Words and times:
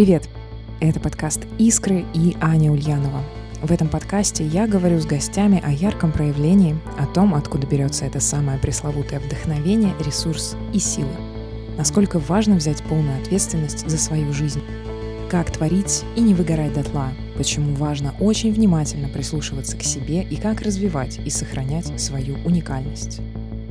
Привет! 0.00 0.30
Это 0.80 0.98
подкаст 0.98 1.42
«Искры» 1.58 2.06
и 2.14 2.34
Аня 2.40 2.72
Ульянова. 2.72 3.22
В 3.60 3.70
этом 3.70 3.86
подкасте 3.86 4.46
я 4.46 4.66
говорю 4.66 4.98
с 4.98 5.04
гостями 5.04 5.60
о 5.62 5.70
ярком 5.70 6.10
проявлении, 6.10 6.74
о 6.98 7.04
том, 7.04 7.34
откуда 7.34 7.66
берется 7.66 8.06
это 8.06 8.18
самое 8.18 8.58
пресловутое 8.58 9.20
вдохновение, 9.20 9.92
ресурс 10.02 10.56
и 10.72 10.78
сила. 10.78 11.12
Насколько 11.76 12.18
важно 12.18 12.54
взять 12.54 12.82
полную 12.84 13.20
ответственность 13.20 13.86
за 13.86 13.98
свою 13.98 14.32
жизнь. 14.32 14.62
Как 15.28 15.50
творить 15.50 16.02
и 16.16 16.22
не 16.22 16.32
выгорать 16.32 16.72
дотла, 16.72 17.10
почему 17.36 17.74
важно 17.74 18.14
очень 18.20 18.54
внимательно 18.54 19.10
прислушиваться 19.10 19.76
к 19.76 19.82
себе 19.82 20.22
и 20.22 20.36
как 20.36 20.62
развивать 20.62 21.18
и 21.18 21.28
сохранять 21.28 22.00
свою 22.00 22.36
уникальность. 22.46 23.20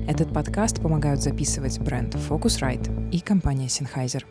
Этот 0.07 0.31
подкаст 0.31 0.79
помогают 0.79 1.23
записывать 1.23 1.79
бренд 1.79 2.13
Focusrite 2.13 3.09
и 3.09 3.19
компания 3.19 3.65
Sennheiser. 3.65 4.21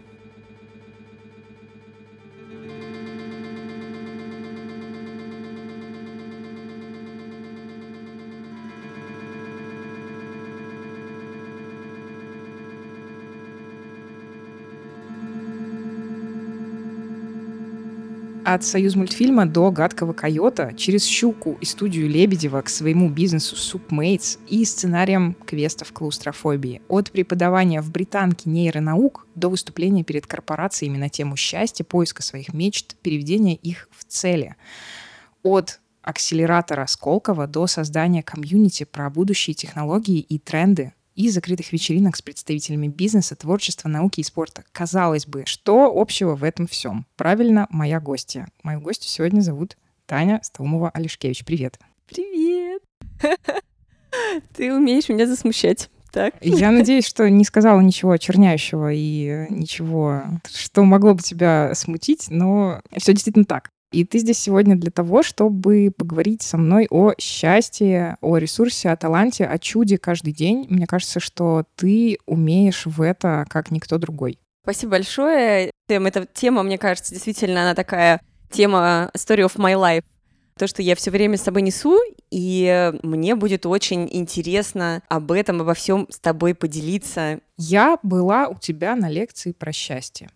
От 18.51 18.65
союз 18.65 18.97
мультфильма 18.97 19.45
до 19.45 19.71
гадкого 19.71 20.15
койота, 20.15 20.73
через 20.73 21.05
щуку 21.05 21.59
и 21.61 21.67
студию 21.67 22.09
Лебедева 22.09 22.63
к 22.63 22.71
своему 22.71 23.11
бизнесу 23.11 23.57
Супмейтс 23.57 24.39
и 24.49 24.65
сценариям 24.65 25.35
квестов 25.35 25.93
клаустрофобии. 25.93 26.81
От 26.89 27.11
преподавания 27.11 27.83
в 27.83 27.93
британке 27.93 28.49
нейронаук 28.49 29.27
до 29.35 29.51
выступления 29.51 30.03
перед 30.03 30.27
корпорациями 30.27 30.97
на 30.97 31.11
тему 31.11 31.37
счастья, 31.37 31.85
поиска 31.85 32.23
своих 32.23 32.55
мечт, 32.55 32.97
переведения 33.03 33.55
их 33.55 33.87
в 33.91 34.05
цели. 34.05 34.57
От 35.43 35.81
акселератора 36.01 36.87
Сколково 36.87 37.47
до 37.47 37.67
создания 37.67 38.23
комьюнити 38.23 38.85
про 38.85 39.11
будущие 39.11 39.53
технологии 39.53 40.21
и 40.21 40.39
тренды 40.39 40.95
и 41.19 41.29
закрытых 41.31 41.73
вечеринок 41.73 42.17
с 42.17 42.23
представителями 42.23 42.87
бизнеса, 42.87 43.35
творчества, 43.35 43.89
науки 43.89 44.21
и 44.21 44.23
спорта. 44.23 44.63
Казалось 44.71 45.27
бы, 45.27 45.43
что 45.47 45.93
общего 45.93 46.37
в 46.37 46.45
этом 46.45 46.69
всем? 46.69 47.07
Правильно, 47.17 47.67
моя 47.71 47.99
гостья. 47.99 48.47
Мою 48.63 48.81
гостью 48.81 49.11
сегодня 49.11 49.41
зовут 49.41 49.77
Таня 50.07 50.41
Стаумова-Алишкевич. 50.45 51.45
Привет. 51.45 51.81
Привет. 52.09 52.83
Ты 54.57 54.73
умеешь 54.73 55.09
меня 55.09 55.27
засмущать. 55.27 55.91
Так. 56.13 56.35
Я 56.41 56.71
надеюсь, 56.71 57.07
что 57.07 57.29
не 57.29 57.45
сказала 57.45 57.81
ничего 57.81 58.13
очерняющего 58.13 58.93
и 58.93 59.47
ничего, 59.51 60.23
что 60.49 60.85
могло 60.85 61.15
бы 61.15 61.23
тебя 61.23 61.75
смутить, 61.75 62.27
но 62.31 62.81
все 62.97 63.13
действительно 63.13 63.45
так. 63.45 63.71
И 63.91 64.05
ты 64.05 64.19
здесь 64.19 64.39
сегодня 64.39 64.77
для 64.77 64.91
того, 64.91 65.23
чтобы 65.23 65.91
поговорить 65.97 66.43
со 66.43 66.59
мной 66.59 66.87
о 66.91 67.15
счастье, 67.19 68.19
о 68.21 68.37
ресурсе, 68.37 68.91
о 68.91 68.97
таланте, 68.97 69.47
о 69.47 69.59
чуде 69.59 69.97
каждый 69.97 70.35
день. 70.35 70.67
Мне 70.69 70.87
кажется, 70.87 71.21
что 71.21 71.65
ты 71.75 72.19
умеешь 72.27 72.85
в 72.85 73.01
это, 73.01 73.47
как 73.49 73.71
никто 73.71 73.97
другой. 73.97 74.39
Спасибо 74.63 74.93
большое. 74.93 75.73
Эта 75.89 76.27
тема, 76.27 76.63
мне 76.63 76.77
кажется, 76.77 77.15
действительно, 77.15 77.63
она 77.63 77.75
такая 77.75 78.21
тема 78.51 79.11
story 79.15 79.47
of 79.47 79.57
my 79.57 79.73
life. 79.75 80.05
То, 80.59 80.67
что 80.67 80.83
я 80.83 80.95
все 80.95 81.11
время 81.11 81.39
с 81.39 81.43
собой 81.43 81.63
несу, 81.63 81.99
и 82.31 82.93
мне 83.03 83.37
будет 83.37 83.65
очень 83.65 84.09
интересно 84.11 85.03
об 85.09 85.33
этом, 85.33 85.63
обо 85.63 85.73
всем 85.73 86.07
с 86.11 86.19
тобой 86.19 86.55
поделиться. 86.55 87.41
Я 87.57 87.99
была 88.03 88.49
у 88.49 88.59
тебя 88.59 88.97
на 88.97 89.09
лекции 89.09 89.53
про 89.53 89.73
счастье. 89.73 90.29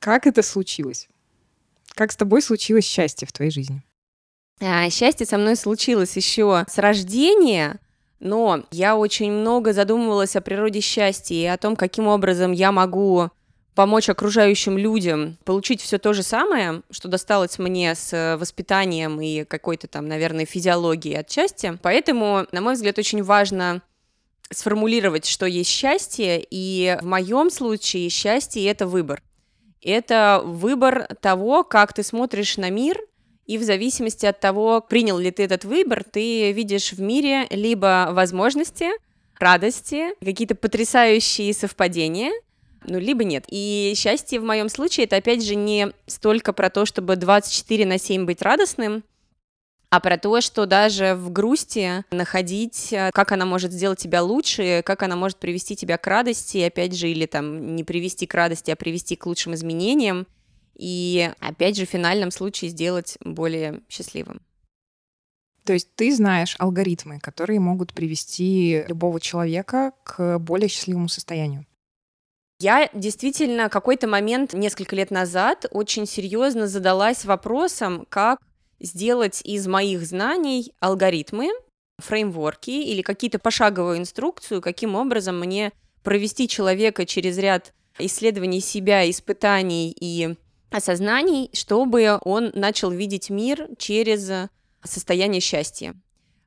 Как 0.00 0.26
это 0.26 0.42
случилось? 0.42 1.08
Как 1.94 2.12
с 2.12 2.16
тобой 2.16 2.42
случилось 2.42 2.86
счастье 2.86 3.26
в 3.28 3.32
твоей 3.32 3.50
жизни? 3.50 3.82
А, 4.60 4.88
счастье 4.90 5.26
со 5.26 5.38
мной 5.38 5.56
случилось 5.56 6.16
еще 6.16 6.64
с 6.68 6.78
рождения, 6.78 7.80
но 8.20 8.64
я 8.70 8.96
очень 8.96 9.32
много 9.32 9.72
задумывалась 9.72 10.36
о 10.36 10.40
природе 10.40 10.80
счастья 10.80 11.34
и 11.34 11.44
о 11.44 11.58
том, 11.58 11.76
каким 11.76 12.06
образом 12.06 12.52
я 12.52 12.70
могу 12.70 13.30
помочь 13.74 14.08
окружающим 14.08 14.76
людям 14.76 15.38
получить 15.44 15.80
все 15.80 15.98
то 15.98 16.12
же 16.12 16.22
самое, 16.22 16.82
что 16.90 17.08
досталось 17.08 17.58
мне 17.58 17.94
с 17.94 18.36
воспитанием 18.38 19.20
и 19.20 19.44
какой-то 19.44 19.88
там, 19.88 20.06
наверное, 20.06 20.46
физиологией 20.46 21.18
отчасти. 21.18 21.78
Поэтому, 21.82 22.46
на 22.52 22.60
мой 22.60 22.74
взгляд, 22.74 22.98
очень 22.98 23.22
важно 23.22 23.82
сформулировать, 24.50 25.26
что 25.26 25.46
есть 25.46 25.70
счастье, 25.70 26.46
и 26.48 26.98
в 27.00 27.06
моем 27.06 27.50
случае 27.50 28.10
счастье— 28.10 28.66
это 28.68 28.86
выбор 28.86 29.22
это 29.82 30.42
выбор 30.44 31.08
того, 31.20 31.64
как 31.64 31.92
ты 31.92 32.02
смотришь 32.02 32.56
на 32.56 32.70
мир, 32.70 32.98
и 33.46 33.58
в 33.58 33.62
зависимости 33.62 34.24
от 34.24 34.40
того, 34.40 34.80
принял 34.80 35.18
ли 35.18 35.30
ты 35.30 35.42
этот 35.42 35.64
выбор, 35.64 36.04
ты 36.04 36.52
видишь 36.52 36.92
в 36.92 37.00
мире 37.00 37.46
либо 37.50 38.08
возможности, 38.12 38.90
радости, 39.38 40.14
какие-то 40.24 40.54
потрясающие 40.54 41.52
совпадения, 41.52 42.32
ну, 42.84 42.98
либо 42.98 43.24
нет. 43.24 43.44
И 43.48 43.92
счастье 43.96 44.40
в 44.40 44.44
моем 44.44 44.68
случае 44.68 45.04
это, 45.04 45.16
опять 45.16 45.44
же, 45.44 45.54
не 45.54 45.92
столько 46.06 46.52
про 46.52 46.70
то, 46.70 46.86
чтобы 46.86 47.16
24 47.16 47.86
на 47.86 47.98
7 47.98 48.24
быть 48.24 48.42
радостным, 48.42 49.04
а 49.92 50.00
про 50.00 50.16
то, 50.16 50.40
что 50.40 50.64
даже 50.64 51.14
в 51.14 51.30
грусти 51.30 52.02
находить, 52.10 52.94
э, 52.94 53.10
как 53.12 53.30
она 53.30 53.44
может 53.44 53.72
сделать 53.72 53.98
тебя 53.98 54.22
лучше, 54.22 54.80
как 54.86 55.02
она 55.02 55.16
может 55.16 55.36
привести 55.36 55.76
тебя 55.76 55.98
к 55.98 56.06
радости, 56.06 56.56
опять 56.62 56.96
же, 56.96 57.10
или 57.10 57.26
там 57.26 57.76
не 57.76 57.84
привести 57.84 58.26
к 58.26 58.32
радости, 58.32 58.70
а 58.70 58.76
привести 58.76 59.16
к 59.16 59.26
лучшим 59.26 59.52
изменениям, 59.52 60.26
и 60.74 61.30
опять 61.40 61.76
же 61.76 61.84
в 61.84 61.90
финальном 61.90 62.30
случае 62.30 62.70
сделать 62.70 63.18
более 63.20 63.82
счастливым. 63.90 64.40
То 65.64 65.74
есть 65.74 65.94
ты 65.94 66.16
знаешь 66.16 66.56
алгоритмы, 66.58 67.20
которые 67.20 67.60
могут 67.60 67.92
привести 67.92 68.84
любого 68.88 69.20
человека 69.20 69.92
к 70.04 70.38
более 70.38 70.70
счастливому 70.70 71.10
состоянию. 71.10 71.66
Я 72.60 72.88
действительно 72.94 73.68
какой-то 73.68 74.08
момент 74.08 74.54
несколько 74.54 74.96
лет 74.96 75.10
назад 75.10 75.66
очень 75.70 76.06
серьезно 76.06 76.66
задалась 76.66 77.26
вопросом, 77.26 78.06
как 78.08 78.38
сделать 78.82 79.40
из 79.44 79.66
моих 79.66 80.04
знаний 80.04 80.74
алгоритмы, 80.80 81.50
фреймворки 81.98 82.70
или 82.70 83.02
какие-то 83.02 83.38
пошаговую 83.38 83.98
инструкцию, 83.98 84.60
каким 84.60 84.94
образом 84.94 85.38
мне 85.38 85.72
провести 86.02 86.48
человека 86.48 87.06
через 87.06 87.38
ряд 87.38 87.72
исследований 87.98 88.60
себя, 88.60 89.08
испытаний 89.08 89.94
и 89.98 90.34
осознаний, 90.70 91.50
чтобы 91.52 92.18
он 92.22 92.50
начал 92.54 92.90
видеть 92.90 93.30
мир 93.30 93.68
через 93.78 94.48
состояние 94.82 95.40
счастья. 95.40 95.94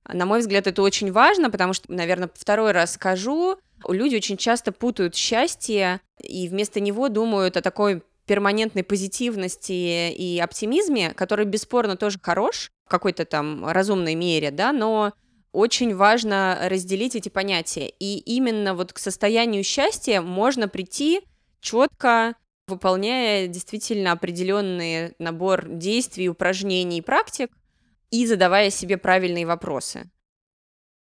На 0.07 0.25
мой 0.25 0.40
взгляд, 0.40 0.67
это 0.67 0.81
очень 0.81 1.12
важно, 1.12 1.50
потому 1.50 1.73
что, 1.73 1.91
наверное, 1.91 2.29
второй 2.34 2.72
раз 2.72 2.94
скажу, 2.94 3.57
люди 3.88 4.16
очень 4.16 4.38
часто 4.38 4.72
путают 4.72 5.16
счастье 5.16 6.02
и 6.22 6.47
вместо 6.47 6.79
него 6.79 7.09
думают 7.09 7.57
о 7.57 7.62
такой 7.62 8.03
перманентной 8.25 8.84
позитивности 8.84 10.12
и 10.12 10.40
оптимизме, 10.40 11.13
который 11.13 11.46
бесспорно 11.46 11.96
тоже 11.96 12.19
хорош 12.22 12.72
в 12.86 12.90
какой-то 12.90 13.25
там 13.25 13.68
разумной 13.68 14.16
мере, 14.16 14.52
да, 14.52 14.72
но 14.72 15.13
очень 15.52 15.96
важно 15.96 16.58
разделить 16.64 17.16
эти 17.16 17.29
понятия. 17.29 17.88
И 17.99 18.17
именно 18.17 18.76
вот 18.76 18.94
к 18.94 18.99
состоянию 18.99 19.64
счастья 19.64 20.22
можно 20.22 20.67
прийти 20.67 21.22
четко, 21.61 22.35
выполняя 22.67 23.47
действительно 23.47 24.11
определенный 24.11 25.14
набор 25.20 25.67
действий, 25.67 26.29
упражнений, 26.29 27.02
практик 27.02 27.52
и 28.11 28.26
задавая 28.28 28.70
себе 28.70 28.97
правильные 28.97 29.46
вопросы. 29.46 30.09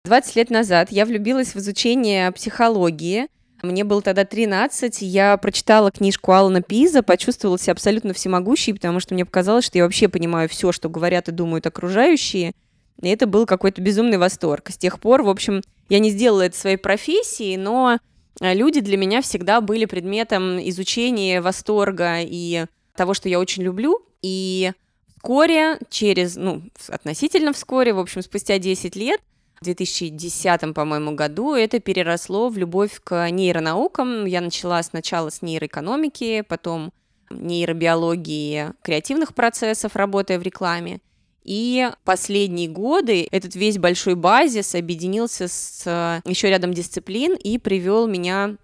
20 0.05 0.37
лет 0.37 0.51
назад 0.51 0.91
я 0.91 1.07
влюбилась 1.07 1.55
в 1.55 1.59
изучение 1.59 2.31
психологии– 2.33 3.29
мне 3.63 3.85
было 3.85 4.03
тогда 4.03 4.25
13, 4.25 5.03
я 5.03 5.37
прочитала 5.37 5.91
книжку 5.91 6.33
Алана 6.33 6.63
Пиза, 6.63 7.03
почувствовала 7.03 7.59
себя 7.59 7.73
абсолютно 7.73 8.13
всемогущей, 8.13 8.75
потому 8.75 9.01
что 9.01 9.15
мне 9.15 9.25
показалось, 9.25 9.65
что 9.65 9.79
я 9.79 9.85
вообще 9.85 10.09
понимаю 10.09 10.49
все, 10.49 10.73
что 10.73 10.89
говорят 10.89 11.29
и 11.29 11.33
думают 11.33 11.67
окружающие. 11.67 12.53
И 13.01 13.09
это 13.09 13.27
был 13.27 13.47
какой-то 13.47 13.81
безумный 13.81 14.19
восторг. 14.19 14.71
С 14.71 14.77
тех 14.77 15.01
пор, 15.01 15.23
в 15.23 15.29
общем, 15.29 15.63
я 15.89 15.99
не 15.99 16.11
сделала 16.11 16.43
это 16.43 16.57
своей 16.57 16.77
профессией, 16.77 17.57
но 17.57 17.99
э, 18.41 18.55
люди 18.55 18.81
для 18.81 18.97
меня 18.97 19.23
всегда 19.23 19.61
были 19.61 19.85
предметом 19.85 20.59
изучения, 20.69 21.41
восторга 21.41 22.19
и 22.21 22.67
того, 22.97 23.15
что 23.15 23.29
я 23.29 23.39
очень 23.39 23.63
люблю. 23.63 24.01
И 24.23 24.73
вскоре, 25.17 25.79
через, 25.91 26.37
ну, 26.37 26.63
относительно 26.89 27.53
вскоре, 27.53 27.93
в 27.93 27.99
общем, 27.99 28.23
спустя 28.23 28.59
10 28.59 28.97
лет, 28.97 29.21
в 29.63 29.65
2010, 29.65 30.75
по-моему, 30.75 31.15
году 31.15 31.55
это 31.55 31.79
переросло 31.79 32.49
в 32.49 32.59
любовь 32.59 33.01
к 33.03 33.31
нейронаукам. 33.31 34.25
Я 34.25 34.41
начала 34.41 34.83
сначала 34.83 35.31
с 35.31 35.41
нейроэкономики, 35.41 36.45
потом 36.49 36.93
нейробиологии 37.31 38.73
креативных 38.83 39.35
процессов, 39.35 39.95
работая 39.95 40.41
в 40.41 40.43
рекламе. 40.43 41.01
И 41.45 41.91
последние 42.05 42.69
годы 42.69 43.29
этот 43.31 43.55
весь 43.55 43.79
большой 43.79 44.17
базис 44.17 44.75
объединился 44.75 45.47
с 45.47 46.21
еще 46.25 46.49
рядом 46.49 46.75
дисциплин 46.75 47.35
и 47.37 47.59
привел 47.59 48.09
меня 48.09 48.57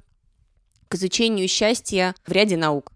к 0.88 0.96
изучению 0.96 1.46
счастья 1.46 2.14
в 2.26 2.32
ряде 2.32 2.56
наук. 2.56 2.90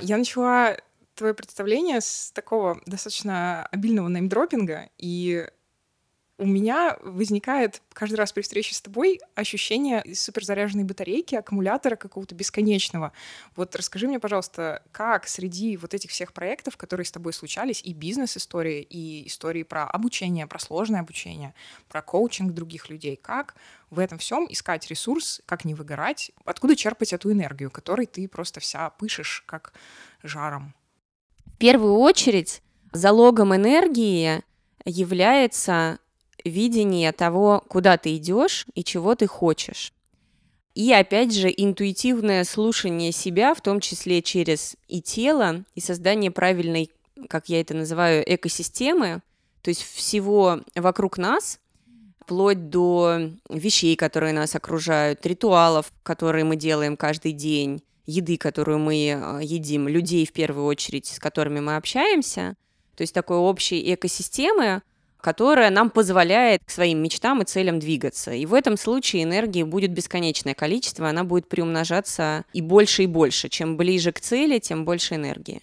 Я 0.00 0.16
начала 0.16 0.76
твое 1.14 1.34
представление 1.34 2.00
с 2.00 2.32
такого 2.32 2.80
достаточно 2.86 3.66
обильного 3.66 4.08
неймдропинга, 4.08 4.90
и 4.98 5.46
у 6.36 6.46
меня 6.46 6.96
возникает 7.02 7.80
каждый 7.92 8.16
раз 8.16 8.32
при 8.32 8.42
встрече 8.42 8.74
с 8.74 8.80
тобой 8.80 9.20
ощущение 9.36 10.02
суперзаряженной 10.14 10.84
батарейки, 10.84 11.36
аккумулятора 11.36 11.94
какого-то 11.94 12.34
бесконечного. 12.34 13.12
Вот 13.54 13.76
расскажи 13.76 14.08
мне, 14.08 14.18
пожалуйста, 14.18 14.82
как 14.90 15.28
среди 15.28 15.76
вот 15.76 15.94
этих 15.94 16.10
всех 16.10 16.32
проектов, 16.32 16.76
которые 16.76 17.06
с 17.06 17.12
тобой 17.12 17.32
случались, 17.32 17.80
и 17.84 17.92
бизнес-истории, 17.92 18.82
и 18.82 19.28
истории 19.28 19.62
про 19.62 19.84
обучение, 19.84 20.48
про 20.48 20.58
сложное 20.58 21.00
обучение, 21.00 21.54
про 21.88 22.02
коучинг 22.02 22.52
других 22.52 22.90
людей, 22.90 23.14
как 23.14 23.54
в 23.90 24.00
этом 24.00 24.18
всем 24.18 24.46
искать 24.50 24.88
ресурс, 24.88 25.40
как 25.46 25.64
не 25.64 25.74
выгорать, 25.74 26.32
откуда 26.44 26.74
черпать 26.74 27.12
эту 27.12 27.30
энергию, 27.30 27.70
которой 27.70 28.06
ты 28.06 28.26
просто 28.26 28.58
вся 28.58 28.90
пышешь 28.90 29.44
как 29.46 29.72
жаром? 30.24 30.74
В 31.46 31.56
первую 31.58 31.94
очередь 31.94 32.60
залогом 32.92 33.54
энергии 33.54 34.42
является 34.84 36.00
видение 36.44 37.12
того, 37.12 37.64
куда 37.68 37.96
ты 37.96 38.16
идешь 38.16 38.66
и 38.74 38.84
чего 38.84 39.14
ты 39.14 39.26
хочешь. 39.26 39.92
И 40.74 40.92
опять 40.92 41.32
же, 41.32 41.52
интуитивное 41.56 42.44
слушание 42.44 43.12
себя, 43.12 43.54
в 43.54 43.60
том 43.60 43.80
числе 43.80 44.22
через 44.22 44.76
и 44.88 45.00
тело, 45.00 45.64
и 45.74 45.80
создание 45.80 46.30
правильной, 46.30 46.90
как 47.28 47.48
я 47.48 47.60
это 47.60 47.74
называю, 47.74 48.24
экосистемы, 48.26 49.22
то 49.62 49.68
есть 49.68 49.82
всего 49.82 50.60
вокруг 50.74 51.16
нас, 51.16 51.60
вплоть 52.20 52.70
до 52.70 53.30
вещей, 53.48 53.96
которые 53.96 54.32
нас 54.32 54.54
окружают, 54.56 55.24
ритуалов, 55.26 55.92
которые 56.02 56.44
мы 56.44 56.56
делаем 56.56 56.96
каждый 56.96 57.32
день, 57.32 57.82
еды, 58.06 58.36
которую 58.36 58.78
мы 58.78 58.96
э, 58.96 59.40
едим, 59.42 59.88
людей 59.88 60.26
в 60.26 60.32
первую 60.32 60.66
очередь, 60.66 61.06
с 61.06 61.18
которыми 61.18 61.60
мы 61.60 61.76
общаемся, 61.76 62.56
то 62.96 63.02
есть 63.02 63.14
такой 63.14 63.36
общей 63.36 63.94
экосистемы, 63.94 64.82
которая 65.24 65.70
нам 65.70 65.88
позволяет 65.88 66.62
к 66.66 66.70
своим 66.70 67.02
мечтам 67.02 67.40
и 67.40 67.46
целям 67.46 67.78
двигаться. 67.78 68.32
И 68.32 68.44
в 68.44 68.52
этом 68.52 68.76
случае 68.76 69.22
энергии 69.22 69.62
будет 69.62 69.90
бесконечное 69.90 70.52
количество, 70.52 71.08
она 71.08 71.24
будет 71.24 71.48
приумножаться 71.48 72.44
и 72.52 72.60
больше 72.60 73.04
и 73.04 73.06
больше. 73.06 73.48
Чем 73.48 73.78
ближе 73.78 74.12
к 74.12 74.20
цели, 74.20 74.58
тем 74.58 74.84
больше 74.84 75.14
энергии. 75.14 75.62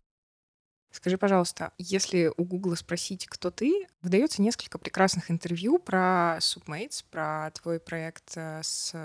Скажи, 0.89 1.19
пожалуйста, 1.19 1.73
если 1.77 2.31
у 2.37 2.43
Гугла 2.43 2.73
спросить, 2.73 3.27
кто 3.27 3.51
ты, 3.51 3.85
выдается 4.01 4.41
несколько 4.41 4.79
прекрасных 4.79 5.29
интервью 5.29 5.77
про 5.77 6.39
Submates, 6.39 7.05
про 7.11 7.51
твой 7.51 7.79
проект 7.79 8.31
э, 8.35 8.61
с 8.63 8.95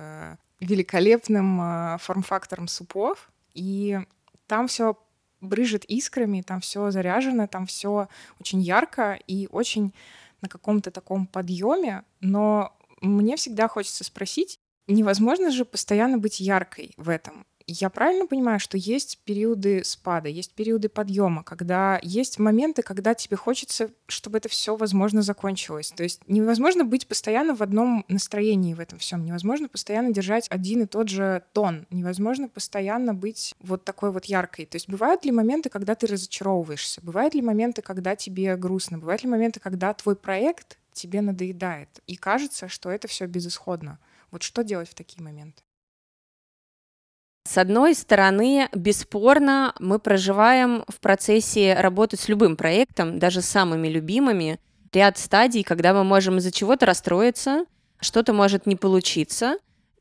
великолепным 0.61 1.61
э, 1.61 1.99
форм-фактором 1.99 2.67
супов, 2.67 3.31
и 3.53 4.01
там 4.47 4.69
все 4.69 4.97
брыжет 5.43 5.85
искрами, 5.85 6.41
там 6.41 6.63
все 6.63 6.91
заряжено, 6.91 7.47
там 7.47 7.67
все 7.67 8.09
очень 8.41 8.63
ярко 8.63 9.19
и 9.27 9.49
очень 9.53 9.93
на 10.41 10.49
каком-то 10.49 10.91
таком 10.91 11.27
подъеме, 11.27 12.05
но 12.21 12.77
мне 13.01 13.37
всегда 13.37 13.69
хочется 13.69 14.05
спросить, 14.05 14.61
невозможно 14.87 15.51
же 15.51 15.65
постоянно 15.65 16.19
быть 16.19 16.41
яркой 16.41 16.95
в 16.97 17.09
этом. 17.09 17.47
Я 17.69 17.91
правильно 17.91 18.29
понимаю, 18.29 18.61
что 18.61 18.77
есть 18.77 19.19
периоды 19.25 19.83
спада, 19.83 20.29
есть 20.29 20.53
периоды 20.55 20.89
подъема, 20.89 21.43
когда 21.43 21.99
есть 22.01 22.39
моменты, 22.39 22.83
когда 22.83 23.13
тебе 23.13 23.37
хочется, 23.37 23.91
чтобы 24.07 24.39
это 24.39 24.49
все, 24.49 24.77
возможно, 24.77 25.21
закончилось. 25.21 25.93
То 25.97 26.05
есть 26.05 26.21
невозможно 26.29 26.85
быть 26.85 27.09
постоянно 27.09 27.57
в 27.57 27.63
одном 27.63 28.05
настроении 28.07 28.75
в 28.75 28.79
этом 28.79 29.01
всем, 29.01 29.25
невозможно 29.25 29.69
постоянно 29.69 30.13
держать 30.13 30.47
один 30.49 30.83
и 30.83 30.87
тот 30.87 31.09
же 31.09 31.43
тон, 31.53 31.89
невозможно 31.91 32.49
постоянно 32.49 33.15
быть 33.15 33.57
вот 33.59 33.85
такой 33.85 34.13
вот 34.13 34.27
яркой. 34.27 34.67
То 34.67 34.77
есть 34.77 34.89
бывают 34.89 35.25
ли 35.25 35.33
моменты, 35.33 35.69
когда 35.69 35.97
ты 35.97 36.07
разочаровываешься, 36.07 37.01
бывают 37.03 37.35
ли 37.35 37.43
моменты, 37.43 37.83
когда 37.83 38.15
тебе 38.15 38.57
грустно, 38.57 38.99
бывают 38.99 39.25
ли 39.25 39.29
моменты, 39.29 39.59
когда 39.59 39.93
твой 39.93 40.15
проект 40.15 40.79
тебе 40.93 41.21
надоедает, 41.21 41.89
и 42.07 42.15
кажется, 42.15 42.69
что 42.69 42.91
это 42.91 43.09
все 43.09 43.27
безысходно. 43.27 43.99
Вот 44.31 44.45
что 44.45 44.63
делать 44.63 44.89
в 44.89 44.95
такие 44.95 45.23
моменты? 45.25 45.66
С 47.47 47.59
одной 47.59 47.95
стороны, 47.95 48.69
бесспорно, 48.75 49.73
мы 49.79 50.01
проживаем 50.01 50.85
в 50.89 50.99
процессе 50.99 51.75
работы 51.75 52.17
с 52.17 52.29
любым 52.29 52.57
проектом, 52.57 53.21
даже 53.21 53.41
с 53.41 53.47
самыми 53.47 53.87
любимыми, 53.87 54.59
ряд 54.93 55.17
стадий, 55.17 55.63
когда 55.63 55.95
мы 55.95 56.03
можем 56.03 56.39
из-за 56.39 56.51
чего-то 56.51 56.87
расстроиться, 56.87 57.65
что-то 58.01 58.33
может 58.33 58.67
не 58.67 58.75
получиться, 58.75 59.59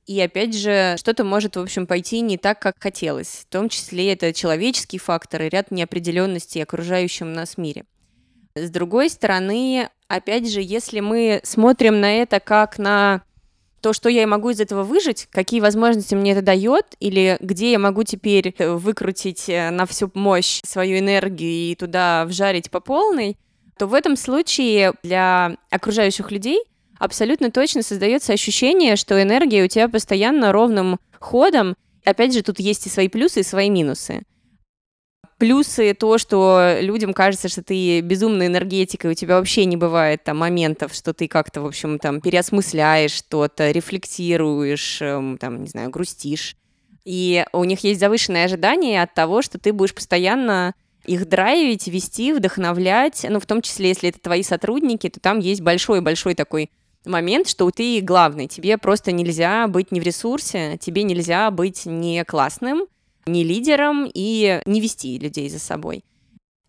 и 0.08 0.20
опять 0.20 0.56
же, 0.56 0.96
что-то 0.98 1.24
может, 1.24 1.56
в 1.56 1.60
общем, 1.60 1.86
пойти 1.86 2.22
не 2.22 2.40
так, 2.40 2.60
как 2.60 2.76
хотелось. 2.80 3.28
В 3.28 3.46
том 3.46 3.70
числе 3.70 4.12
это 4.14 4.34
человеческие 4.34 5.00
факторы, 5.00 5.48
ряд 5.48 5.70
неопределенностей 5.70 6.64
окружающем 6.64 7.34
нас 7.34 7.60
мире. 7.60 7.86
С 8.56 8.72
другой 8.72 9.10
стороны, 9.10 9.90
опять 10.08 10.52
же, 10.52 10.62
если 10.62 11.00
мы 11.00 11.42
смотрим 11.44 12.00
на 12.00 12.12
это 12.22 12.40
как 12.40 12.80
на 12.80 13.22
то, 13.86 13.94
что 13.94 14.10
я 14.10 14.26
могу 14.26 14.50
из 14.50 14.60
этого 14.60 14.82
выжить, 14.82 15.28
какие 15.32 15.60
возможности 15.60 16.16
мне 16.16 16.32
это 16.32 16.42
дает, 16.42 16.96
или 17.00 17.38
где 17.40 17.74
я 17.74 17.78
могу 17.78 18.04
теперь 18.04 18.56
э, 18.58 18.74
выкрутить 18.74 19.48
э, 19.48 19.70
на 19.70 19.86
всю 19.86 20.10
мощь 20.16 20.60
свою 20.66 20.98
энергию 20.98 21.52
и 21.52 21.76
туда 21.76 22.26
вжарить 22.26 22.72
по 22.72 22.80
полной, 22.80 23.38
то 23.78 23.86
в 23.86 23.94
этом 23.94 24.16
случае 24.16 24.94
для 25.04 25.58
окружающих 25.70 26.32
людей 26.32 26.64
абсолютно 26.98 27.52
точно 27.52 27.84
создается 27.84 28.34
ощущение, 28.34 28.96
что 28.96 29.22
энергия 29.22 29.64
у 29.64 29.68
тебя 29.68 29.88
постоянно 29.88 30.52
ровным 30.52 30.98
ходом. 31.20 31.76
Опять 32.06 32.34
же, 32.34 32.42
тут 32.42 32.60
есть 32.60 32.88
и 32.88 32.90
свои 32.90 33.08
плюсы, 33.08 33.42
и 33.42 33.44
свои 33.44 33.70
минусы. 33.70 34.24
Плюсы 35.38 35.94
то, 35.94 36.18
что 36.18 36.78
людям 36.80 37.14
кажется, 37.14 37.50
что 37.50 37.62
ты 37.62 38.00
безумная 38.00 38.48
энергетика, 38.48 39.08
и 39.08 39.12
у 39.12 39.14
тебя 39.14 39.38
вообще 39.38 39.66
не 39.66 39.76
бывает 39.76 40.24
там 40.24 40.38
моментов, 40.38 40.94
что 40.94 41.14
ты 41.14 41.28
как-то, 41.28 41.62
в 41.62 41.66
общем, 41.66 42.00
там 42.00 42.22
переосмысляешь 42.22 43.12
что-то, 43.12 43.72
рефлексируешь, 43.72 45.02
эм, 45.02 45.38
там, 45.38 45.62
не 45.62 45.68
знаю, 45.68 45.90
грустишь. 45.90 46.56
И 47.04 47.46
у 47.52 47.66
них 47.66 47.84
есть 47.84 48.00
завышенное 48.00 48.46
ожидание 48.46 49.02
от 49.02 49.14
того, 49.14 49.42
что 49.42 49.60
ты 49.60 49.74
будешь 49.74 49.94
постоянно 49.94 50.74
их 51.04 51.28
драйвить, 51.28 51.88
вести, 51.88 52.32
вдохновлять, 52.32 53.26
ну, 53.30 53.42
в 53.42 53.46
том 53.46 53.62
числе, 53.62 53.90
если 53.90 54.10
это 54.10 54.20
твои 54.22 54.42
сотрудники, 54.42 55.10
то 55.10 55.20
там 55.20 55.40
есть 55.40 55.62
большой-большой 55.62 56.34
такой 56.36 56.72
момент, 57.06 57.48
что 57.48 57.70
ты 57.72 58.00
главный, 58.02 58.48
тебе 58.48 58.78
просто 58.78 59.12
нельзя 59.12 59.68
быть 59.68 59.92
не 59.92 60.00
в 60.00 60.04
ресурсе, 60.04 60.78
тебе 60.80 61.04
нельзя 61.04 61.52
быть 61.52 61.86
не 61.86 62.24
классным, 62.24 62.88
не 63.26 63.44
лидером 63.44 64.10
и 64.14 64.62
не 64.66 64.82
вести 64.82 65.18
людей 65.18 65.50
за 65.50 65.60
собой. 65.60 66.04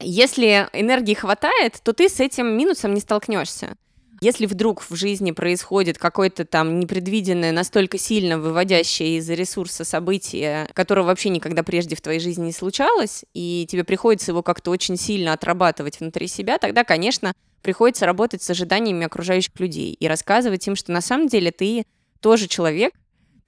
Если 0.01 0.69
энергии 0.73 1.15
хватает, 1.15 1.81
то 1.83 1.93
ты 1.93 2.09
с 2.09 2.21
этим 2.21 2.57
минусом 2.57 2.95
не 2.95 3.01
столкнешься. 3.01 3.77
Если 4.23 4.47
вдруг 4.47 4.83
в 4.83 4.95
жизни 4.95 5.31
происходит 5.31 5.99
какое-то 5.99 6.47
там 6.47 6.81
непредвиденное, 6.81 7.53
настолько 7.53 7.99
сильно 7.99 8.39
выводящее 8.39 9.19
из 9.19 9.29
ресурса 9.29 9.85
событие, 9.85 10.69
которого 10.73 11.07
вообще 11.07 11.29
никогда 11.29 11.63
прежде 11.63 11.97
в 11.97 12.01
твоей 12.01 12.19
жизни 12.19 12.47
не 12.47 12.53
случалось, 12.53 13.25
и 13.35 13.67
тебе 13.71 13.85
приходится 13.85 14.33
его 14.33 14.43
как-то 14.43 14.71
очень 14.71 14.97
сильно 14.97 15.35
отрабатывать 15.35 16.01
внутри 16.01 16.29
себя, 16.29 16.57
тогда, 16.57 16.83
конечно, 16.83 17.35
приходится 17.61 18.07
работать 18.07 18.43
с 18.43 18.49
ожиданиями 18.49 19.05
окружающих 19.05 19.59
людей 19.59 19.93
и 19.93 20.09
рассказывать 20.09 20.67
им, 20.67 20.77
что 20.77 20.93
на 20.93 21.03
самом 21.03 21.29
деле 21.29 21.51
ты 21.51 21.85
тоже 22.21 22.49
человек, 22.49 22.95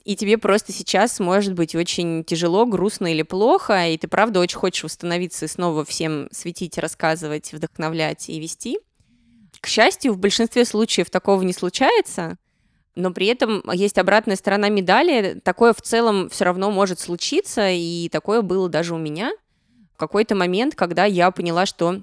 и 0.08 0.16
тебе 0.16 0.38
просто 0.38 0.72
сейчас 0.72 1.20
может 1.20 1.52
быть 1.52 1.74
очень 1.74 2.24
тяжело, 2.24 2.64
грустно 2.64 3.12
или 3.12 3.20
плохо, 3.20 3.88
и 3.88 3.98
ты 3.98 4.08
правда 4.08 4.40
очень 4.40 4.56
хочешь 4.56 4.82
восстановиться 4.82 5.44
и 5.44 5.48
снова 5.48 5.84
всем 5.84 6.28
светить, 6.32 6.78
рассказывать, 6.78 7.52
вдохновлять 7.52 8.30
и 8.30 8.40
вести. 8.40 8.78
К 9.60 9.66
счастью, 9.66 10.14
в 10.14 10.18
большинстве 10.18 10.64
случаев 10.64 11.10
такого 11.10 11.42
не 11.42 11.52
случается, 11.52 12.38
но 12.94 13.12
при 13.12 13.26
этом 13.26 13.62
есть 13.70 13.98
обратная 13.98 14.36
сторона 14.36 14.70
медали. 14.70 15.42
Такое 15.44 15.74
в 15.74 15.82
целом 15.82 16.30
все 16.30 16.46
равно 16.46 16.70
может 16.70 17.00
случиться, 17.00 17.68
и 17.68 18.08
такое 18.08 18.40
было 18.40 18.70
даже 18.70 18.94
у 18.94 18.98
меня. 18.98 19.30
В 19.92 19.98
какой-то 19.98 20.34
момент, 20.34 20.74
когда 20.74 21.04
я 21.04 21.30
поняла, 21.30 21.66
что 21.66 22.00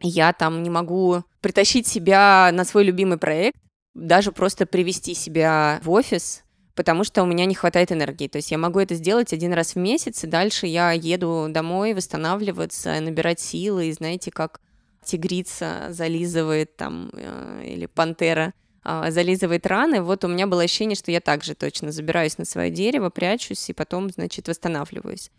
я 0.00 0.32
там 0.32 0.62
не 0.62 0.70
могу 0.70 1.22
притащить 1.42 1.86
себя 1.86 2.48
на 2.50 2.64
свой 2.64 2.84
любимый 2.84 3.18
проект, 3.18 3.58
даже 3.92 4.32
просто 4.32 4.64
привести 4.64 5.12
себя 5.12 5.82
в 5.84 5.90
офис, 5.90 6.44
потому 6.80 7.04
что 7.04 7.22
у 7.22 7.26
меня 7.26 7.44
не 7.44 7.54
хватает 7.54 7.92
энергии. 7.92 8.26
То 8.26 8.36
есть 8.36 8.50
я 8.50 8.56
могу 8.56 8.78
это 8.78 8.94
сделать 8.94 9.34
один 9.34 9.52
раз 9.52 9.74
в 9.74 9.76
месяц, 9.76 10.24
и 10.24 10.26
дальше 10.26 10.66
я 10.66 10.92
еду 10.92 11.48
домой 11.50 11.92
восстанавливаться, 11.92 12.98
набирать 13.02 13.38
силы, 13.38 13.88
и 13.88 13.92
знаете, 13.92 14.30
как 14.30 14.62
тигрица 15.04 15.88
зализывает 15.90 16.74
там, 16.78 17.10
э, 17.12 17.64
или 17.66 17.84
пантера 17.84 18.54
э, 18.82 19.10
зализывает 19.10 19.66
раны, 19.66 20.00
вот 20.00 20.24
у 20.24 20.28
меня 20.28 20.46
было 20.46 20.62
ощущение, 20.62 20.96
что 20.96 21.10
я 21.10 21.20
также 21.20 21.54
точно 21.54 21.92
забираюсь 21.92 22.38
на 22.38 22.46
свое 22.46 22.70
дерево, 22.70 23.10
прячусь, 23.10 23.68
и 23.68 23.74
потом, 23.74 24.08
значит, 24.08 24.48
восстанавливаюсь. 24.48 25.30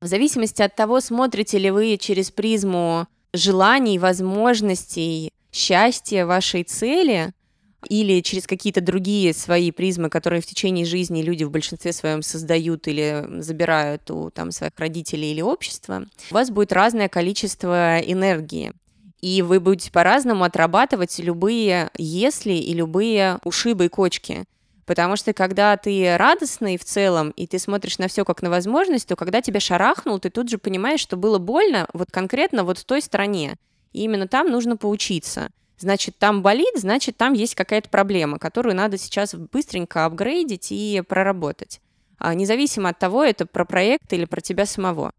В 0.00 0.06
зависимости 0.06 0.62
от 0.62 0.76
того, 0.76 1.00
смотрите 1.00 1.58
ли 1.58 1.72
вы 1.72 1.96
через 1.96 2.30
призму 2.30 3.08
желаний, 3.32 3.98
возможностей, 3.98 5.32
счастья 5.50 6.24
вашей 6.24 6.62
цели– 6.62 7.32
или 7.88 8.20
через 8.20 8.46
какие-то 8.46 8.80
другие 8.80 9.32
свои 9.32 9.70
призмы, 9.70 10.08
которые 10.10 10.40
в 10.40 10.46
течение 10.46 10.84
жизни 10.84 11.22
люди 11.22 11.44
в 11.44 11.50
большинстве 11.50 11.92
своем 11.92 12.22
создают 12.22 12.88
или 12.88 13.24
забирают 13.40 14.10
у 14.10 14.30
там, 14.30 14.50
своих 14.50 14.72
родителей 14.76 15.32
или 15.32 15.40
общества, 15.40 16.06
у 16.30 16.34
вас 16.34 16.50
будет 16.50 16.72
разное 16.72 17.08
количество 17.08 17.98
энергии. 17.98 18.72
И 19.20 19.42
вы 19.42 19.60
будете 19.60 19.90
по-разному 19.90 20.44
отрабатывать 20.44 21.18
любые 21.18 21.90
«если» 21.96 22.52
и 22.52 22.74
любые 22.74 23.38
ушибы 23.44 23.86
и 23.86 23.88
кочки. 23.88 24.44
Потому 24.84 25.16
что 25.16 25.32
когда 25.32 25.76
ты 25.76 26.16
радостный 26.16 26.76
в 26.76 26.84
целом, 26.84 27.30
и 27.30 27.46
ты 27.46 27.58
смотришь 27.58 27.98
на 27.98 28.06
все 28.06 28.24
как 28.24 28.40
на 28.42 28.50
возможность, 28.50 29.08
то 29.08 29.16
когда 29.16 29.42
тебя 29.42 29.58
шарахнул, 29.58 30.20
ты 30.20 30.30
тут 30.30 30.48
же 30.48 30.58
понимаешь, 30.58 31.00
что 31.00 31.16
было 31.16 31.38
больно 31.38 31.88
вот 31.92 32.10
конкретно 32.12 32.62
вот 32.62 32.78
в 32.78 32.84
той 32.84 33.02
стране. 33.02 33.56
И 33.92 34.02
именно 34.02 34.28
там 34.28 34.48
нужно 34.48 34.76
поучиться. 34.76 35.50
Значит, 35.78 36.16
там 36.18 36.42
болит, 36.42 36.74
значит, 36.76 37.16
там 37.16 37.32
есть 37.34 37.54
какая-то 37.54 37.88
проблема, 37.90 38.38
которую 38.38 38.74
надо 38.74 38.96
сейчас 38.98 39.34
быстренько 39.34 40.04
апгрейдить 40.04 40.68
и 40.70 41.02
проработать. 41.06 41.80
А 42.18 42.34
независимо 42.34 42.90
от 42.90 42.98
того, 42.98 43.22
это 43.24 43.46
про 43.46 43.64
проект 43.64 44.12
или 44.12 44.24
про 44.24 44.40
тебя 44.40 44.64
самого. 44.64 45.12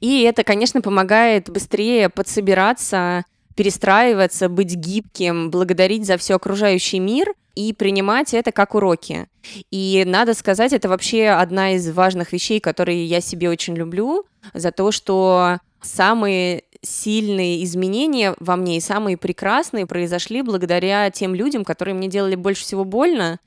И 0.00 0.22
это, 0.22 0.44
конечно, 0.44 0.80
помогает 0.80 1.50
быстрее 1.50 2.08
подсобираться, 2.08 3.24
перестраиваться, 3.54 4.48
быть 4.48 4.74
гибким, 4.74 5.50
благодарить 5.50 6.06
за 6.06 6.16
все 6.16 6.36
окружающий 6.36 6.98
мир 6.98 7.34
и 7.54 7.74
принимать 7.74 8.32
это 8.32 8.52
как 8.52 8.74
уроки. 8.74 9.28
И 9.70 10.04
надо 10.06 10.32
сказать, 10.32 10.72
это 10.72 10.88
вообще 10.88 11.28
одна 11.28 11.74
из 11.74 11.90
важных 11.90 12.32
вещей, 12.32 12.60
которые 12.60 13.04
я 13.04 13.20
себе 13.20 13.50
очень 13.50 13.76
люблю, 13.76 14.24
за 14.54 14.72
то, 14.72 14.90
что 14.92 15.58
самые 15.82 16.64
сильные 16.82 17.62
изменения 17.64 18.34
во 18.40 18.56
мне 18.56 18.76
и 18.76 18.80
самые 18.80 19.16
прекрасные 19.16 19.86
произошли 19.86 20.42
благодаря 20.42 21.10
тем 21.10 21.34
людям, 21.34 21.64
которые 21.64 21.94
мне 21.94 22.08
делали 22.08 22.34
больше 22.34 22.62
всего 22.62 22.84
больно, 22.84 23.38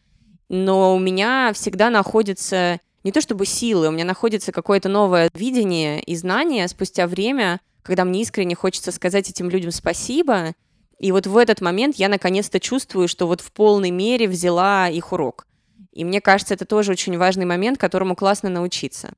но 0.50 0.96
у 0.96 1.00
меня 1.00 1.52
всегда 1.54 1.90
находится 1.90 2.80
не 3.04 3.12
то 3.12 3.22
чтобы 3.22 3.46
силы, 3.46 3.88
у 3.88 3.92
меня 3.92 4.06
находится 4.06 4.52
какое-то 4.52 4.88
новое 4.90 5.30
видение 5.34 6.02
и 6.02 6.16
знание 6.16 6.68
спустя 6.68 7.08
время, 7.08 7.60
когда 7.82 8.06
мне 8.06 8.22
искренне 8.22 8.56
хочется 8.56 8.92
сказать 8.92 9.30
этим 9.30 9.50
людям 9.50 9.72
спасибо, 9.72 10.54
и 11.00 11.12
вот 11.12 11.28
в 11.28 11.36
этот 11.36 11.60
момент 11.60 11.98
я 11.98 12.08
наконец-то 12.08 12.60
чувствую, 12.60 13.08
что 13.08 13.28
вот 13.28 13.42
в 13.42 13.52
полной 13.52 13.92
мере 13.92 14.28
взяла 14.28 14.88
их 14.88 15.12
урок. 15.12 15.46
И 15.92 16.06
мне 16.06 16.22
кажется, 16.22 16.54
это 16.54 16.66
тоже 16.66 16.94
очень 16.94 17.18
важный 17.18 17.46
момент, 17.46 17.78
которому 17.78 18.16
классно 18.16 18.50
научиться. 18.50 19.13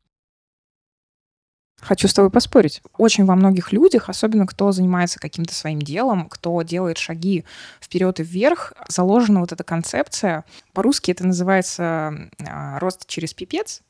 Хочу 1.81 2.07
с 2.07 2.13
тобой 2.13 2.31
поспорить. 2.31 2.81
Очень 2.97 3.25
во 3.25 3.35
многих 3.35 3.71
людях, 3.71 4.09
особенно 4.09 4.47
кто 4.47 4.71
занимается 4.71 5.19
каким-то 5.19 5.53
своим 5.53 5.81
делом, 5.81 6.29
кто 6.29 6.61
делает 6.61 6.97
шаги 6.97 7.45
вперед 7.81 8.19
и 8.19 8.23
вверх, 8.23 8.73
заложена 8.87 9.41
вот 9.41 9.51
эта 9.51 9.63
концепция. 9.63 10.45
По-русски 10.73 11.11
это 11.11 11.27
называется 11.27 12.29
э, 12.39 12.77
рост 12.79 13.05
через 13.07 13.33
пипец. 13.33 13.81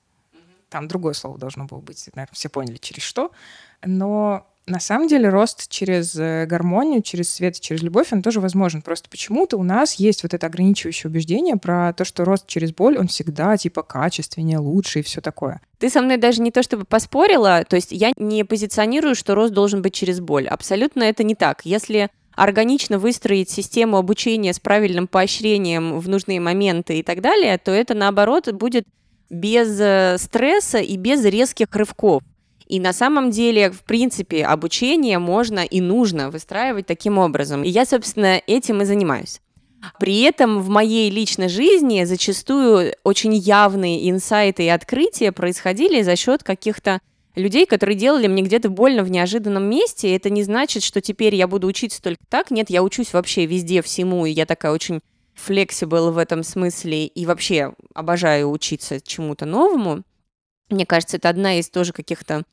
Там 0.70 0.88
другое 0.88 1.14
слово 1.14 1.38
должно 1.38 1.66
было 1.66 1.80
быть, 1.80 2.10
наверное, 2.16 2.34
все 2.34 2.50
поняли 2.50 2.78
через 2.78 3.04
что. 3.04 3.32
Но 3.84 4.48
на 4.68 4.80
самом 4.80 5.08
деле 5.08 5.30
рост 5.30 5.70
через 5.70 6.16
э, 6.16 6.46
гармонию, 6.48 7.02
через 7.02 7.30
свет, 7.32 7.60
через 7.60 7.84
любовь, 7.84 8.08
он 8.12 8.22
тоже 8.22 8.40
возможен. 8.40 8.82
Просто 8.82 9.10
почему-то 9.10 9.58
у 9.58 9.64
нас 9.64 9.96
есть 9.96 10.24
вот 10.24 10.34
это 10.34 10.48
ограничивающее 10.48 11.10
убеждение 11.10 11.56
про 11.56 11.94
то, 11.94 12.04
что 12.04 12.26
рост 12.26 12.48
через 12.48 12.74
боль, 12.74 12.98
он 12.98 13.08
всегда 13.08 13.58
типа 13.58 13.84
качественнее, 13.84 14.58
лучше 14.58 15.00
и 15.00 15.04
все 15.04 15.22
такое. 15.22 15.62
Ты 15.78 15.90
со 15.90 16.02
мной 16.02 16.18
даже 16.18 16.42
не 16.42 16.52
то 16.52 16.64
чтобы 16.64 16.86
поспорила, 16.86 17.64
то 17.68 17.76
есть 17.76 17.92
я 17.92 18.12
не 18.18 18.44
позиционирую, 18.44 19.14
что 19.14 19.36
рост 19.36 19.54
должен 19.54 19.82
быть 19.82 19.94
через 19.94 20.20
боль. 20.20 20.48
Абсолютно 20.48 21.04
это 21.04 21.24
не 21.24 21.36
так. 21.36 21.62
Если 21.64 22.10
органично 22.36 22.98
выстроить 22.98 23.50
систему 23.50 23.98
обучения 23.98 24.54
с 24.54 24.60
правильным 24.60 25.08
поощрением 25.08 26.00
в 26.00 26.10
нужные 26.10 26.40
моменты 26.40 27.00
и 27.00 27.04
так 27.04 27.22
далее, 27.22 27.58
то 27.58 27.72
это 27.72 27.94
наоборот 27.94 28.52
будет 28.52 28.86
без 29.30 29.80
э, 29.80 30.18
стресса 30.18 30.80
и 30.80 30.98
без 30.98 31.24
резких 31.24 31.68
рывков. 31.74 32.24
И 32.68 32.80
на 32.80 32.94
самом 32.94 33.32
деле, 33.32 33.72
в 33.72 33.84
принципе, 33.84 34.46
обучение 34.46 35.20
можно 35.20 35.60
и 35.60 35.82
нужно 35.82 36.32
выстраивать 36.32 36.88
таким 36.88 37.18
образом. 37.18 37.64
И 37.64 37.70
я, 37.70 37.86
собственно, 37.86 38.42
этим 38.48 38.82
и 38.82 38.86
занимаюсь. 38.86 39.42
При 40.00 40.22
этом 40.22 40.62
в 40.62 40.70
моей 40.70 41.10
личной 41.10 41.48
жизни 41.48 42.04
зачастую 42.06 42.94
очень 43.04 43.36
явные 43.36 44.10
инсайты 44.10 44.64
и 44.64 44.70
открытия 44.70 45.32
происходили 45.32 46.02
за 46.02 46.16
счет 46.16 46.44
каких-то 46.44 47.00
людей, 47.36 47.66
которые 47.66 47.96
делали 47.96 48.28
мне 48.28 48.42
где-то 48.42 48.70
больно 48.70 49.04
в 49.04 49.12
неожиданном 49.12 49.70
месте. 49.70 50.16
Это 50.16 50.30
не 50.30 50.44
значит, 50.44 50.84
что 50.84 51.02
теперь 51.02 51.36
я 51.36 51.48
буду 51.48 51.68
учиться 51.68 52.02
только 52.02 52.24
так. 52.30 52.52
Нет, 52.52 52.70
я 52.70 52.82
учусь 52.82 53.14
вообще 53.14 53.46
везде, 53.46 53.82
всему, 53.82 54.26
и 54.26 54.32
я 54.32 54.46
такая 54.46 54.72
очень 54.72 55.02
flexible 55.36 56.12
в 56.12 56.18
этом 56.18 56.44
смысле 56.44 57.08
и 57.08 57.26
вообще 57.26 57.74
обожаю 57.94 58.50
учиться 58.50 59.02
чему-то 59.02 59.46
новому. 59.46 60.04
Мне 60.70 60.86
кажется, 60.86 61.18
это 61.18 61.30
одна 61.30 61.60
из 61.60 61.70
тоже 61.70 61.94
каких-то 61.94 62.44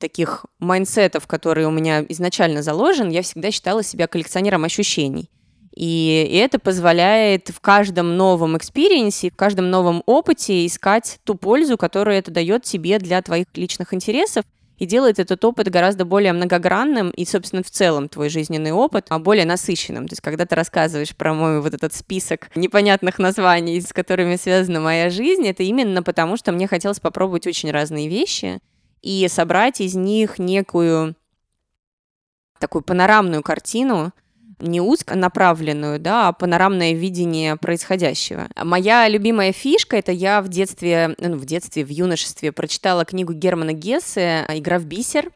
таких 0.00 0.46
mindset 0.58 1.06
ов, 1.06 1.26
которые 1.26 1.68
у 1.68 1.70
меня 1.70 2.04
изначально 2.08 2.62
заложен, 2.62 3.08
я 3.08 3.22
всегда 3.22 3.50
считала 3.50 3.82
себя 3.82 4.06
коллекционером 4.06 4.64
ощущений. 4.64 5.30
И, 5.76 6.30
это 6.42 6.58
позволяет 6.58 7.50
в 7.50 7.60
каждом 7.60 8.16
новом 8.16 8.56
experience 8.56 9.18
е, 9.18 9.30
в 9.30 9.36
каждом 9.36 9.70
новом 9.70 10.02
опыте 10.06 10.64
искать 10.66 11.18
ту 11.24 11.34
пользу, 11.34 11.76
которую 11.76 12.16
это 12.16 12.30
дает 12.30 12.64
тебе 12.64 12.98
для 12.98 13.20
твоих 13.20 13.46
личных 13.54 13.92
интересов, 13.92 14.44
и 14.78 14.86
делает 14.86 15.18
этот 15.18 15.44
опыт 15.44 15.68
гораздо 15.68 16.04
более 16.04 16.32
многогранным 16.32 17.10
и, 17.10 17.24
собственно, 17.24 17.62
в 17.62 17.70
целом 17.70 18.08
твой 18.08 18.28
жизненный 18.28 18.72
опыт 18.72 19.06
а 19.08 19.18
более 19.18 19.46
насыщенным. 19.46 20.08
То 20.08 20.12
есть, 20.12 20.22
когда 20.22 20.46
ты 20.46 20.54
рассказываешь 20.54 21.14
про 21.14 21.34
мой 21.34 21.60
вот 21.60 21.74
этот 21.74 21.94
список 21.94 22.54
непонятных 22.54 23.18
названий, 23.18 23.80
с 23.80 23.92
которыми 23.92 24.36
связана 24.36 24.80
моя 24.80 25.10
жизнь, 25.10 25.46
это 25.46 25.62
именно 25.62 26.02
потому, 26.02 26.36
что 26.36 26.52
мне 26.52 26.66
хотелось 26.66 27.00
попробовать 27.00 27.46
очень 27.46 27.70
разные 27.70 28.08
вещи— 28.08 28.60
и 29.06 29.28
собрать 29.28 29.80
из 29.80 29.94
них 29.94 30.40
некую 30.40 31.14
такую 32.58 32.82
панорамную 32.82 33.40
картину, 33.40 34.12
не 34.58 34.80
узконаправленную, 34.80 35.98
да, 35.98 36.28
а 36.28 36.32
панорамное 36.32 36.92
видение 36.92 37.56
происходящего. 37.56 38.48
Моя 38.56 39.08
любимая 39.08 39.52
фишка— 39.52 39.96
это 39.98 40.12
я 40.12 40.40
в 40.42 40.48
детстве, 40.48 41.14
ну, 41.18 41.36
в 41.36 41.44
детстве, 41.44 41.84
в 41.84 41.90
юношестве 41.90 42.52
прочитала 42.52 43.04
книгу 43.04 43.32
Германа 43.32 43.72
Гессе 43.72 44.46
«Игра 44.48 44.78
в 44.78 44.86
бисер». 44.86 45.30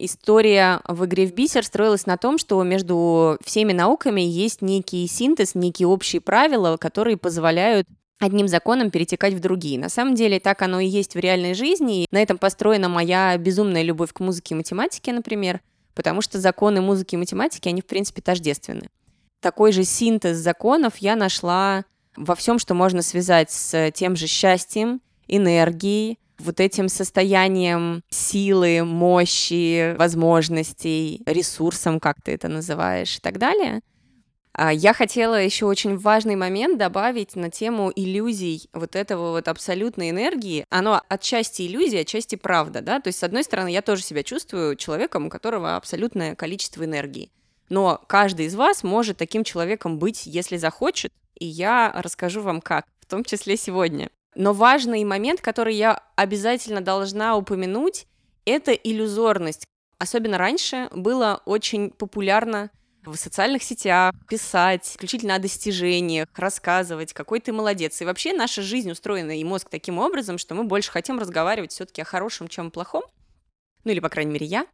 История 0.00 0.80
в 0.86 1.06
игре 1.06 1.26
в 1.26 1.34
бисер 1.34 1.64
строилась 1.64 2.06
на 2.06 2.16
том, 2.16 2.38
что 2.38 2.62
между 2.62 3.36
всеми 3.44 3.72
науками 3.72 4.20
есть 4.20 4.62
некий 4.62 5.04
синтез, 5.08 5.56
некие 5.56 5.88
общие 5.88 6.20
правила, 6.20 6.76
которые 6.76 7.16
позволяют 7.16 7.88
одним 8.20 8.46
законом 8.46 8.90
перетекать 8.90 9.34
в 9.34 9.40
другие. 9.40 9.78
На 9.78 9.88
самом 9.88 10.14
деле 10.14 10.38
так 10.38 10.62
оно 10.62 10.78
и 10.78 10.86
есть 10.86 11.14
в 11.14 11.18
реальной 11.18 11.54
жизни. 11.54 12.04
И 12.04 12.06
на 12.12 12.22
этом 12.22 12.38
построена 12.38 12.88
моя 12.88 13.36
безумная 13.38 13.82
любовь 13.82 14.12
к 14.12 14.20
музыке 14.20 14.54
и 14.54 14.58
математике, 14.58 15.12
например, 15.12 15.60
потому 15.98 16.22
что 16.22 16.38
законы 16.38 16.80
музыки 16.80 17.16
и 17.16 17.18
математики, 17.18 17.68
они, 17.68 17.80
в 17.80 17.86
принципе, 17.86 18.22
тождественны. 18.22 18.88
Такой 19.40 19.72
же 19.72 19.82
синтез 19.82 20.36
законов 20.36 20.98
я 20.98 21.16
нашла 21.16 21.84
во 22.14 22.36
всем, 22.36 22.60
что 22.60 22.74
можно 22.74 23.02
связать 23.02 23.50
с 23.50 23.90
тем 23.90 24.14
же 24.14 24.28
счастьем, 24.28 25.00
энергией, 25.26 26.20
вот 26.38 26.60
этим 26.60 26.88
состоянием 26.88 28.04
силы, 28.10 28.84
мощи, 28.84 29.96
возможностей, 29.96 31.20
ресурсом, 31.26 31.98
как 31.98 32.22
ты 32.22 32.30
это 32.30 32.46
называешь, 32.46 33.16
и 33.16 33.20
так 33.20 33.38
далее— 33.38 33.80
я 34.72 34.92
хотела 34.92 35.36
еще 35.36 35.66
очень 35.66 35.96
важный 35.96 36.34
момент 36.34 36.78
добавить 36.78 37.36
на 37.36 37.50
тему 37.50 37.92
иллюзий 37.94 38.68
вот 38.72 38.96
этого 38.96 39.30
вот 39.30 39.46
абсолютной 39.46 40.10
энергии. 40.10 40.64
Оно 40.68 41.00
отчасти 41.08 41.62
иллюзия, 41.62 42.00
отчасти 42.00 42.34
правда, 42.34 42.80
да? 42.80 43.00
То 43.00 43.08
есть, 43.08 43.20
с 43.20 43.22
одной 43.22 43.44
стороны, 43.44 43.68
я 43.68 43.82
тоже 43.82 44.02
себя 44.02 44.22
чувствую 44.22 44.74
человеком, 44.76 45.26
у 45.26 45.30
которого 45.30 45.76
абсолютное 45.76 46.34
количество 46.34 46.84
энергии. 46.84 47.30
Но 47.68 48.02
каждый 48.06 48.46
из 48.46 48.54
вас 48.54 48.82
может 48.82 49.18
таким 49.18 49.44
человеком 49.44 49.98
быть, 49.98 50.26
если 50.26 50.56
захочет, 50.56 51.12
и 51.38 51.46
я 51.46 51.92
расскажу 51.94 52.40
вам 52.42 52.60
как, 52.60 52.86
в 53.00 53.06
том 53.06 53.24
числе 53.24 53.56
сегодня. 53.56 54.10
Но 54.34 54.52
важный 54.52 55.04
момент, 55.04 55.40
который 55.40 55.74
я 55.74 56.02
обязательно 56.16 56.80
должна 56.80 57.36
упомянуть, 57.36 58.06
это 58.44 58.72
иллюзорность. 58.72 59.66
Особенно 59.98 60.38
раньше 60.38 60.88
было 60.92 61.42
очень 61.44 61.90
популярно 61.90 62.70
в 63.12 63.16
социальных 63.16 63.62
сетях, 63.62 64.14
писать 64.28 64.86
исключительно 64.86 65.36
о 65.36 65.38
достижениях, 65.38 66.28
рассказывать, 66.36 67.12
какой 67.12 67.40
ты 67.40 67.52
молодец. 67.52 68.00
И 68.00 68.04
вообще 68.04 68.32
наша 68.32 68.62
жизнь 68.62 68.90
устроена 68.90 69.38
и 69.38 69.44
мозг 69.44 69.68
таким 69.70 69.98
образом, 69.98 70.38
что 70.38 70.54
мы 70.54 70.64
больше 70.64 70.90
хотим 70.90 71.18
разговаривать 71.18 71.72
все-таки 71.72 72.02
о 72.02 72.04
хорошем, 72.04 72.48
чем 72.48 72.68
о 72.68 72.70
плохом. 72.70 73.02
Ну 73.84 73.92
или, 73.92 74.00
по 74.00 74.08
крайней 74.08 74.32
мере, 74.32 74.46
я. 74.46 74.66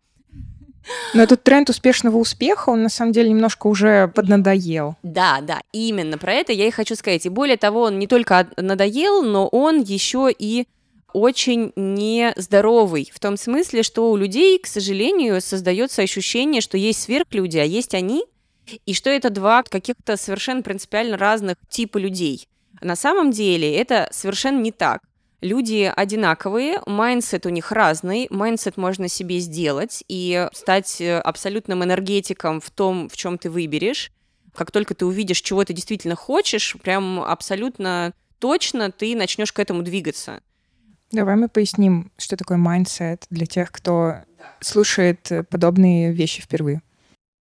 Но 1.15 1.23
этот 1.23 1.43
тренд 1.43 1.71
успешного 1.71 2.17
успеха, 2.17 2.71
он 2.71 2.83
на 2.83 2.89
самом 2.89 3.13
деле 3.13 3.31
немножко 3.31 3.69
уже 3.69 4.09
поднадоел. 4.09 4.97
Да, 5.03 5.41
да, 5.41 5.63
именно 5.73 6.19
про 6.19 6.35
это 6.35 6.53
я 6.53 6.67
и 6.67 6.71
хочу 6.71 6.95
сказать. 6.95 7.25
И 7.25 7.31
более 7.31 7.57
того, 7.57 7.83
он 7.83 7.99
не 7.99 8.07
только 8.07 8.49
надоел, 8.57 9.23
но 9.23 9.49
он 9.49 9.81
еще 9.81 10.31
и 10.37 10.67
очень 11.15 11.73
нездоровый, 11.77 13.11
в 13.15 13.21
том 13.21 13.39
смысле, 13.39 13.83
что 13.83 14.11
у 14.11 14.17
людей, 14.17 14.59
к 14.59 14.67
сожалению, 14.67 15.41
создается 15.41 16.03
ощущение, 16.03 16.61
что 16.61 16.77
есть 16.77 17.03
сверхлюди, 17.03 17.57
а 17.59 17.65
есть 17.65 17.95
они, 17.95 18.25
и 18.85 18.95
что 18.95 19.11
это 19.11 19.31
два 19.31 19.63
каких-то 19.63 20.17
совершенно 20.17 20.63
принципиально 20.63 21.17
разных 21.17 21.57
типа 21.69 21.99
людей. 21.99 22.49
На 22.81 22.97
самом 22.97 23.31
деле 23.31 23.75
это 23.75 24.09
совершенно 24.11 24.61
не 24.61 24.73
так. 24.73 25.01
Люди 25.41 25.93
одинаковые, 25.95 26.81
mindset 26.87 27.47
у 27.47 27.51
них 27.51 27.71
разный, 27.71 28.27
mindset 28.31 28.77
можно 28.77 29.09
себе 29.09 29.39
сделать 29.39 30.03
и 30.09 30.49
стать 30.53 31.01
э, 31.01 31.19
абсолютным 31.19 31.85
энергетиком 31.85 32.61
в 32.61 32.71
том, 32.71 33.09
в 33.09 33.17
чем 33.17 33.37
ты 33.37 33.51
выберешь. 33.51 34.11
Как 34.55 34.71
только 34.71 34.95
ты 34.95 35.05
увидишь, 35.05 35.43
чего 35.43 35.63
ты 35.65 35.75
действительно 35.75 36.17
хочешь, 36.17 36.77
прям 36.83 37.21
абсолютно 37.21 38.15
точно 38.39 38.91
ты 38.91 39.15
начнешь 39.15 39.53
к 39.53 39.59
этому 39.59 39.83
двигаться. 39.83 40.41
Давай 41.15 41.37
мы 41.37 41.49
поясним, 41.49 42.11
что 42.19 42.37
такое 42.37 42.59
mindset 42.59 43.27
для 43.31 43.47
тех, 43.47 43.71
кто 43.71 44.17
слушает 44.59 45.31
э, 45.31 45.45
подобные 45.45 46.13
вещи 46.13 46.43
впервые. 46.43 46.83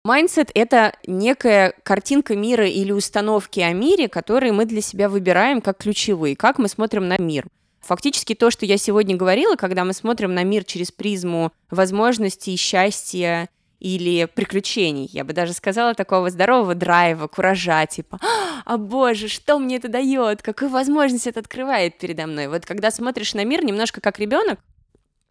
Mindset — 0.05 0.55
это 0.55 0.93
некая 1.07 1.73
картинка 1.85 2.35
мира 2.35 2.67
или 2.69 2.91
установки 2.91 3.61
о 3.61 3.73
мире, 3.73 4.09
которые 4.09 4.53
мы 4.53 4.67
для 4.67 4.81
себя 4.81 5.09
выбираем 5.09 5.61
как 5.61 5.79
ключевые, 5.79 6.35
как 6.35 6.59
мы 6.59 6.67
смотрим 6.67 7.07
на 7.07 7.17
мир. 7.17 7.47
Фактически 7.81 8.35
то, 8.35 8.51
что 8.51 8.67
я 8.67 8.77
сегодня 8.77 9.17
говорила, 9.17 9.55
когда 9.55 9.85
мы 9.85 9.93
смотрим 9.93 10.35
на 10.35 10.43
мир 10.43 10.65
через 10.65 10.91
призму 10.91 11.53
возможностей, 11.71 12.57
счастья 12.57 13.49
или 13.81 14.27
приключений, 14.27 15.09
я 15.13 15.25
бы 15.25 15.33
даже 15.33 15.53
сказала, 15.53 15.95
такого 15.95 16.31
здорового 16.31 16.75
драйва, 16.75 17.27
куража, 17.27 17.87
типа, 17.87 18.19
а 18.65 18.77
боже, 18.77 19.29
что 19.29 19.59
мне 19.59 19.77
это 19.77 19.89
дает, 19.89 20.43
какую 20.43 20.71
возможность 20.71 21.27
это 21.27 21.41
открывает 21.41 21.99
передо 21.99 22.27
мной. 22.27 22.49
Вот 22.49 22.65
когда 22.67 22.91
смотришь 22.91 23.35
на 23.35 23.45
мир 23.45 23.65
немножко 23.65 24.01
как 24.01 24.19
ребенок, 24.19 24.59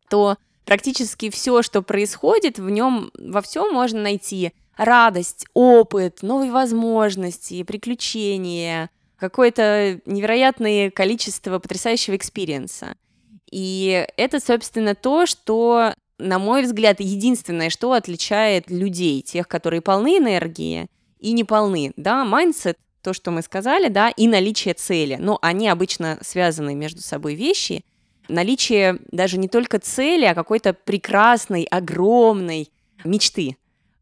то 0.09 0.37
практически 0.65 1.29
все, 1.29 1.61
что 1.61 1.81
происходит, 1.81 2.59
в 2.59 2.69
нем 2.69 3.11
во 3.17 3.41
всем 3.41 3.73
можно 3.73 4.01
найти 4.01 4.53
радость, 4.77 5.45
опыт, 5.53 6.21
новые 6.21 6.51
возможности, 6.51 7.63
приключения, 7.63 8.89
какое-то 9.17 10.01
невероятное 10.05 10.91
количество 10.91 11.59
потрясающего 11.59 12.15
experience 12.15 12.82
а. 12.82 12.95
И 13.51 14.07
это, 14.17 14.39
собственно, 14.39 14.95
то, 14.95 15.25
что, 15.25 15.93
на 16.23 16.39
мой 16.39 16.63
взгляд, 16.63 16.99
единственное, 16.99 17.69
что 17.69 17.93
отличает 17.93 18.69
людей, 18.69 19.21
тех, 19.21 19.47
которые 19.47 19.81
полны 19.81 20.17
энергии 20.17 20.87
и 21.19 21.33
не 21.33 21.43
полны. 21.43 21.93
Да, 21.97 22.25
mindset, 22.25 22.77
то, 23.01 23.13
что 23.13 23.31
мы 23.31 23.41
сказали, 23.41 23.89
да, 23.89 24.09
и 24.09 24.27
наличие 24.27 24.73
цели. 24.73 25.17
Но 25.19 25.37
они 25.41 25.67
обычно 25.67 26.17
связаны 26.21 26.73
между 26.73 27.01
собой 27.01 27.35
вещи. 27.35 27.83
Наличие 28.29 28.99
даже 29.11 29.37
не 29.37 29.49
только 29.49 29.79
цели, 29.79 30.25
а 30.25 30.33
какой-то 30.33 30.73
прекрасной, 30.73 31.63
огромной 31.63 32.71
мечты. 33.03 33.57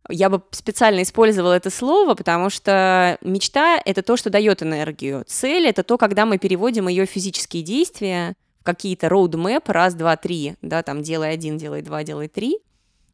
Я 0.09 0.29
бы 0.29 0.43
специально 0.51 1.01
использовала 1.01 1.53
это 1.53 1.69
слово, 1.69 2.13
потому 2.13 2.49
что 2.49 3.17
мечта— 3.21 3.81
это 3.85 4.03
то, 4.03 4.17
что 4.17 4.29
дает 4.29 4.61
энергию. 4.61 5.23
Цель— 5.27 5.67
это 5.67 5.83
то, 5.83 5.97
когда 5.97 6.25
мы 6.25 6.37
переводим 6.37 6.87
ее 6.87 7.05
в 7.05 7.09
физические 7.09 7.63
действия, 7.63 8.35
какие-то 8.63 9.09
роудмэп, 9.09 9.69
раз, 9.69 9.93
два, 9.95 10.15
три, 10.17 10.55
да, 10.61 10.83
там 10.83 11.01
делай 11.01 11.31
один, 11.31 11.57
делай 11.57 11.81
два, 11.81 12.03
делай 12.03 12.27
три, 12.27 12.59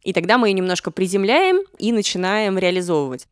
и 0.04 0.14
тогда 0.14 0.38
мы 0.38 0.50
ее 0.50 0.54
немножко 0.54 0.92
приземляем 0.92 1.62
и 1.78 1.92
начинаем 1.92 2.58
реализовывать. 2.58 3.28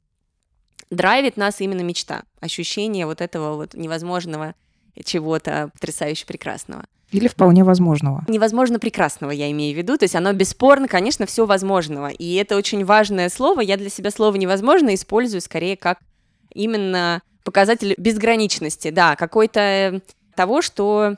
Драйвит 0.90 1.38
нас 1.38 1.62
именно 1.62 1.82
мечта, 1.82 2.24
ощущение 2.40 3.06
вот 3.06 3.22
этого 3.22 3.56
вот 3.56 3.74
невозможного 3.74 4.56
чего-то 5.04 5.72
потрясающе 5.74 6.26
прекрасного. 6.26 6.86
Или 7.12 7.28
вполне 7.28 7.64
возможного. 7.64 8.24
Невозможно 8.28 8.80
прекрасного, 8.80 9.32
я 9.32 9.50
имею 9.52 9.76
в 9.76 9.78
виду. 9.78 9.98
То 9.98 10.04
есть 10.04 10.16
оно 10.16 10.34
бесспорно, 10.34 10.88
конечно, 10.88 11.26
все 11.26 11.46
возможного. 11.46 12.08
И 12.08 12.36
это 12.36 12.58
очень 12.58 12.84
важное 12.84 13.30
слово. 13.30 13.62
Я 13.62 13.78
для 13.78 13.90
себя 13.90 14.12
слово 14.12 14.36
невозможно 14.36 14.94
использую 14.94 15.42
скорее 15.42 15.78
как 15.78 16.00
именно 16.54 17.22
показатель 17.44 17.94
безграничности, 17.98 18.90
да, 18.90 19.16
какой-то 19.16 19.60
э, 19.60 20.00
того, 20.36 20.62
что... 20.62 21.18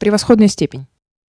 Превосходная 0.00 0.48
степень. 0.48 0.86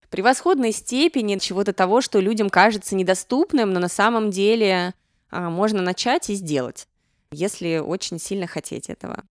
Превосходной 0.08 0.72
степени 0.72 1.36
чего-то 1.36 1.74
того, 1.74 2.00
что 2.00 2.20
людям 2.20 2.48
кажется 2.48 2.94
недоступным, 2.94 3.70
но 3.70 3.80
на 3.80 3.88
самом 3.88 4.30
деле 4.30 4.94
а, 5.30 5.50
можно 5.50 5.82
начать 5.82 6.30
и 6.30 6.34
сделать, 6.34 6.88
если 7.30 7.76
очень 7.76 8.18
сильно 8.18 8.46
хотеть 8.46 8.88
этого. 8.88 9.24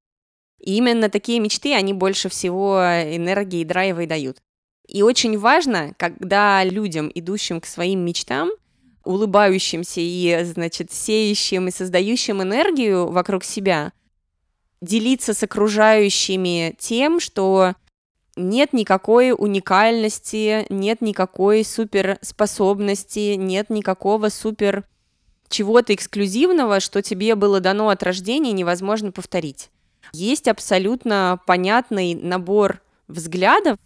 И 0.59 0.77
именно 0.77 1.09
такие 1.09 1.41
мечты, 1.41 1.73
они 1.73 1.95
больше 1.95 2.29
всего 2.29 2.81
энергии 2.81 3.63
и 3.63 3.65
драйва 3.65 4.01
и 4.01 4.07
дают. 4.07 4.43
И 4.87 5.01
очень 5.01 5.39
важно, 5.39 5.95
когда 5.97 6.63
людям, 6.63 7.11
идущим 7.15 7.63
к 7.63 7.67
своим 7.67 8.01
мечтам, 8.05 8.51
улыбающимся 9.07 10.03
и, 10.03 10.45
значит, 10.45 10.93
сеющим 10.93 11.69
и 11.69 11.71
создающим 11.71 12.43
энергию 12.43 13.11
вокруг 13.11 13.45
себя, 13.45 13.95
делиться 14.83 15.33
с 15.33 15.43
окружающими 15.43 16.77
тем, 16.79 17.21
что 17.21 17.75
нет 18.37 18.73
никакой 18.73 19.33
уникальности, 19.33 20.67
нет 20.71 21.01
никакой 21.01 21.65
суперспособности, 21.65 23.35
нет 23.35 23.71
никакого 23.71 24.29
супер 24.29 24.85
чего-то 25.49 25.95
эксклюзивного, 25.95 26.81
что 26.81 27.03
тебе 27.03 27.35
было 27.35 27.61
дано 27.61 27.89
от 27.89 28.03
рождения, 28.03 28.53
невозможно 28.53 29.11
повторить. 29.13 29.71
Есть 30.13 30.49
абсолютно 30.49 31.41
понятный 31.47 32.15
набор 32.15 32.81
взглядов, 33.09 33.77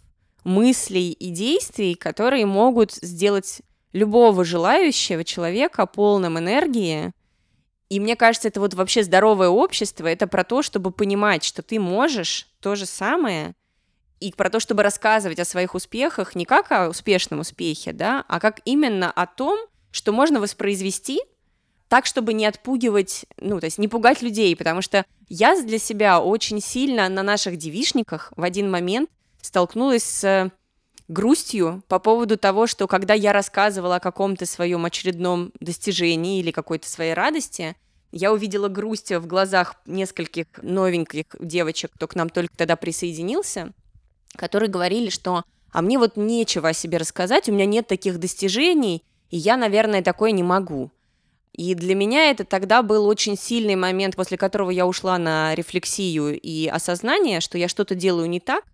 мыслей 0.43 1.11
и 1.11 1.29
действий, 1.31 1.95
которые 1.95 2.45
могут 2.45 2.93
сделать 2.93 3.61
любого 3.93 4.45
желающего 4.45 5.23
человека 5.23 5.85
полным 5.85 6.37
энергии. 6.37 7.11
И 7.89 7.99
мне 7.99 8.15
кажется, 8.15 8.47
это 8.47 8.59
вот 8.59 8.73
вообще 8.73 9.03
здоровое 9.03 9.49
общество, 9.49 10.07
это 10.07 10.27
про 10.27 10.43
то, 10.43 10.61
чтобы 10.61 10.91
понимать, 10.91 11.43
что 11.43 11.61
ты 11.61 11.79
можешь 11.79 12.47
то 12.59 12.75
же 12.75 12.85
самое, 12.85 13.53
и 14.19 14.31
про 14.31 14.49
то, 14.49 14.59
чтобы 14.59 14.83
рассказывать 14.83 15.39
о 15.39 15.45
своих 15.45 15.75
успехах 15.75 16.35
не 16.35 16.45
как 16.45 16.71
о 16.71 16.89
успешном 16.89 17.39
успехе, 17.39 17.93
да, 17.93 18.23
а 18.27 18.39
как 18.39 18.61
именно 18.65 19.11
о 19.11 19.25
том, 19.27 19.59
что 19.91 20.11
можно 20.11 20.39
воспроизвести– 20.39 21.21
так, 21.87 22.05
чтобы 22.05 22.33
не 22.33 22.45
отпугивать, 22.45 23.25
ну, 23.39 23.59
то 23.59 23.65
есть 23.65 23.77
не 23.77 23.87
пугать 23.87 24.21
людей, 24.21 24.55
потому 24.55 24.81
что 24.81 25.05
я 25.29 25.59
для 25.61 25.79
себя 25.79 26.19
очень 26.19 26.61
сильно 26.61 27.07
на 27.09 27.23
наших 27.23 27.57
девишниках 27.57 28.33
в 28.35 28.43
один 28.43 28.69
момент 28.69 29.09
столкнулась 29.41 30.03
с 30.03 30.51
грустью 31.07 31.83
по 31.87 31.99
поводу 31.99 32.37
того, 32.37 32.65
что 32.65 32.87
когда 32.87 33.13
я 33.13 33.31
рассказывала 33.31 33.97
о 33.97 33.99
каком-то 33.99 34.45
своем 34.45 34.85
очередном 34.85 35.51
достижении 35.59 36.39
или 36.39 36.51
какой-то 36.51 36.89
своей 36.89 37.13
радости, 37.13 37.75
я 38.11 38.33
увидела 38.33 38.69
грусть 38.69 39.11
в 39.11 39.27
глазах 39.27 39.75
нескольких 39.85 40.47
новеньких 40.61 41.25
девочек, 41.39 41.91
кто 41.93 42.07
к 42.07 42.15
нам 42.15 42.29
только 42.29 42.55
тогда 42.57 42.75
присоединился, 42.75 43.71
которые 44.35 44.69
говорили, 44.69 45.09
что 45.09 45.43
«а 45.71 45.81
мне 45.81 45.97
вот 45.97 46.17
нечего 46.17 46.69
о 46.69 46.73
себе 46.73 46.97
рассказать, 46.97 47.49
у 47.49 47.51
меня 47.51 47.65
нет 47.65 47.87
таких 47.87 48.19
достижений, 48.19 49.03
и 49.29 49.37
я, 49.37 49.57
наверное, 49.57 50.01
такое 50.01 50.31
не 50.31 50.43
могу». 50.43 50.91
И 51.53 51.73
для 51.73 51.95
меня 51.95 52.31
это 52.31 52.43
тогда 52.43 52.81
был 52.81 53.05
очень 53.05 53.37
сильный 53.37 53.75
момент, 53.75 54.17
после 54.17 54.37
которого 54.37 54.71
я 54.71 54.85
ушла 54.85 55.17
на 55.17 55.55
рефлексию 55.55 56.37
и 56.39 56.67
осознание, 56.67 57.39
что 57.39 57.57
я 57.57 57.69
что-то 57.69 57.95
делаю 57.95 58.29
не 58.29 58.41
так. 58.41 58.65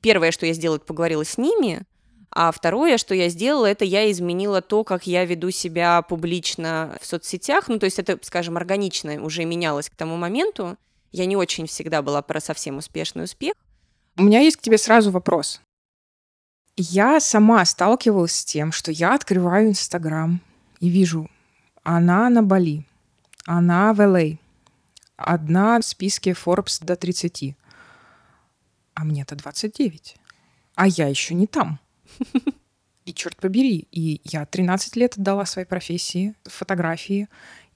Первое, 0.00 0.30
что 0.30 0.46
я 0.46 0.52
сделала, 0.52 0.76
это 0.76 0.86
поговорила 0.86 1.24
с 1.24 1.36
ними, 1.36 1.84
а 2.30 2.52
второе, 2.52 2.98
что 2.98 3.14
я 3.14 3.28
сделала, 3.28 3.66
это 3.66 3.84
я 3.84 4.10
изменила 4.10 4.60
то, 4.60 4.84
как 4.84 5.06
я 5.06 5.24
веду 5.24 5.50
себя 5.50 6.02
публично 6.02 6.96
в 7.00 7.06
соцсетях. 7.06 7.68
Ну, 7.68 7.78
то 7.78 7.86
есть 7.86 7.98
это, 7.98 8.18
скажем, 8.22 8.56
органично 8.56 9.22
уже 9.22 9.44
менялось 9.44 9.88
к 9.88 9.96
тому 9.96 10.16
моменту. 10.16 10.76
Я 11.10 11.26
не 11.26 11.36
очень 11.36 11.66
всегда 11.66 12.02
была 12.02 12.20
про 12.22 12.40
совсем 12.40 12.76
успешный 12.76 13.24
успех. 13.24 13.54
У 14.18 14.22
меня 14.24 14.40
есть 14.40 14.56
к 14.56 14.60
тебе 14.60 14.78
сразу 14.78 15.12
вопрос. 15.12 15.60
Я 16.76 17.20
сама 17.20 17.64
сталкивалась 17.64 18.34
с 18.34 18.44
тем, 18.44 18.72
что 18.72 18.90
я 18.90 19.14
открываю 19.14 19.68
Инстаграм 19.68 20.40
и 20.80 20.88
вижу 20.88 21.30
она 21.84 22.28
на 22.28 22.42
Бали. 22.42 22.84
Она 23.46 23.94
в 23.94 24.00
Л.А. 24.00 24.36
Одна 25.16 25.80
в 25.80 25.84
списке 25.84 26.32
Forbes 26.32 26.84
до 26.84 26.96
30. 26.96 27.56
А 28.94 29.04
мне-то 29.04 29.36
29. 29.36 30.16
А 30.74 30.86
я 30.88 31.06
еще 31.06 31.34
не 31.34 31.46
там. 31.46 31.78
И 33.04 33.14
черт 33.14 33.36
побери, 33.36 33.88
и 33.90 34.20
я 34.24 34.44
13 34.44 34.96
лет 34.96 35.16
отдала 35.16 35.46
своей 35.46 35.66
профессии, 35.66 36.34
фотографии, 36.44 37.28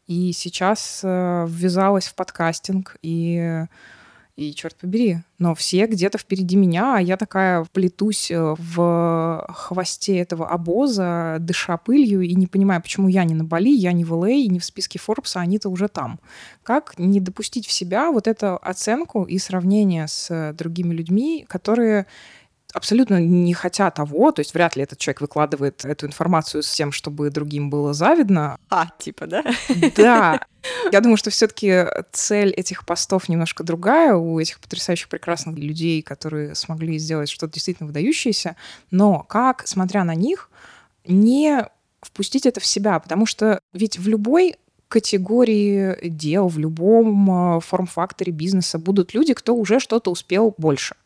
и 0.07 0.33
сейчас 0.33 1.00
э, 1.02 1.46
ввязалась 1.48 2.09
в 2.09 2.14
подкастинг, 2.14 2.98
и 3.00 3.64
и 4.37 4.55
черт 4.55 4.75
побери, 4.77 5.18
но 5.38 5.55
все 5.55 5.87
где-то 5.87 6.16
впереди 6.16 6.57
меня, 6.57 6.97
а 6.97 7.01
я 7.01 7.18
такая 7.18 7.66
плетусь 7.73 8.31
э, 8.31 8.55
в 8.59 9.47
хвосте 9.53 10.16
этого 10.16 10.49
обоза, 10.49 11.37
дыша 11.38 11.77
пылью 11.77 12.23
и 12.23 12.35
не 12.35 12.47
понимаю, 12.47 12.81
почему 12.81 13.09
я 13.09 13.25
не 13.25 13.35
на 13.35 13.45
Бали, 13.45 13.71
я 13.71 13.92
не 13.92 14.05
в 14.05 14.14
ЛА 14.14 14.31
не 14.31 14.59
в 14.59 14.64
списке 14.64 14.99
Forbes, 14.99 15.33
а 15.35 15.40
они-то 15.40 15.68
уже 15.68 15.88
там. 15.88 16.18
Как 16.62 16.99
не 16.99 17.21
допустить 17.21 17.66
в 17.66 17.73
себя 17.73 18.11
вот 18.11 18.27
эту 18.27 18.57
оценку 18.62 19.25
и 19.25 19.37
сравнение 19.38 20.09
с 20.09 20.55
другими 20.57 20.95
людьми, 20.95 21.45
которые 21.47 22.07
абсолютно 22.72 23.20
не 23.20 23.54
хотя 23.54 23.90
того, 23.90 24.32
то 24.32 24.40
есть 24.40 24.54
вряд 24.54 24.76
ли 24.76 24.82
этот 24.82 24.98
человек 24.98 25.20
выкладывает 25.20 25.85
эту 25.85 26.06
информацию 26.06 26.62
с 26.62 26.72
тем, 26.72 26.92
чтобы 26.92 27.30
другим 27.30 27.70
было 27.70 27.92
завидно. 27.92 28.58
А, 28.70 28.87
типа, 28.98 29.26
да? 29.26 29.44
Да. 29.96 30.40
Я 30.92 31.00
думаю, 31.00 31.16
что 31.16 31.30
все-таки 31.30 31.87
цель 32.12 32.50
этих 32.50 32.87
постов 32.87 33.28
немножко 33.28 33.64
другая 33.64 34.14
у 34.14 34.38
этих 34.38 34.61
потрясающих 34.61 35.08
прекрасных 35.08 35.56
людей, 35.56 36.02
которые 36.02 36.54
смогли 36.54 36.98
сделать 36.98 37.28
что-то 37.28 37.54
действительно 37.54 37.88
выдающееся. 37.88 38.56
Но 38.90 39.20
как, 39.20 39.66
смотря 39.66 40.04
на 40.04 40.14
них, 40.14 40.50
не 41.06 41.66
впустить 42.00 42.46
это 42.46 42.61
в 42.61 42.66
себя, 42.66 42.98
потому 42.98 43.26
что 43.26 43.61
ведь 43.72 43.98
в 43.98 44.08
любой 44.08 44.56
категории 44.92 45.96
дел, 46.06 46.48
в 46.48 46.58
любом 46.58 47.56
э, 47.56 47.61
форм-факторе 47.61 48.30
бизнеса 48.30 48.78
будут 48.78 49.14
люди, 49.14 49.32
кто 49.32 49.54
уже 49.54 49.80
что-то 49.80 50.11
успел 50.11 50.54
больше. 50.58 50.96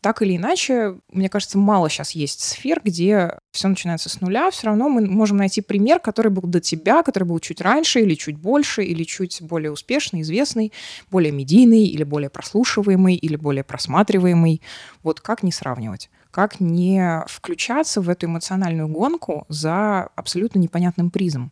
Так 0.00 0.22
или 0.22 0.36
иначе, 0.36 0.96
мне 1.10 1.28
кажется, 1.28 1.58
мало 1.58 1.90
сейчас 1.90 2.12
есть 2.12 2.40
сфер, 2.40 2.80
где 2.84 3.36
все 3.50 3.66
начинается 3.66 4.08
с 4.08 4.20
нуля. 4.20 4.50
Все 4.50 4.68
равно 4.68 4.88
мы 4.88 5.04
можем 5.04 5.38
найти 5.38 5.60
пример, 5.60 5.98
который 5.98 6.30
был 6.30 6.42
до 6.42 6.60
тебя, 6.60 7.02
который 7.02 7.24
был 7.24 7.40
чуть 7.40 7.60
раньше, 7.60 8.00
или 8.00 8.14
чуть 8.14 8.36
больше, 8.36 8.84
или 8.84 9.02
чуть 9.02 9.42
более 9.42 9.72
успешный, 9.72 10.20
известный, 10.20 10.72
более 11.10 11.32
медийный, 11.32 11.84
или 11.86 12.04
более 12.04 12.30
прослушиваемый, 12.30 13.16
или 13.16 13.34
более 13.34 13.64
просматриваемый. 13.64 14.62
Вот 15.02 15.20
как 15.20 15.42
не 15.42 15.50
сравнивать? 15.50 16.10
Как 16.30 16.60
не 16.60 17.24
включаться 17.26 18.00
в 18.00 18.08
эту 18.08 18.26
эмоциональную 18.26 18.86
гонку 18.86 19.46
за 19.48 20.10
абсолютно 20.14 20.60
непонятным 20.60 21.10
призом? 21.10 21.50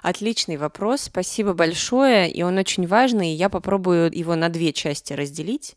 Отличный 0.00 0.56
вопрос, 0.56 1.02
спасибо 1.02 1.54
большое, 1.54 2.30
и 2.30 2.42
он 2.42 2.58
очень 2.58 2.86
важный, 2.86 3.32
и 3.32 3.36
я 3.36 3.48
попробую 3.48 4.10
его 4.12 4.34
на 4.36 4.48
две 4.48 4.72
части 4.72 5.12
разделить. 5.12 5.76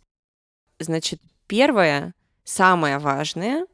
Значит, 0.79 1.21
первое, 1.47 2.13
самое 2.43 2.97
важное, 2.99 3.65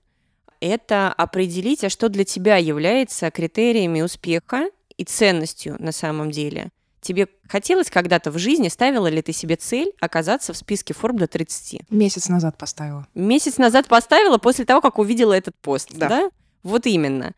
это 0.59 1.11
определить, 1.11 1.83
а 1.83 1.89
что 1.89 2.09
для 2.09 2.23
тебя 2.23 2.57
является 2.57 3.31
критериями 3.31 4.01
успеха 4.01 4.69
и 4.97 5.03
ценностью 5.03 5.75
на 5.79 5.91
самом 5.91 6.31
деле. 6.31 6.69
Тебе 7.01 7.27
хотелось 7.49 7.89
когда-то 7.89 8.29
в 8.29 8.37
жизни, 8.37 8.67
ставила 8.67 9.07
ли 9.07 9.23
ты 9.23 9.33
себе 9.33 9.55
цель 9.55 9.91
оказаться 9.99 10.53
в 10.53 10.57
списке 10.57 10.93
Forbes 10.93 11.17
до 11.17 11.27
30? 11.27 11.89
Месяц 11.89 12.29
назад 12.29 12.59
поставила. 12.59 13.07
Месяц 13.15 13.57
назад 13.57 13.87
поставила 13.87 14.37
после 14.37 14.65
того, 14.65 14.81
как 14.81 14.99
увидела 14.99 15.33
этот 15.33 15.55
пост, 15.57 15.89
да? 15.93 16.07
да? 16.07 16.31
Вот 16.61 16.85
именно. 16.85 17.33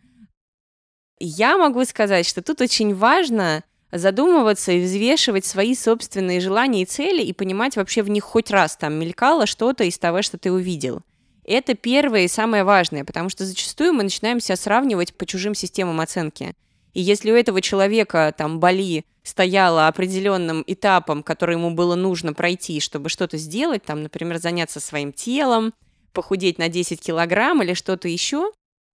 Я 1.19 1.58
могу 1.58 1.86
сказать, 1.86 2.26
что 2.26 2.41
тут 2.41 2.60
очень 2.60 2.93
важно 2.93 3.63
задумываться 3.93 4.71
и 4.71 4.84
взвешивать 4.84 5.45
свои 5.45 5.75
собственные 5.75 6.39
желания 6.39 6.82
и 6.82 6.86
цели 6.86 7.21
и 7.21 7.34
понимать 7.34 7.75
вообще 7.75 8.01
в 8.01 8.10
них 8.10 8.23
хоть 8.23 8.49
раз 8.49 8.75
там 8.75 8.93
мелькало 8.93 9.45
что-то 9.45 9.84
из 9.84 9.97
того, 9.97 10.21
что 10.21 10.38
ты 10.38 10.51
увидел. 10.51 11.01
Это 11.45 11.75
первое 11.75 12.21
и 12.21 12.27
самое 12.27 12.63
важное, 12.63 13.03
потому 13.03 13.29
что 13.29 13.45
зачастую 13.45 13.93
мы 13.93 14.03
начинаем 14.03 14.39
себя 14.39 14.56
сравнивать 14.56 15.13
по 15.13 15.25
чужим 15.25 15.53
системам 15.53 15.99
оценки. 15.99 16.53
И 16.93 17.01
если 17.01 17.32
у 17.32 17.36
этого 17.36 17.62
человека 17.62 18.34
там 18.38 18.60
Бали 18.60 19.06
стояло 19.23 19.88
определенным 19.88 20.63
этапом, 20.67 21.23
который 21.23 21.56
ему 21.56 21.71
было 21.71 21.95
нужно 21.95 22.34
пройти, 22.34 22.79
чтобы 22.79 23.10
что-то 23.10 23.38
сделать, 23.38 23.84
там, 23.84 24.03
например, 24.03 24.38
заняться 24.38 24.79
своим 24.79 25.12
телом, 25.12 25.73
похудеть 26.13 26.60
на 26.60 26.69
10 26.69 27.01
килограмм 27.01 27.63
или 27.63 27.73
что-то 27.73 28.08
еще, 28.08 28.51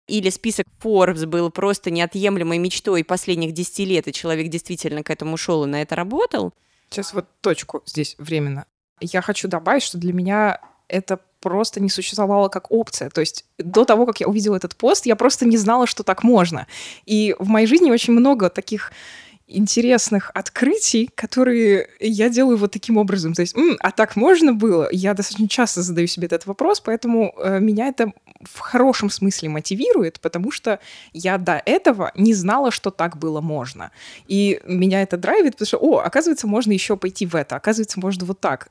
или 0.06 0.30
список 0.30 0.66
Forbes 0.82 1.26
был 1.26 1.50
просто 1.50 1.90
неотъемлемой 1.90 2.58
мечтой 2.58 3.04
последних 3.04 3.52
10 3.52 3.78
лет, 3.80 4.08
и 4.08 4.12
человек 4.12 4.48
действительно 4.48 5.02
к 5.02 5.10
этому 5.10 5.36
шел 5.36 5.64
и 5.64 5.68
на 5.68 5.82
это 5.82 5.96
работал. 5.96 6.52
Сейчас 6.90 7.14
вот 7.14 7.26
точку 7.40 7.82
здесь 7.86 8.14
временно. 8.18 8.66
Я 9.00 9.22
хочу 9.22 9.48
добавить, 9.48 9.82
что 9.82 9.98
для 9.98 10.12
меня 10.12 10.60
это 10.88 11.18
просто 11.40 11.80
не 11.80 11.90
существовало 11.90 12.48
как 12.48 12.70
опция. 12.70 13.10
То 13.10 13.20
есть 13.20 13.44
до 13.58 13.84
того, 13.84 14.06
как 14.06 14.20
я 14.20 14.28
увидела 14.28 14.56
этот 14.56 14.76
пост, 14.76 15.06
я 15.06 15.16
просто 15.16 15.46
не 15.46 15.56
знала, 15.56 15.86
что 15.86 16.02
так 16.02 16.22
можно. 16.22 16.66
И 17.04 17.34
в 17.38 17.48
моей 17.48 17.66
жизни 17.66 17.90
очень 17.90 18.12
много 18.12 18.48
таких 18.48 18.92
интересных 19.46 20.30
открытий, 20.34 21.10
которые 21.14 21.88
я 22.00 22.30
делаю 22.30 22.56
вот 22.56 22.72
таким 22.72 22.96
образом. 22.96 23.34
То 23.34 23.42
есть, 23.42 23.56
М, 23.56 23.76
а 23.80 23.90
так 23.90 24.16
можно 24.16 24.54
было? 24.54 24.88
Я 24.90 25.14
достаточно 25.14 25.48
часто 25.48 25.82
задаю 25.82 26.06
себе 26.06 26.26
этот 26.26 26.46
вопрос, 26.46 26.80
поэтому 26.80 27.34
э, 27.38 27.60
меня 27.60 27.88
это 27.88 28.12
в 28.44 28.58
хорошем 28.60 29.10
смысле 29.10 29.48
мотивирует, 29.48 30.20
потому 30.20 30.50
что 30.50 30.80
я 31.12 31.38
до 31.38 31.62
этого 31.64 32.12
не 32.14 32.34
знала, 32.34 32.70
что 32.70 32.90
так 32.90 33.16
было 33.16 33.40
можно. 33.40 33.90
И 34.26 34.60
меня 34.66 35.02
это 35.02 35.16
драйвит, 35.16 35.52
потому 35.52 35.66
что, 35.66 35.78
о, 35.78 35.98
оказывается, 35.98 36.46
можно 36.46 36.72
еще 36.72 36.96
пойти 36.96 37.26
в 37.26 37.34
это, 37.34 37.56
оказывается, 37.56 38.00
можно 38.00 38.26
вот 38.26 38.40
так. 38.40 38.68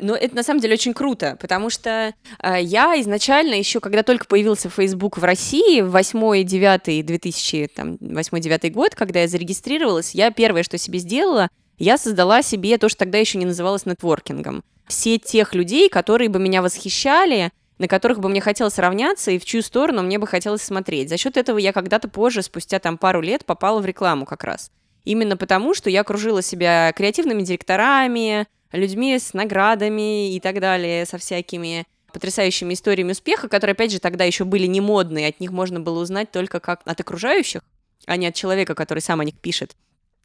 Но 0.00 0.14
это 0.14 0.36
на 0.36 0.42
самом 0.42 0.60
деле 0.60 0.74
очень 0.74 0.94
круто, 0.94 1.36
потому 1.40 1.70
что 1.70 2.14
э, 2.42 2.56
я 2.60 3.00
изначально 3.00 3.54
еще, 3.54 3.80
когда 3.80 4.02
только 4.02 4.26
появился 4.26 4.70
Facebook 4.70 5.18
в 5.18 5.24
России, 5.24 5.80
в 5.80 5.94
8-9 5.96 7.02
2008-2009 7.02 8.70
год, 8.70 8.94
когда 8.94 9.20
я 9.20 9.28
зарегистрировалась, 9.28 10.14
я 10.14 10.30
первое, 10.30 10.62
что 10.62 10.78
себе 10.78 10.98
сделала, 11.00 11.48
я 11.78 11.96
создала 11.96 12.42
себе 12.42 12.78
то, 12.78 12.88
что 12.88 13.00
тогда 13.00 13.18
еще 13.18 13.38
не 13.38 13.46
называлось 13.46 13.86
нетворкингом. 13.86 14.62
Все 14.86 15.18
тех 15.18 15.54
людей, 15.54 15.88
которые 15.88 16.28
бы 16.28 16.38
меня 16.38 16.62
восхищали, 16.62 17.50
на 17.78 17.88
которых 17.88 18.20
бы 18.20 18.28
мне 18.28 18.40
хотелось 18.40 18.78
равняться 18.78 19.30
и 19.30 19.38
в 19.38 19.44
чью 19.44 19.62
сторону 19.62 20.02
мне 20.02 20.18
бы 20.18 20.26
хотелось 20.26 20.62
смотреть. 20.62 21.08
За 21.08 21.16
счет 21.16 21.36
этого 21.36 21.58
я 21.58 21.72
когда-то 21.72 22.08
позже, 22.08 22.42
спустя 22.42 22.78
там 22.78 22.98
пару 22.98 23.20
лет, 23.20 23.44
попала 23.44 23.80
в 23.80 23.86
рекламу 23.86 24.26
как 24.26 24.44
раз. 24.44 24.70
Именно 25.04 25.36
потому, 25.36 25.74
что 25.74 25.88
я 25.88 26.02
окружила 26.02 26.42
себя 26.42 26.92
креативными 26.92 27.42
директорами, 27.42 28.46
людьми 28.72 29.18
с 29.18 29.32
наградами 29.32 30.34
и 30.34 30.40
так 30.40 30.60
далее, 30.60 31.06
со 31.06 31.18
всякими 31.18 31.86
потрясающими 32.12 32.74
историями 32.74 33.12
успеха, 33.12 33.48
которые, 33.48 33.72
опять 33.72 33.92
же, 33.92 34.00
тогда 34.00 34.24
еще 34.24 34.44
были 34.44 34.66
не 34.66 34.80
модные, 34.80 35.28
от 35.28 35.40
них 35.40 35.50
можно 35.50 35.80
было 35.80 36.00
узнать 36.00 36.30
только 36.30 36.60
как 36.60 36.80
от 36.84 37.00
окружающих, 37.00 37.62
а 38.06 38.16
не 38.16 38.26
от 38.26 38.34
человека, 38.34 38.74
который 38.74 39.00
сам 39.00 39.20
о 39.20 39.24
них 39.24 39.34
пишет. 39.38 39.76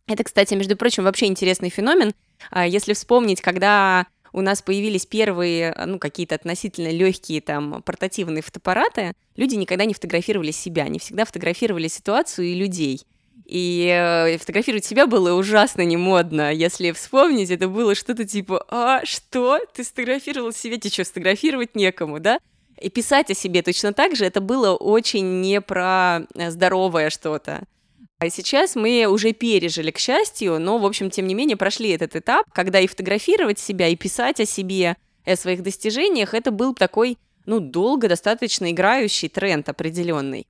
Это, 0.07 0.23
кстати, 0.23 0.53
между 0.53 0.75
прочим, 0.75 1.03
вообще 1.03 1.27
интересный 1.27 1.69
феномен. 1.69 2.13
А, 2.51 2.67
если 2.67 2.93
вспомнить, 2.93 3.41
когда 3.41 4.05
у 4.33 4.41
нас 4.41 4.61
появились 4.61 5.05
первые, 5.05 5.73
ну, 5.85 5.99
какие-то 5.99 6.35
относительно 6.35 6.89
легкие 6.89 7.39
там 7.39 7.81
портативные 7.83 8.41
фотоаппараты, 8.41 9.13
люди 9.35 9.55
никогда 9.55 9.85
не 9.85 9.93
фотографировали 9.93 10.51
себя, 10.51 10.83
они 10.83 10.99
всегда 10.99 11.25
фотографировали 11.25 11.87
ситуацию 11.87 12.47
и 12.47 12.55
людей. 12.55 13.05
И 13.45 13.87
э, 13.87 14.37
фотографировать 14.37 14.85
себя 14.85 15.05
было 15.05 15.33
ужасно 15.33 15.81
не 15.81 15.97
модно. 15.97 16.53
Если 16.53 16.91
вспомнить, 16.91 17.51
это 17.51 17.67
было 17.67 17.93
что-то 17.93 18.25
типа 18.25 18.65
«А, 18.69 19.01
что? 19.05 19.59
Ты 19.73 19.83
сфотографировал 19.83 20.51
себя? 20.53 20.77
Тебе 20.77 20.91
что, 20.91 21.05
сфотографировать 21.05 21.75
некому, 21.75 22.19
да?» 22.19 22.39
И 22.79 22.89
писать 22.89 23.29
о 23.29 23.35
себе 23.35 23.61
точно 23.61 23.93
так 23.93 24.15
же, 24.15 24.25
это 24.25 24.41
было 24.41 24.75
очень 24.75 25.41
не 25.41 25.61
про 25.61 26.21
э, 26.35 26.51
здоровое 26.51 27.09
что-то. 27.09 27.63
А 28.23 28.29
сейчас 28.29 28.77
мы 28.77 29.05
уже 29.05 29.33
пережили, 29.33 29.91
к 29.91 29.99
счастью, 29.99 30.57
но, 30.57 30.77
в 30.77 30.85
общем, 30.85 31.09
тем 31.09 31.27
не 31.27 31.33
менее, 31.33 31.57
прошли 31.57 31.89
этот 31.89 32.15
этап, 32.15 32.45
когда 32.53 32.79
и 32.79 32.87
фотографировать 32.87 33.59
себя, 33.59 33.89
и 33.89 33.97
писать 33.97 34.39
о 34.39 34.45
себе, 34.45 34.95
и 35.25 35.31
о 35.31 35.35
своих 35.35 35.61
достижениях, 35.61 36.33
это 36.33 36.51
был 36.51 36.73
такой, 36.73 37.17
ну, 37.45 37.59
долго 37.59 38.07
достаточно 38.07 38.71
играющий 38.71 39.27
тренд 39.27 39.67
определенный. 39.67 40.47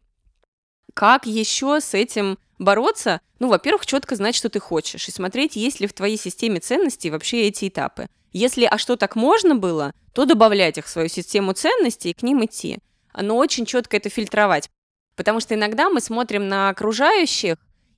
Как 0.94 1.26
еще 1.26 1.82
с 1.82 1.96
этим 1.96 2.38
бороться? 2.60 3.22
Ну, 3.40 3.48
во-первых, 3.48 3.88
четко 3.88 4.16
знать, 4.16 4.36
что 4.36 4.50
ты 4.50 4.60
хочешь, 4.60 5.08
и 5.08 5.12
смотреть, 5.12 5.56
есть 5.56 5.80
ли 5.80 5.88
в 5.88 5.94
твоей 5.94 6.18
системе 6.18 6.60
ценностей 6.60 7.10
вообще 7.10 7.48
эти 7.48 7.70
этапы. 7.70 8.06
Если 8.34 8.66
а 8.66 8.78
что 8.78 8.98
так 8.98 9.16
можно 9.16 9.56
было, 9.56 9.96
то 10.14 10.26
добавлять 10.26 10.78
их 10.78 10.86
в 10.86 10.90
свою 10.90 11.10
систему 11.10 11.54
ценностей 11.54 12.12
и 12.12 12.14
к 12.14 12.22
ним 12.22 12.46
идти. 12.46 12.78
Но 13.20 13.36
очень 13.36 13.66
четко 13.66 13.98
это 13.98 14.10
фильтровать. 14.10 14.70
Потому 15.16 15.40
что 15.40 15.56
иногда 15.56 15.90
мы 15.90 16.02
смотрим 16.02 16.48
на 16.48 16.70
окружающих 16.70 17.58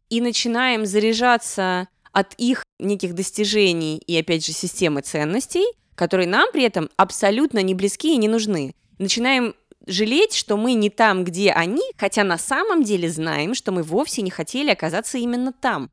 и 0.09 0.21
начинаем 0.21 0.85
заряжаться 0.85 1.87
от 2.11 2.33
их 2.35 2.63
неких 2.79 3.13
достижений 3.13 3.97
и, 3.97 4.17
опять 4.17 4.45
же, 4.45 4.51
системы 4.51 5.01
ценностей, 5.01 5.65
которые 5.95 6.27
нам 6.27 6.51
при 6.51 6.63
этом 6.63 6.89
абсолютно 6.97 7.59
не 7.59 7.73
близки 7.73 8.13
и 8.13 8.17
не 8.17 8.27
нужны. 8.27 8.73
Начинаем 8.99 9.55
жалеть, 9.87 10.33
что 10.33 10.57
мы 10.57 10.73
не 10.73 10.89
там, 10.89 11.23
где 11.23 11.51
они, 11.51 11.83
хотя 11.97 12.23
на 12.23 12.37
самом 12.37 12.83
деле 12.83 13.09
знаем, 13.09 13.53
что 13.53 13.71
мы 13.71 13.83
вовсе 13.83 14.21
не 14.21 14.31
хотели 14.31 14.71
оказаться 14.71 15.17
именно 15.17 15.53
там. 15.53 15.91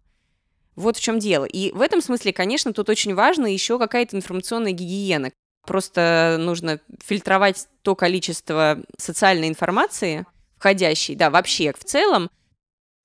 Вот 0.75 0.97
в 0.97 1.01
чем 1.01 1.19
дело. 1.19 1.45
И 1.45 1.71
в 1.73 1.83
этом 1.83 2.01
смысле, 2.01 2.33
конечно, 2.33 2.73
тут 2.73 2.89
очень 2.89 3.15
важно 3.15 3.47
еще 3.47 3.79
какая-то 3.79 4.17
информационная 4.17 4.73
гигиена. 4.73 5.31
Просто 5.67 6.37
нужно 6.41 6.81
фильтровать 7.05 7.69
то 7.83 7.95
количество 7.95 8.83
социальной 8.99 9.49
информации, 9.49 10.27
входящей, 10.63 11.17
да, 11.17 11.29
вообще 11.29 11.73
в 11.77 11.83
целом, 11.83 12.31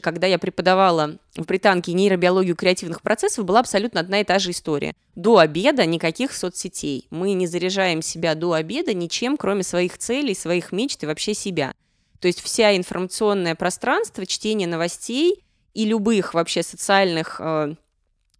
когда 0.04 0.28
я 0.28 0.38
преподавала 0.38 1.18
в 1.36 1.46
британке 1.48 1.94
нейробиологию 1.94 2.56
креативных 2.56 3.02
процессов, 3.02 3.46
была 3.46 3.62
абсолютно 3.62 4.00
одна 4.00 4.22
и 4.22 4.24
та 4.24 4.38
же 4.38 4.52
история. 4.52 4.94
До 5.16 5.40
обеда 5.40 5.88
никаких 5.88 6.34
соцсетей. 6.34 7.08
Мы 7.10 7.34
не 7.34 7.48
заряжаем 7.48 8.04
себя 8.04 8.36
до 8.36 8.54
обеда 8.54 8.94
ничем, 8.94 9.38
кроме 9.38 9.64
своих 9.64 9.98
целей, 9.98 10.36
своих 10.36 10.72
мечт 10.72 11.02
и 11.02 11.08
вообще 11.08 11.34
себя. 11.34 11.74
То 12.20 12.28
есть 12.28 12.42
вся 12.42 12.78
информационное 12.78 13.56
пространство, 13.56 14.28
чтение 14.28 14.68
новостей 14.68 15.44
и 15.74 15.86
любых 15.86 16.36
вообще 16.36 16.62
социальных 16.62 17.38
э, 17.40 17.74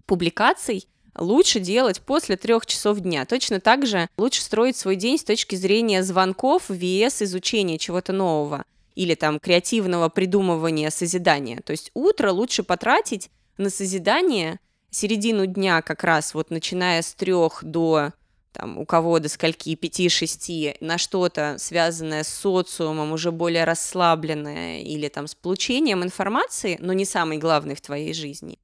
публикаций 0.06 0.88
лучше 1.16 1.60
делать 1.60 2.02
после 2.02 2.38
трех 2.38 2.68
часов 2.68 3.00
дня. 3.00 3.26
Точно 3.26 3.60
так 3.60 3.88
же 3.88 4.10
лучше 4.16 4.44
строить 4.44 4.78
свой 4.78 4.96
день 4.96 5.18
с 5.18 5.24
точки 5.24 5.56
зрения 5.56 6.04
звонков, 6.04 6.70
вес, 6.70 7.24
изучения 7.24 7.80
чего-то 7.80 8.14
нового 8.14 8.64
или 8.98 9.14
там 9.14 9.40
креативного 9.40 10.10
придумывания, 10.10 10.90
созидания. 10.90 11.62
То 11.62 11.72
есть 11.72 11.92
утро 11.94 12.32
лучше 12.32 12.64
потратить 12.64 13.30
на 13.58 13.70
созидание, 13.70 14.60
середину 14.90 15.46
дня 15.46 15.84
как 15.84 16.04
раз 16.04 16.34
вот 16.34 16.50
начиная 16.50 17.04
с 17.04 17.14
трех 17.14 17.64
до 17.64 18.14
там, 18.54 18.80
у 18.80 18.88
кого 18.88 19.20
до 19.20 19.30
скольки, 19.30 19.76
пяти-шести, 19.76 20.78
на 20.80 20.98
что-то 20.98 21.58
связанное 21.60 22.24
с 22.24 22.28
социумом, 22.28 23.12
уже 23.12 23.32
более 23.32 23.66
расслабленное, 23.66 24.82
или 24.82 25.10
там 25.10 25.28
с 25.28 25.36
получением 25.36 26.04
информации, 26.04 26.78
но 26.80 26.94
не 26.94 27.06
самый 27.06 27.38
главный 27.38 27.76
в 27.76 27.82
твоей 27.82 28.16
жизни. 28.16 28.58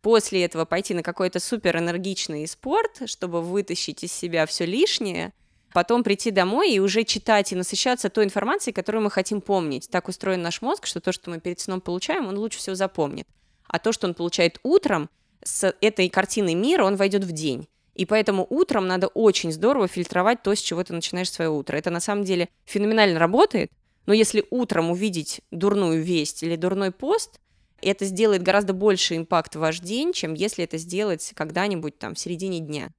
После 0.00 0.44
этого 0.44 0.64
пойти 0.64 0.94
на 0.94 1.02
какой-то 1.02 1.40
супер 1.40 1.78
энергичный 1.78 2.46
спорт, 2.46 3.02
чтобы 3.06 3.42
вытащить 3.42 4.04
из 4.04 4.12
себя 4.12 4.46
все 4.46 4.64
лишнее, 4.64 5.32
потом 5.72 6.02
прийти 6.02 6.30
домой 6.30 6.72
и 6.72 6.78
уже 6.78 7.04
читать 7.04 7.52
и 7.52 7.56
насыщаться 7.56 8.10
той 8.10 8.24
информацией, 8.24 8.74
которую 8.74 9.02
мы 9.02 9.10
хотим 9.10 9.40
помнить. 9.40 9.88
Так 9.90 10.08
устроен 10.08 10.42
наш 10.42 10.62
мозг, 10.62 10.86
что 10.86 11.00
то, 11.00 11.12
что 11.12 11.30
мы 11.30 11.40
перед 11.40 11.60
сном 11.60 11.80
получаем, 11.80 12.26
он 12.26 12.38
лучше 12.38 12.58
всего 12.58 12.74
запомнит. 12.74 13.26
А 13.66 13.78
то, 13.78 13.92
что 13.92 14.06
он 14.06 14.14
получает 14.14 14.58
утром, 14.62 15.08
с 15.42 15.74
этой 15.80 16.08
картиной 16.08 16.54
мира 16.54 16.84
он 16.84 16.96
войдет 16.96 17.24
в 17.24 17.32
день. 17.32 17.68
И 17.94 18.06
поэтому 18.06 18.46
утром 18.48 18.86
надо 18.86 19.08
очень 19.08 19.52
здорово 19.52 19.86
фильтровать 19.86 20.42
то, 20.42 20.54
с 20.54 20.60
чего 20.60 20.82
ты 20.82 20.94
начинаешь 20.94 21.30
свое 21.30 21.50
утро. 21.50 21.76
Это 21.76 21.90
на 21.90 22.00
самом 22.00 22.24
деле 22.24 22.48
феноменально 22.64 23.18
работает, 23.18 23.70
но 24.06 24.14
если 24.14 24.44
утром 24.50 24.90
увидеть 24.90 25.42
дурную 25.50 26.02
весть 26.02 26.42
или 26.42 26.56
дурной 26.56 26.90
пост, 26.90 27.38
это 27.82 28.04
сделает 28.04 28.42
гораздо 28.42 28.72
больше 28.72 29.16
импакт 29.16 29.56
в 29.56 29.58
ваш 29.58 29.80
день, 29.80 30.12
чем 30.12 30.34
если 30.34 30.64
это 30.64 30.78
сделать 30.78 31.32
когда-нибудь 31.34 31.98
там 31.98 32.14
в 32.14 32.18
середине 32.18 32.60
дня. 32.60 32.90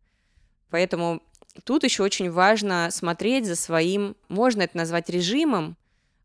Поэтому 0.69 1.23
тут 1.63 1.83
еще 1.83 2.03
очень 2.03 2.31
важно 2.31 2.89
смотреть 2.91 3.45
за 3.45 3.55
своим, 3.55 4.15
можно 4.29 4.61
это 4.61 4.77
назвать 4.77 5.09
режимом, 5.09 5.77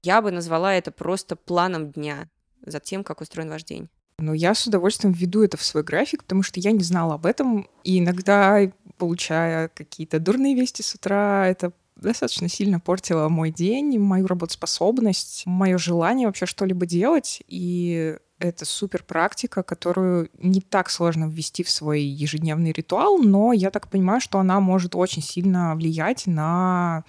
я 0.03 0.23
бы 0.23 0.31
назвала 0.31 0.75
это 0.75 0.91
просто 0.91 1.37
планом 1.37 1.91
дня, 1.91 2.29
за 2.65 2.81
тем, 2.81 3.05
как 3.05 3.21
устроен 3.21 3.51
ваш 3.51 3.65
день. 3.65 3.89
Но 4.19 4.35
я 4.35 4.55
с 4.55 4.67
удовольствием 4.67 5.13
введу 5.13 5.43
это 5.43 5.57
в 5.57 5.63
свой 5.63 5.85
график, 5.85 6.25
потому 6.25 6.43
что 6.43 6.59
я 6.59 6.73
не 6.73 6.83
знала 6.83 7.15
об 7.15 7.27
этом. 7.27 7.69
И 7.85 8.01
иногда, 8.01 8.61
получая 8.97 9.69
какие-то 9.69 10.19
дурные 10.19 10.57
вести 10.57 10.83
с 10.83 10.95
утра, 10.95 11.47
это 11.47 11.73
достаточно 11.99 12.49
сильно 12.49 12.81
портило 12.81 13.29
мой 13.29 13.51
день, 13.51 13.99
мою 13.99 14.27
работоспособность, 14.27 15.43
мое 15.47 15.79
желание 15.79 16.27
вообще 16.27 16.47
что-либо 16.47 16.87
делать. 16.87 17.43
И 17.49 18.17
это 18.39 18.65
супер 18.65 19.03
практика, 19.03 19.63
которую 19.63 20.31
не 20.39 20.61
так 20.61 20.91
сложно 20.91 21.27
ввести 21.27 21.63
в 21.63 21.71
свой 21.71 22.03
ежедневный 22.03 22.73
ритуал, 22.73 23.19
но 23.19 23.53
я 23.53 23.71
так 23.71 23.89
понимаю, 23.89 24.21
что 24.21 24.39
она 24.39 24.61
может 24.61 24.95
очень 24.95 25.23
сильно 25.23 25.75
влиять 25.75 26.27
на 26.27 27.05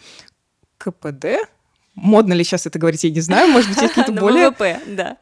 КПД. 0.78 1.26
Модно 1.96 2.34
ли 2.34 2.44
сейчас 2.44 2.66
это 2.66 2.80
говорить, 2.80 3.04
я 3.04 3.12
не 3.12 3.22
знаю, 3.22 3.52
может 3.52 3.70
быть, 3.70 3.80
какие-то 3.80 4.12
более... 4.20 4.50
ВВП, 4.50 4.80
да. 4.88 5.18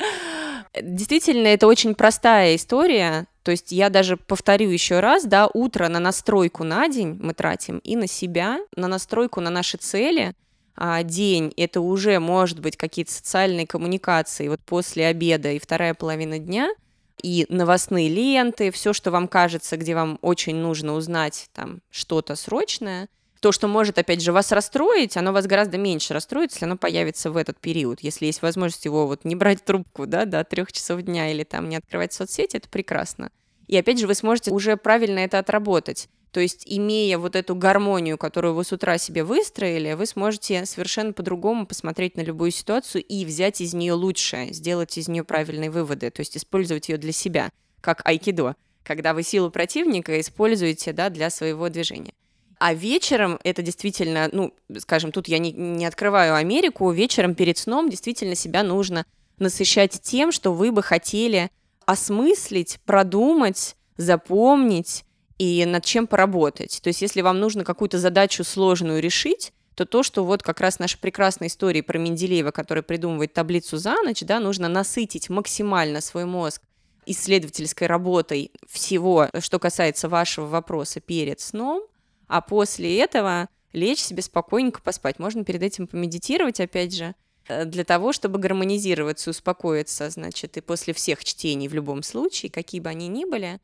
Действительно, 0.82 1.48
это 1.48 1.68
очень 1.68 1.96
простая 1.96 2.56
история. 2.56 3.26
То 3.48 3.52
есть 3.52 3.72
я 3.72 3.90
даже 3.90 4.18
повторю 4.18 4.70
еще 4.72 5.00
раз, 5.00 5.24
да, 5.24 5.48
утро 5.48 5.88
на 5.88 6.02
настройку 6.02 6.66
на 6.66 6.90
день 6.90 7.18
мы 7.22 7.34
тратим 7.34 7.78
и 7.78 7.96
на 7.96 8.06
себя, 8.06 8.60
на 8.76 8.90
настройку 8.90 9.40
на 9.40 9.50
наши 9.50 9.78
цели. 9.78 10.34
А 10.76 11.02
день— 11.02 11.54
это 11.56 11.80
уже, 11.80 12.20
может 12.20 12.60
быть, 12.60 12.76
какие-то 12.76 13.14
социальные 13.14 13.66
коммуникации 13.66 14.50
вот 14.50 14.60
после 14.66 15.06
обеда 15.06 15.54
и 15.54 15.60
вторая 15.60 15.94
половина 15.94 16.40
дня— 16.40 16.70
и 17.24 17.46
новостные 17.48 18.10
ленты, 18.10 18.70
все, 18.70 18.92
что 18.92 19.12
вам 19.12 19.30
кажется, 19.30 19.78
где 19.78 19.96
вам 19.96 20.20
очень 20.22 20.58
нужно 20.58 20.94
узнать 20.94 21.48
там 21.54 21.80
что-то 21.90 22.36
срочное, 22.36 23.08
то, 23.40 23.52
что 23.52 23.68
может, 23.68 23.98
опять 23.98 24.22
же, 24.22 24.32
вас 24.32 24.52
расстроить, 24.52 25.16
оно 25.18 25.32
вас 25.32 25.46
гораздо 25.46 25.78
меньше 25.78 26.14
расстроит, 26.14 26.52
если 26.52 26.66
оно 26.66 26.78
появится 26.78 27.32
в 27.32 27.38
этот 27.38 27.60
период. 27.60 28.00
Если 28.02 28.26
есть 28.26 28.42
возможность 28.42 28.86
его 28.86 29.08
вот 29.08 29.26
не 29.26 29.36
брать 29.36 29.64
трубку, 29.64 30.06
да, 30.06 30.26
до 30.26 30.44
трех 30.44 30.72
часов 30.72 31.02
дня 31.02 31.32
или 31.32 31.44
там 31.44 31.70
не 31.70 31.76
открывать 31.76 32.14
соцсети, 32.14 32.58
это 32.58 32.70
прекрасно. 32.70 33.32
И 33.68 33.78
опять 33.78 34.00
же, 34.00 34.08
вы 34.08 34.16
сможете 34.16 34.52
уже 34.52 34.78
правильно 34.78 35.20
это 35.20 35.40
отработать. 35.40 36.10
То 36.32 36.40
есть, 36.40 36.64
имея 36.66 37.18
вот 37.18 37.36
эту 37.36 37.56
гармонию, 37.56 38.18
которую 38.18 38.54
вы 38.54 38.64
с 38.64 38.72
утра 38.72 38.98
себе 38.98 39.24
выстроили, 39.24 39.94
вы 39.94 40.06
сможете 40.06 40.66
совершенно 40.66 41.14
по-другому 41.14 41.66
посмотреть 41.66 42.16
на 42.18 42.22
любую 42.22 42.52
ситуацию 42.52 43.04
и 43.04 43.26
взять 43.26 43.62
из 43.62 43.74
нее 43.74 43.94
лучшее, 43.94 44.54
сделать 44.54 44.98
из 44.98 45.08
нее 45.08 45.24
правильные 45.24 45.72
выводы, 45.72 46.12
то 46.12 46.20
есть 46.20 46.38
использовать 46.38 46.90
ее 46.90 46.98
для 46.98 47.12
себя, 47.12 47.50
как 47.82 48.06
айкидо, 48.06 48.56
когда 48.84 49.14
вы 49.14 49.24
силу 49.24 49.50
противника 49.50 50.20
используете 50.20 50.94
да, 50.94 51.10
для 51.10 51.30
своего 51.30 51.70
движения. 51.70 52.14
А 52.60 52.74
вечером 52.74 53.40
это 53.44 53.62
действительно, 53.62 54.30
ну, 54.32 54.54
скажем, 54.80 55.12
тут 55.12 55.28
я 55.28 55.38
не, 55.38 55.52
не 55.52 55.86
открываю 55.86 56.36
Америку, 56.36 56.92
вечером 56.92 57.36
перед 57.36 57.58
сном 57.58 57.90
действительно 57.90 58.36
себя 58.36 58.64
нужно 58.64 59.06
насыщать 59.38 60.02
тем, 60.02 60.32
что 60.32 60.52
вы 60.52 60.72
бы 60.72 60.82
хотели 60.82 61.52
осмыслить, 61.88 62.80
продумать, 62.86 63.76
запомнить 63.98 65.04
и 65.40 65.66
над 65.66 65.84
чем 65.84 66.06
поработать. 66.06 66.80
То 66.84 66.90
есть 66.90 67.02
если 67.02 67.22
вам 67.22 67.40
нужно 67.40 67.64
какую-то 67.64 67.98
задачу 67.98 68.44
сложную 68.44 69.02
решить, 69.02 69.54
то 69.74 69.86
то, 69.86 70.04
что 70.04 70.24
вот 70.24 70.44
как 70.44 70.62
раз 70.62 70.78
наша 70.78 71.00
прекрасная 71.00 71.48
история 71.48 71.82
про 71.82 71.98
Менделеева, 71.98 72.52
который 72.52 72.84
придумывает 72.84 73.34
таблицу 73.34 73.78
за 73.78 73.96
ночь, 74.04 74.22
да, 74.22 74.40
нужно 74.40 74.68
насытить 74.68 75.30
максимально 75.30 76.02
свой 76.02 76.26
мозг 76.26 76.62
исследовательской 77.08 77.88
работой 77.88 78.52
всего, 78.68 79.30
что 79.40 79.58
касается 79.58 80.10
вашего 80.10 80.46
вопроса 80.46 81.00
перед 81.00 81.40
сном– 81.40 81.82
а 82.28 82.42
после 82.42 83.00
этого 83.00 83.50
лечь 83.74 84.00
себе 84.00 84.22
спокойненько 84.22 84.82
поспать. 84.82 85.20
Можно 85.20 85.44
перед 85.44 85.64
этим 85.64 85.88
помедитировать, 85.88 86.60
опять 86.60 86.96
же, 86.96 87.16
для 87.66 87.84
того, 87.84 88.14
чтобы 88.14 88.40
гармонизироваться, 88.40 89.30
успокоиться, 89.30 90.10
значит, 90.10 90.58
и 90.58 90.62
после 90.62 90.94
всех 90.94 91.24
чтений 91.24 91.68
в 91.68 91.74
любом 91.74 92.04
случае, 92.04 92.52
какие 92.52 92.82
бы 92.82 92.90
они 92.90 93.08
ни 93.08 93.26
были, 93.26 93.60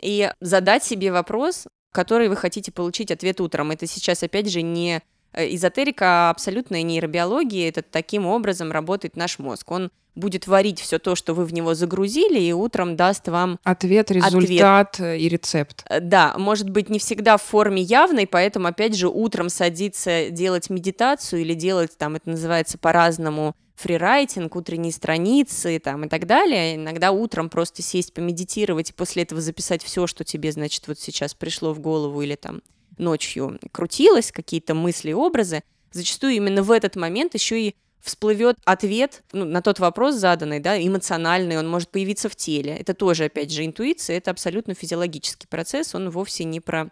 и 0.00 0.30
задать 0.40 0.84
себе 0.84 1.12
вопрос, 1.12 1.66
который 1.92 2.28
вы 2.28 2.36
хотите 2.36 2.72
получить 2.72 3.10
ответ 3.10 3.40
утром. 3.40 3.70
Это 3.70 3.86
сейчас, 3.86 4.22
опять 4.22 4.50
же, 4.50 4.62
не 4.62 5.02
Э, 5.15 5.15
эзотерика, 5.36 6.30
абсолютная 6.30 6.82
нейробиология, 6.82 7.68
это 7.68 7.82
таким 7.82 8.26
образом 8.26 8.72
работает 8.72 9.16
наш 9.16 9.38
мозг. 9.38 9.70
Он 9.70 9.90
будет 10.16 10.46
варить 10.46 10.80
все 10.80 10.98
то, 10.98 11.14
что 11.14 11.34
вы 11.34 11.44
в 11.44 11.52
него 11.52 11.74
загрузили, 11.74 12.40
и 12.40 12.52
утром 12.52 12.96
даст 12.96 13.28
вам 13.28 13.58
ответ, 13.62 14.10
результат 14.10 14.94
ответ. 14.94 15.20
и 15.20 15.28
рецепт. 15.28 15.84
Э, 15.88 16.00
да, 16.00 16.34
может 16.38 16.70
быть, 16.70 16.88
не 16.88 16.98
всегда 16.98 17.36
в 17.36 17.42
форме 17.42 17.82
явной, 17.82 18.26
поэтому, 18.26 18.66
опять 18.66 18.96
же, 18.96 19.08
утром 19.08 19.48
садиться 19.50 20.30
делать 20.30 20.70
медитацию 20.70 21.42
или 21.42 21.54
делать, 21.54 21.96
там, 21.98 22.16
это 22.16 22.30
называется 22.30 22.78
по-разному, 22.78 23.54
фрирайтинг, 23.76 24.56
утренние 24.56 24.92
страницы 24.92 25.78
там, 25.78 26.04
и 26.04 26.08
так 26.08 26.26
далее. 26.26 26.76
Иногда 26.76 27.12
утром 27.12 27.50
просто 27.50 27.82
сесть, 27.82 28.14
помедитировать 28.14 28.90
и 28.90 28.92
после 28.94 29.22
этого 29.22 29.40
записать 29.42 29.82
все, 29.82 30.06
что 30.06 30.24
тебе, 30.24 30.50
значит, 30.50 30.88
вот 30.88 30.98
сейчас 30.98 31.34
пришло 31.34 31.74
в 31.74 31.80
голову 31.80 32.22
или 32.22 32.36
там 32.36 32.62
ночью 32.98 33.58
крутилось, 33.72 34.32
какие-то 34.32 34.74
мысли, 34.74 35.12
образы, 35.12 35.62
зачастую 35.92 36.34
именно 36.34 36.62
в 36.62 36.70
этот 36.70 36.96
момент 36.96 37.34
еще 37.34 37.60
и 37.60 37.74
всплывет 38.00 38.56
ответ 38.64 39.24
ну, 39.32 39.44
на 39.44 39.62
тот 39.62 39.80
вопрос 39.80 40.14
заданный, 40.14 40.60
да, 40.60 40.80
эмоциональный, 40.80 41.58
он 41.58 41.68
может 41.68 41.90
появиться 41.90 42.28
в 42.28 42.36
теле. 42.36 42.76
Это 42.76 42.94
тоже, 42.94 43.24
опять 43.24 43.50
же, 43.50 43.64
интуиция, 43.64 44.18
это 44.18 44.30
абсолютно 44.30 44.74
физиологический 44.74 45.48
процесс, 45.48 45.94
он 45.94 46.10
вовсе 46.10 46.44
не 46.44 46.60
про 46.60 46.90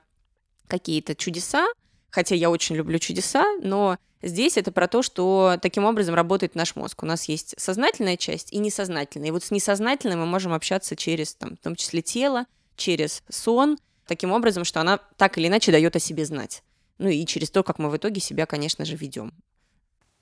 какие-то 0.66 1.14
чудеса, 1.14 1.68
хотя 2.10 2.34
я 2.34 2.50
очень 2.50 2.74
люблю 2.74 2.98
чудеса, 2.98 3.44
но 3.62 3.96
здесь 4.22 4.56
это 4.56 4.72
про 4.72 4.88
то, 4.88 5.02
что 5.02 5.56
таким 5.62 5.84
образом 5.84 6.16
работает 6.16 6.56
наш 6.56 6.74
мозг. 6.74 7.02
У 7.02 7.06
нас 7.06 7.26
есть 7.26 7.54
сознательная 7.58 8.16
часть 8.16 8.52
и 8.52 8.58
несознательная. 8.58 9.28
И 9.28 9.30
вот 9.30 9.44
с 9.44 9.50
несознательной 9.52 10.16
мы 10.16 10.26
можем 10.26 10.52
общаться 10.52 10.96
через, 10.96 11.34
там, 11.34 11.56
в 11.56 11.60
том 11.60 11.76
числе 11.76 12.02
тело, 12.02 12.46
через 12.76 13.22
сон, 13.28 13.78
таким 14.06 14.32
образом, 14.32 14.64
что 14.64 14.80
она 14.80 14.98
так 15.16 15.38
или 15.38 15.48
иначе 15.48 15.72
дает 15.72 15.96
о 15.96 16.00
себе 16.00 16.24
знать. 16.24 16.62
Ну 16.98 17.08
и 17.08 17.24
через 17.26 17.50
то, 17.50 17.62
как 17.62 17.78
мы 17.78 17.90
в 17.90 17.96
итоге 17.96 18.20
себя, 18.20 18.46
конечно 18.46 18.84
же, 18.84 18.96
ведем. 18.96 19.32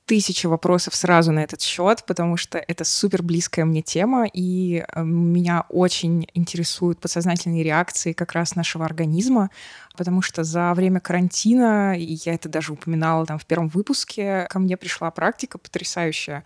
Тысяча 0.05 0.49
вопросов 0.49 0.97
сразу 0.97 1.31
на 1.31 1.45
этот 1.45 1.63
счет, 1.63 2.05
потому 2.07 2.37
что 2.37 2.59
это 2.59 2.83
супер 2.83 3.23
близкая 3.23 3.65
мне 3.65 3.83
тема, 3.83 4.27
и 4.27 4.85
э, 4.87 5.03
меня 5.03 5.65
очень 5.69 6.27
интересуют 6.35 6.99
подсознательные 6.99 7.63
реакции 7.63 8.13
как 8.13 8.33
раз 8.33 8.57
нашего 8.57 8.85
организма, 8.85 9.51
потому 9.97 10.21
что 10.21 10.43
за 10.43 10.75
время 10.75 10.99
карантина, 10.99 11.97
и 11.97 12.19
я 12.25 12.35
это 12.35 12.49
даже 12.49 12.73
упоминала 12.73 13.25
там 13.27 13.39
в 13.39 13.47
первом 13.47 13.69
выпуске, 13.69 14.47
ко 14.51 14.59
мне 14.59 14.77
пришла 14.77 15.11
практика 15.13 15.57
потрясающая 15.57 16.43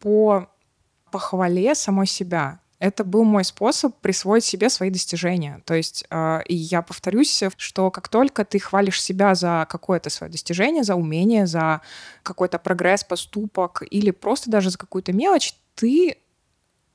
по 0.00 0.48
похвале 1.12 1.76
самой 1.76 2.08
себя 2.08 2.58
это 2.78 3.04
был 3.04 3.24
мой 3.24 3.44
способ 3.44 3.94
присвоить 4.00 4.44
себе 4.44 4.68
свои 4.68 4.90
достижения. 4.90 5.62
То 5.64 5.74
есть, 5.74 6.04
э, 6.10 6.40
я 6.48 6.82
повторюсь, 6.82 7.42
что 7.56 7.90
как 7.90 8.08
только 8.08 8.44
ты 8.44 8.58
хвалишь 8.58 9.02
себя 9.02 9.34
за 9.34 9.66
какое-то 9.68 10.10
свое 10.10 10.30
достижение, 10.30 10.84
за 10.84 10.94
умение, 10.94 11.46
за 11.46 11.80
какой-то 12.22 12.58
прогресс, 12.58 13.04
поступок 13.04 13.82
или 13.88 14.10
просто 14.10 14.50
даже 14.50 14.70
за 14.70 14.78
какую-то 14.78 15.12
мелочь, 15.12 15.54
ты 15.74 16.18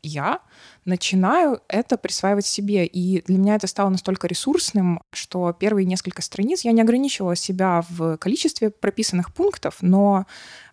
я 0.03 0.39
начинаю 0.85 1.61
это 1.67 1.97
присваивать 1.97 2.45
себе. 2.45 2.85
И 2.85 3.21
для 3.21 3.37
меня 3.37 3.55
это 3.55 3.67
стало 3.67 3.89
настолько 3.89 4.27
ресурсным, 4.27 5.01
что 5.11 5.53
первые 5.53 5.85
несколько 5.85 6.21
страниц 6.21 6.61
я 6.61 6.71
не 6.71 6.81
ограничивала 6.81 7.35
себя 7.35 7.83
в 7.89 8.17
количестве 8.17 8.69
прописанных 8.69 9.33
пунктов, 9.33 9.77
но 9.81 10.25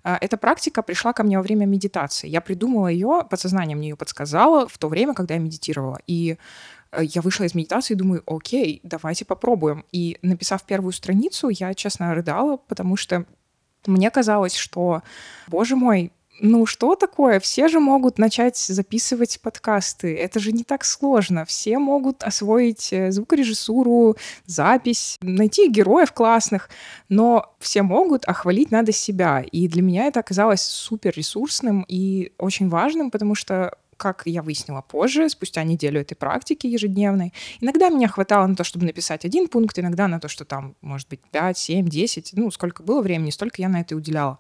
э, 0.05 0.17
эта 0.21 0.37
практика 0.37 0.83
пришла 0.83 1.13
ко 1.13 1.23
мне 1.23 1.37
во 1.37 1.43
время 1.43 1.67
медитации. 1.67 2.29
Я 2.29 2.41
придумала 2.41 2.89
ее, 2.89 3.27
подсознание 3.29 3.77
мне 3.77 3.91
ее 3.91 3.97
подсказало 3.97 4.67
в 4.67 4.79
то 4.79 4.89
время, 4.89 5.15
когда 5.15 5.35
я 5.35 5.41
медитировала. 5.41 6.01
И 6.07 6.39
э, 6.93 7.05
я 7.05 7.21
вышла 7.21 7.45
из 7.45 7.55
медитации 7.55 7.95
и 7.95 7.97
думаю, 7.97 8.23
окей, 8.27 8.81
давайте 8.83 9.25
попробуем. 9.25 9.85
И 9.93 10.19
написав 10.23 10.63
первую 10.65 10.93
страницу, 10.93 11.49
я, 11.49 11.75
честно, 11.75 12.15
рыдала, 12.15 12.57
потому 12.57 12.97
что 12.97 13.27
мне 13.87 14.11
казалось, 14.11 14.55
что, 14.55 15.03
боже 15.47 15.77
мой, 15.77 16.13
ну 16.41 16.67
что 16.67 16.95
такое? 16.95 17.41
Все 17.41 17.69
же 17.69 17.81
могут 17.81 18.19
начать 18.19 18.57
записывать 18.57 19.41
подкасты. 19.41 20.17
Это 20.17 20.39
же 20.41 20.53
не 20.53 20.65
так 20.65 20.85
сложно. 20.85 21.45
Все 21.45 21.79
могут 21.79 22.23
освоить 22.23 22.93
э, 22.93 23.11
звукорежиссуру, 23.11 24.17
запись, 24.47 25.19
найти 25.21 25.69
героев 25.69 26.13
классных, 26.13 26.71
но 27.09 27.55
все 27.59 27.83
могут, 27.83 28.25
а 28.27 28.33
хвалить 28.33 28.71
надо 28.71 28.93
себя. 28.93 29.41
И 29.41 29.69
для 29.69 29.83
меня 29.83 30.07
это 30.07 30.21
оказалось 30.21 30.63
супер 30.63 31.13
ресурсным 31.17 31.85
и 31.89 32.33
очень 32.39 32.69
важным, 32.69 33.11
потому 33.11 33.35
что 33.35 33.77
как 33.97 34.23
я 34.27 34.43
выяснила 34.43 34.81
позже, 34.81 35.29
спустя 35.29 35.65
неделю 35.65 36.01
этой 36.01 36.15
практики 36.15 36.69
ежедневной, 36.69 37.35
иногда 37.61 37.89
меня 37.89 38.07
хватало 38.07 38.47
на 38.47 38.55
то, 38.55 38.63
чтобы 38.63 38.87
написать 38.87 39.25
один 39.25 39.49
пункт, 39.49 39.77
иногда 39.77 40.07
на 40.07 40.21
то, 40.21 40.29
что 40.29 40.45
там, 40.45 40.77
может 40.83 41.09
быть, 41.09 41.21
5, 41.33 41.59
7, 41.59 41.89
10, 41.89 42.31
ну, 42.35 42.51
сколько 42.53 42.85
было 42.85 43.03
времени, 43.03 43.31
столько 43.31 43.61
я 43.61 43.69
на 43.69 43.81
это 43.81 43.97
уделяла 43.97 44.39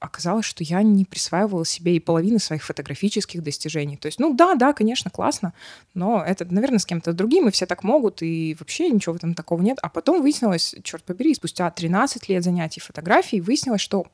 оказалось, 0.00 0.44
что 0.44 0.62
я 0.62 0.82
не 0.82 1.04
присваивала 1.04 1.64
себе 1.64 1.96
и 1.96 2.00
половины 2.00 2.38
своих 2.38 2.64
фотографических 2.64 3.42
достижений. 3.42 3.96
То 3.96 4.06
есть, 4.06 4.18
ну 4.18 4.32
да, 4.34 4.54
да, 4.54 4.72
конечно, 4.72 5.10
классно, 5.10 5.52
но 5.94 6.22
это, 6.24 6.44
наверное, 6.44 6.78
с 6.78 6.86
кем-то 6.86 7.12
другим, 7.12 7.48
и 7.48 7.50
все 7.50 7.66
так 7.66 7.82
могут, 7.82 8.22
и 8.22 8.56
вообще 8.58 8.88
ничего 8.90 9.14
в 9.14 9.16
этом 9.16 9.34
такого 9.34 9.60
нет. 9.62 9.78
А 9.82 9.88
потом 9.88 10.22
выяснилось, 10.22 10.74
черт 10.82 11.02
побери, 11.04 11.34
спустя 11.34 11.70
13 11.70 12.28
лет 12.28 12.44
занятий 12.44 12.80
фотографией, 12.80 13.40
выяснилось, 13.40 13.80
что, 13.80 14.06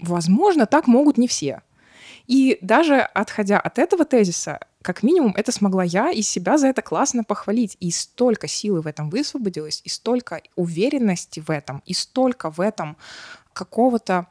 возможно, 0.00 0.66
так 0.66 0.86
могут 0.86 1.18
не 1.18 1.28
все. 1.28 1.62
И 2.26 2.58
даже 2.60 3.00
отходя 3.00 3.58
от 3.58 3.78
этого 3.78 4.04
тезиса, 4.04 4.60
как 4.82 5.02
минимум, 5.02 5.32
это 5.36 5.52
смогла 5.52 5.84
я 5.84 6.10
и 6.10 6.22
себя 6.22 6.58
за 6.58 6.68
это 6.68 6.82
классно 6.82 7.24
похвалить. 7.24 7.76
И 7.80 7.90
столько 7.90 8.48
силы 8.48 8.80
в 8.80 8.86
этом 8.86 9.10
высвободилось, 9.10 9.80
и 9.84 9.88
столько 9.88 10.42
уверенности 10.56 11.40
в 11.40 11.50
этом, 11.50 11.82
и 11.86 11.94
столько 11.94 12.50
в 12.50 12.60
этом 12.60 12.96
какого-то 13.52 14.26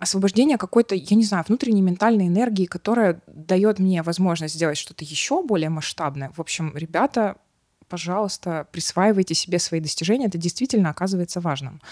освобождение 0.00 0.58
какой-то, 0.58 0.94
я 0.94 1.16
не 1.16 1.24
знаю, 1.24 1.44
внутренней 1.46 1.82
ментальной 1.82 2.26
энергии, 2.26 2.64
которая 2.64 3.20
дает 3.26 3.78
мне 3.78 4.02
возможность 4.02 4.54
сделать 4.54 4.78
что-то 4.78 5.04
еще 5.04 5.42
более 5.42 5.68
масштабное. 5.68 6.32
В 6.34 6.40
общем, 6.40 6.72
ребята, 6.74 7.36
пожалуйста, 7.88 8.66
присваивайте 8.72 9.34
себе 9.34 9.58
свои 9.58 9.80
достижения, 9.80 10.26
это 10.26 10.38
действительно 10.38 10.90
оказывается 10.90 11.40
важным. 11.40 11.82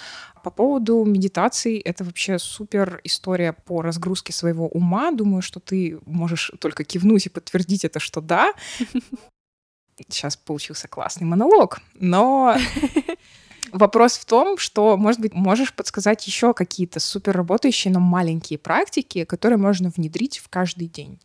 По 0.43 0.51
поводу 0.51 1.05
медитации, 1.05 1.79
это 1.81 2.05
вообще 2.05 2.39
супер 2.39 3.01
история 3.05 3.53
по 3.53 3.83
разгрузке 3.83 4.33
своего 4.33 4.69
ума. 4.69 5.11
Думаю, 5.11 5.43
что 5.43 5.61
ты 5.61 5.99
можешь 6.07 6.51
только 6.61 6.85
кивнуть 6.85 7.27
и 7.27 7.29
подтвердить 7.29 7.85
это, 7.85 8.01
что 8.01 8.21
да. 8.21 8.55
Сейчас 10.09 10.37
получился 10.37 10.89
классный 10.89 11.27
монолог, 11.27 11.81
но 11.95 12.57
Вопрос 13.73 14.19
в 14.19 14.25
том, 14.25 14.59
что, 14.59 14.97
может 14.97 15.21
быть, 15.21 15.35
можешь 15.35 15.75
подсказать 15.75 16.27
еще 16.27 16.55
какие-то 16.55 17.01
супер 17.01 17.37
работающие, 17.37 17.93
но 17.93 18.01
маленькие 18.01 18.59
практики, 18.59 19.25
которые 19.25 19.59
можно 19.59 19.91
внедрить 19.91 20.39
в 20.39 20.49
каждый 20.49 20.89
день. 20.89 21.21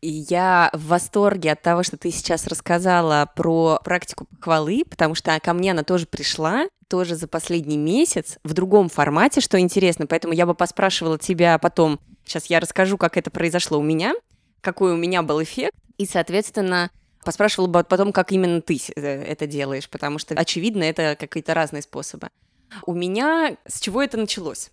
Я 0.00 0.70
в 0.72 0.86
восторге 0.86 1.52
от 1.52 1.62
того, 1.62 1.82
что 1.82 1.96
ты 1.96 2.12
сейчас 2.12 2.46
рассказала 2.46 3.28
про 3.34 3.80
практику 3.82 4.26
похвалы, 4.26 4.84
потому 4.88 5.16
что 5.16 5.38
ко 5.40 5.52
мне 5.52 5.72
она 5.72 5.82
тоже 5.82 6.06
пришла, 6.06 6.66
тоже 6.86 7.16
за 7.16 7.26
последний 7.26 7.76
месяц, 7.76 8.38
в 8.44 8.52
другом 8.54 8.88
формате, 8.88 9.40
что 9.40 9.58
интересно. 9.58 10.06
Поэтому 10.06 10.34
я 10.34 10.46
бы 10.46 10.54
поспрашивала 10.54 11.18
тебя 11.18 11.58
потом, 11.58 11.98
сейчас 12.24 12.46
я 12.46 12.60
расскажу, 12.60 12.96
как 12.96 13.16
это 13.16 13.30
произошло 13.30 13.78
у 13.78 13.82
меня, 13.82 14.14
какой 14.60 14.92
у 14.92 14.96
меня 14.96 15.22
был 15.22 15.42
эффект, 15.42 15.74
и, 15.98 16.06
соответственно, 16.06 16.90
Поспрашивала 17.28 17.66
бы 17.66 17.84
потом, 17.84 18.10
как 18.10 18.32
именно 18.32 18.62
ты 18.62 18.80
э, 18.96 19.02
это 19.02 19.46
делаешь, 19.46 19.86
потому 19.90 20.18
что, 20.18 20.34
очевидно, 20.34 20.82
это 20.82 21.14
какие-то 21.14 21.52
разные 21.52 21.82
способы. 21.82 22.30
У 22.86 22.94
меня 22.94 23.58
с 23.66 23.80
чего 23.80 24.02
это 24.02 24.16
началось? 24.16 24.70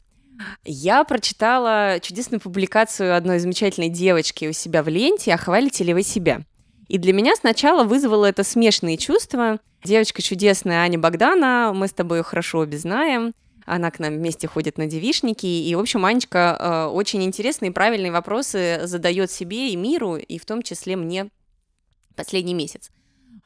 Я 0.63 1.03
прочитала 1.03 1.99
чудесную 2.01 2.39
публикацию 2.39 3.13
одной 3.13 3.39
замечательной 3.39 3.89
девочки 3.89 4.45
у 4.45 4.53
себя 4.53 4.83
в 4.83 4.87
ленте 4.87 5.33
«Охвалите 5.33 5.83
ли 5.83 5.93
вы 5.93 6.01
себя?». 6.01 6.43
И 6.87 6.97
для 6.97 7.11
меня 7.11 7.35
сначала 7.35 7.83
вызвало 7.83 8.25
это 8.25 8.45
смешанные 8.45 8.95
чувства. 8.95 9.59
Девочка 9.83 10.21
чудесная 10.21 10.77
Аня 10.77 10.97
Богдана, 10.97 11.73
мы 11.75 11.89
с 11.89 11.91
тобой 11.91 12.19
ее 12.19 12.23
хорошо 12.23 12.59
обе 12.59 12.77
знаем. 12.77 13.33
Она 13.65 13.91
к 13.91 13.99
нам 13.99 14.13
вместе 14.13 14.47
ходит 14.47 14.77
на 14.77 14.85
девишники. 14.85 15.45
И, 15.45 15.75
в 15.75 15.79
общем, 15.79 16.05
Анечка 16.05 16.57
э, 16.57 16.85
очень 16.85 17.21
интересные 17.21 17.71
и 17.71 17.73
правильные 17.73 18.13
вопросы 18.13 18.79
задает 18.85 19.29
себе 19.29 19.73
и 19.73 19.75
миру, 19.75 20.15
и 20.15 20.37
в 20.37 20.45
том 20.45 20.61
числе 20.61 20.95
мне 20.95 21.29
последний 22.15 22.53
месяц. 22.53 22.91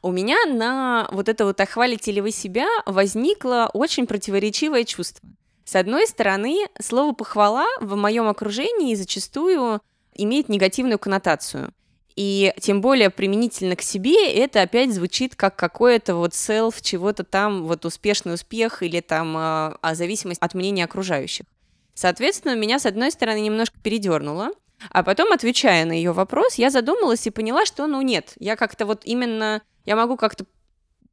У 0.02 0.12
меня 0.12 0.38
на 0.46 1.10
вот 1.12 1.28
это 1.28 1.46
вот 1.46 1.60
«охвалите 1.60 2.12
ли 2.12 2.22
вы 2.22 2.32
себя» 2.32 2.68
возникло 2.86 3.70
очень 3.74 4.08
противоречивое 4.08 4.86
чувство. 4.86 5.28
С 5.66 5.76
одной 5.76 6.08
стороны, 6.08 6.68
слово 6.82 7.14
«похвала» 7.14 7.68
в 7.82 7.96
моем 7.96 8.28
окружении 8.28 8.96
зачастую 8.96 9.82
имеет 10.16 10.50
негативную 10.50 11.00
коннотацию. 11.00 11.74
И 12.16 12.54
тем 12.60 12.82
более 12.82 13.10
применительно 13.10 13.76
к 13.76 13.82
себе 13.82 14.34
это 14.34 14.62
опять 14.62 14.94
звучит 14.94 15.36
как 15.36 15.56
какое-то 15.56 16.16
вот 16.16 16.34
селф, 16.34 16.82
чего-то 16.82 17.24
там, 17.24 17.66
вот 17.66 17.86
успешный 17.86 18.34
успех 18.34 18.84
или 18.84 19.00
там 19.00 19.36
а, 19.38 19.78
а 19.82 19.96
зависимость 19.96 20.42
от 20.42 20.54
мнения 20.54 20.84
окружающих. 20.84 21.46
Соответственно, 21.94 22.56
меня, 22.56 22.80
с 22.80 22.86
одной 22.86 23.12
стороны, 23.12 23.40
немножко 23.40 23.78
передернуло, 23.82 24.50
а 24.90 25.04
потом, 25.04 25.32
отвечая 25.32 25.86
на 25.86 25.92
ее 25.92 26.12
вопрос, 26.12 26.56
я 26.56 26.70
задумалась 26.70 27.26
и 27.28 27.32
поняла, 27.32 27.66
что, 27.66 27.88
ну, 27.88 28.02
нет, 28.02 28.34
я 28.40 28.56
как-то 28.56 28.86
вот 28.86 29.02
именно, 29.06 29.62
я 29.86 29.96
могу 29.96 30.18
как-то 30.18 30.46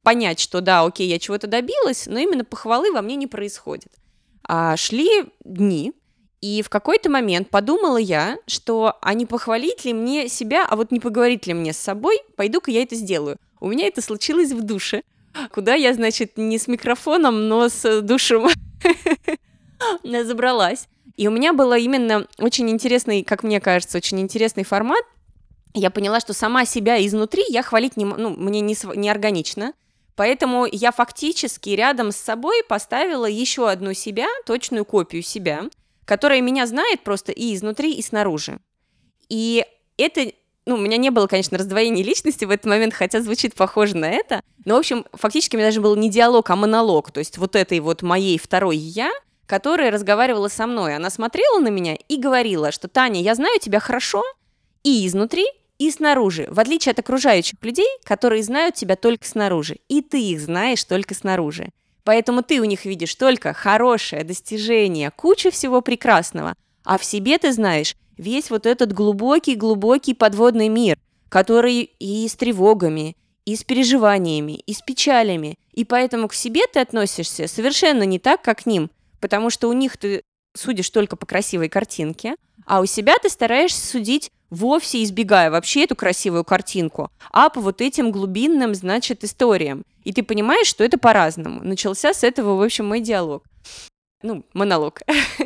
понять, 0.03 0.39
что 0.39 0.61
да, 0.61 0.83
окей, 0.85 1.09
я 1.09 1.19
чего-то 1.19 1.47
добилась, 1.47 2.07
но 2.07 2.19
именно 2.19 2.45
похвалы 2.45 2.93
во 2.93 3.03
мне 3.03 3.17
не 3.17 3.27
происходит. 3.27 3.93
А 4.49 4.77
шли 4.77 5.09
дни, 5.45 5.93
и 6.41 6.63
в 6.63 6.69
какой-то 6.69 7.11
момент 7.11 7.51
подумала 7.51 7.97
я, 7.97 8.39
что 8.47 8.97
а 9.01 9.15
не 9.15 9.27
похвалить 9.27 9.85
ли 9.85 9.93
мне 9.93 10.29
себя, 10.29 10.65
а 10.65 10.77
вот 10.77 10.93
не 10.93 11.01
поговорить 11.01 11.47
ли 11.47 11.55
мне 11.55 11.73
с 11.73 11.79
собой, 11.79 12.21
пойду-ка 12.37 12.71
я 12.71 12.83
это 12.83 12.95
сделаю. 12.95 13.37
У 13.59 13.69
меня 13.69 13.89
это 13.89 14.01
случилось 14.01 14.53
в 14.53 14.63
душе, 14.63 15.03
куда 15.51 15.75
я, 15.75 15.93
значит, 15.95 16.37
не 16.37 16.59
с 16.59 16.69
микрофоном, 16.69 17.49
но 17.49 17.69
с 17.69 18.03
душем 18.03 18.49
забралась. 20.05 20.89
И 21.17 21.29
у 21.29 21.31
меня 21.31 21.53
было 21.53 21.79
именно 21.79 22.27
очень 22.39 22.69
интересный, 22.71 23.23
как 23.23 23.43
мне 23.43 23.61
кажется, 23.61 23.99
очень 23.99 24.21
интересный 24.21 24.65
формат. 24.65 25.03
Я 25.75 25.91
поняла, 25.91 26.21
что 26.21 26.33
сама 26.33 26.65
себя 26.65 27.05
изнутри 27.05 27.45
я 27.49 27.63
хвалить 27.63 27.97
не, 27.97 28.05
ну, 28.05 28.31
мне 28.31 28.61
не, 28.61 28.77
не 28.95 29.11
органично. 29.11 29.73
Поэтому 30.15 30.67
я 30.71 30.93
фактически 30.93 31.71
рядом 31.71 32.11
с 32.11 32.17
собой 32.17 32.63
поставила 32.67 33.27
еще 33.27 33.69
одну 33.69 33.93
себя, 33.93 34.27
точную 34.47 34.85
копию 34.85 35.23
себя, 35.23 35.65
которая 36.07 36.41
меня 36.41 36.67
знает 36.67 37.03
просто 37.03 37.33
и 37.33 37.55
изнутри, 37.55 37.93
и 37.95 38.03
снаружи. 38.03 38.59
И 39.29 39.65
это 39.99 40.33
ну, 40.65 40.75
у 40.75 40.79
меня 40.79 40.97
не 40.97 41.11
было, 41.11 41.27
конечно, 41.29 41.59
раздвоения 41.59 42.03
личности 42.03 42.45
в 42.45 42.51
этот 42.51 42.67
момент, 42.67 42.93
хотя 42.93 43.21
звучит 43.21 43.55
похоже 43.55 43.97
на 43.97 44.11
это. 44.11 44.41
Но, 44.65 44.75
в 44.75 44.79
общем, 44.79 45.07
фактически 45.13 45.55
у 45.55 45.59
меня 45.59 45.69
даже 45.69 45.81
был 45.81 45.95
не 45.95 46.11
диалог, 46.11 46.51
а 46.51 46.57
монолог. 46.57 47.13
То 47.13 47.21
есть 47.21 47.39
вот 47.39 47.55
этой 47.55 47.79
вот 47.81 48.03
моей 48.03 48.37
второй 48.39 48.77
я 48.77 49.13
которая 49.47 49.91
разговаривала 49.91 50.49
со 50.49 50.67
мной. 50.67 50.97
Она 50.97 51.11
смотрела 51.11 51.61
на 51.61 51.69
меня 51.69 51.97
и 52.09 52.17
говорила, 52.17 52.73
что 52.73 52.89
«Таня, 52.89 53.21
я 53.21 53.35
знаю 53.35 53.59
тебя 53.61 53.81
хорошо 53.81 54.23
и 54.83 55.07
изнутри, 55.07 55.47
и 55.79 55.91
снаружи, 55.91 56.49
в 56.51 56.59
отличие 56.59 56.93
от 56.93 56.99
окружающих 56.99 57.63
людей, 57.63 57.89
которые 58.05 58.43
знают 58.43 58.77
тебя 58.77 58.97
только 58.97 59.27
снаружи, 59.27 59.77
и 59.89 60.01
ты 60.01 60.21
их 60.21 60.41
знаешь 60.41 60.83
только 60.85 61.15
снаружи. 61.15 61.71
Поэтому 62.05 62.43
ты 62.43 62.61
у 62.61 62.65
них 62.65 62.85
видишь 62.85 63.15
только 63.15 63.53
хорошее 63.53 64.25
достижение, 64.25 65.11
кучу 65.11 65.51
всего 65.51 65.81
прекрасного, 65.81 66.55
а 66.85 66.99
в 66.99 67.05
себе 67.05 67.37
ты 67.37 67.53
знаешь 67.53 67.95
весь 68.17 68.51
вот 68.51 68.65
этот 68.65 68.93
глубокий-глубокий 68.93 70.15
подводный 70.15 70.69
мир, 70.69 70.99
который 71.29 71.91
и 71.99 72.27
с 72.29 72.35
тревогами, 72.37 73.17
и 73.45 73.57
с 73.57 73.65
переживаниями, 73.65 74.53
и 74.53 74.73
с 74.73 74.81
печалями, 74.81 75.57
и 75.73 75.85
поэтому 75.85 76.29
к 76.29 76.35
себе 76.35 76.63
ты 76.73 76.81
относишься 76.81 77.49
совершенно 77.49 78.05
не 78.05 78.19
так, 78.19 78.41
как 78.41 78.63
к 78.63 78.67
ним, 78.67 78.91
потому 79.21 79.51
что 79.51 79.69
у 79.69 79.73
них 79.73 79.97
ты 79.97 80.23
судишь 80.55 80.91
только 80.91 81.17
по 81.17 81.27
красивой 81.27 81.69
картинке, 81.69 82.37
а 82.65 82.81
у 82.81 82.87
себя 82.87 83.17
ты 83.21 83.29
стараешься 83.29 83.87
судить 83.87 84.31
вовсе 84.51 85.03
избегая 85.03 85.51
вообще 85.51 85.85
эту 85.85 85.97
красивую 85.97 86.45
картинку, 86.45 87.11
а 87.33 87.51
по 87.51 87.61
вот 87.61 87.81
этим 87.81 88.11
глубинным, 88.11 88.75
значит, 88.75 89.25
историям. 89.25 89.85
И 90.05 90.13
ты 90.13 90.23
понимаешь, 90.23 90.69
что 90.69 90.85
это 90.85 90.99
по-разному. 90.99 91.63
Начался 91.63 92.15
с 92.15 92.23
этого, 92.23 92.55
в 92.55 92.63
общем, 92.63 92.87
мой 92.87 93.01
диалог. 93.01 93.45
Ну, 94.23 94.45
монолог. 94.53 95.03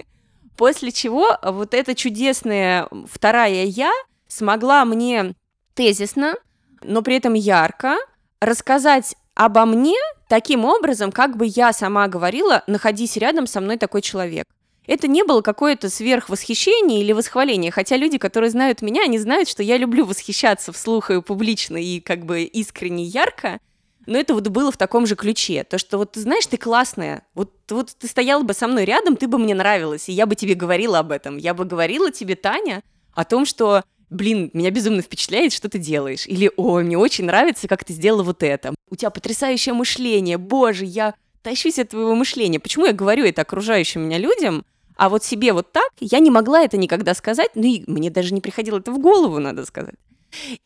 После 0.57 0.93
чего 0.93 1.39
вот 1.43 1.73
эта 1.73 1.95
чудесная 1.95 2.89
вторая 3.11 3.64
я 3.64 3.91
смогла 4.29 4.85
мне 4.85 5.35
тезисно, 5.75 6.35
но 6.83 7.03
при 7.03 7.16
этом 7.16 7.35
ярко 7.35 7.97
рассказать 8.41 9.16
обо 9.41 9.64
мне 9.64 9.97
таким 10.28 10.66
образом, 10.66 11.11
как 11.11 11.38
бы 11.38 11.47
я 11.47 11.72
сама 11.72 12.09
говорила, 12.09 12.62
находись 12.66 13.16
рядом 13.16 13.47
со 13.47 13.62
мной 13.62 13.78
такой 13.78 14.03
человек. 14.03 14.45
Это 14.86 15.09
не 15.09 15.22
было 15.22 15.41
какое-то 15.41 15.88
сверхвосхищение 15.88 17.01
или 17.01 17.12
восхваление, 17.12 17.70
хотя 17.70 17.97
люди, 17.97 18.18
которые 18.18 18.51
знают 18.51 18.82
меня, 18.82 19.05
они 19.05 19.18
знают, 19.18 19.49
что 19.49 19.62
я 19.62 19.78
люблю 19.78 20.05
восхищаться 20.05 20.72
вслух 20.72 21.11
и 21.11 21.22
публично, 21.22 21.78
и 21.78 22.01
как 22.01 22.26
бы 22.26 22.43
искренне 22.43 23.05
ярко, 23.05 23.61
но 24.05 24.18
это 24.18 24.34
вот 24.34 24.47
было 24.49 24.70
в 24.70 24.76
таком 24.76 25.07
же 25.07 25.16
ключе. 25.16 25.64
То, 25.64 25.78
что 25.78 25.97
вот 25.97 26.16
знаешь, 26.16 26.47
ты 26.47 26.59
классная, 26.59 27.22
вот, 27.32 27.55
вот 27.70 27.97
ты 27.99 28.09
стояла 28.09 28.43
бы 28.43 28.53
со 28.53 28.68
мной 28.68 28.84
рядом, 28.84 29.16
ты 29.16 29.26
бы 29.26 29.38
мне 29.38 29.55
нравилась, 29.55 30.11
и 30.11 30.12
я 30.12 30.26
бы 30.26 30.34
тебе 30.34 30.55
говорила 30.55 30.99
об 30.99 31.12
этом. 31.12 31.38
Я 31.38 31.55
бы 31.55 31.64
говорила 31.64 32.11
тебе, 32.11 32.34
Таня, 32.34 32.82
о 33.14 33.24
том, 33.24 33.47
что 33.47 33.84
блин, 34.11 34.51
меня 34.53 34.71
безумно 34.71 35.03
впечатляет, 35.03 35.53
что 35.53 35.69
ты 35.69 35.79
делаешь. 35.79 36.27
Или, 36.27 36.51
ой, 36.57 36.85
мне 36.85 36.99
очень 36.99 37.25
нравится, 37.25 37.69
как 37.69 37.85
ты 37.85 37.93
сделала 37.93 38.23
вот 38.23 38.43
это. 38.43 38.75
У 38.91 38.97
тебя 38.97 39.11
потрясающее 39.11 39.73
мышление, 39.73 40.37
боже, 40.37 40.85
я 40.85 41.15
тащусь 41.43 41.79
от 41.79 41.91
твоего 41.91 42.15
мышления. 42.15 42.61
Почему 42.61 42.87
я 42.87 42.93
говорю 42.93 43.25
это 43.25 43.43
окружающим 43.43 44.03
меня 44.03 44.19
людям, 44.19 44.65
а 44.97 45.09
вот 45.09 45.25
себе 45.25 45.53
вот 45.53 45.73
так 45.73 45.91
я 46.01 46.19
не 46.19 46.31
могла 46.31 46.63
это 46.63 46.77
никогда 46.77 47.15
сказать, 47.15 47.51
ну 47.55 47.63
и 47.63 47.85
мне 47.87 48.11
даже 48.11 48.35
не 48.35 48.43
приходило 48.43 48.79
это 48.79 48.93
в 48.93 48.99
голову, 48.99 49.39
надо 49.39 49.65
сказать. 49.65 49.95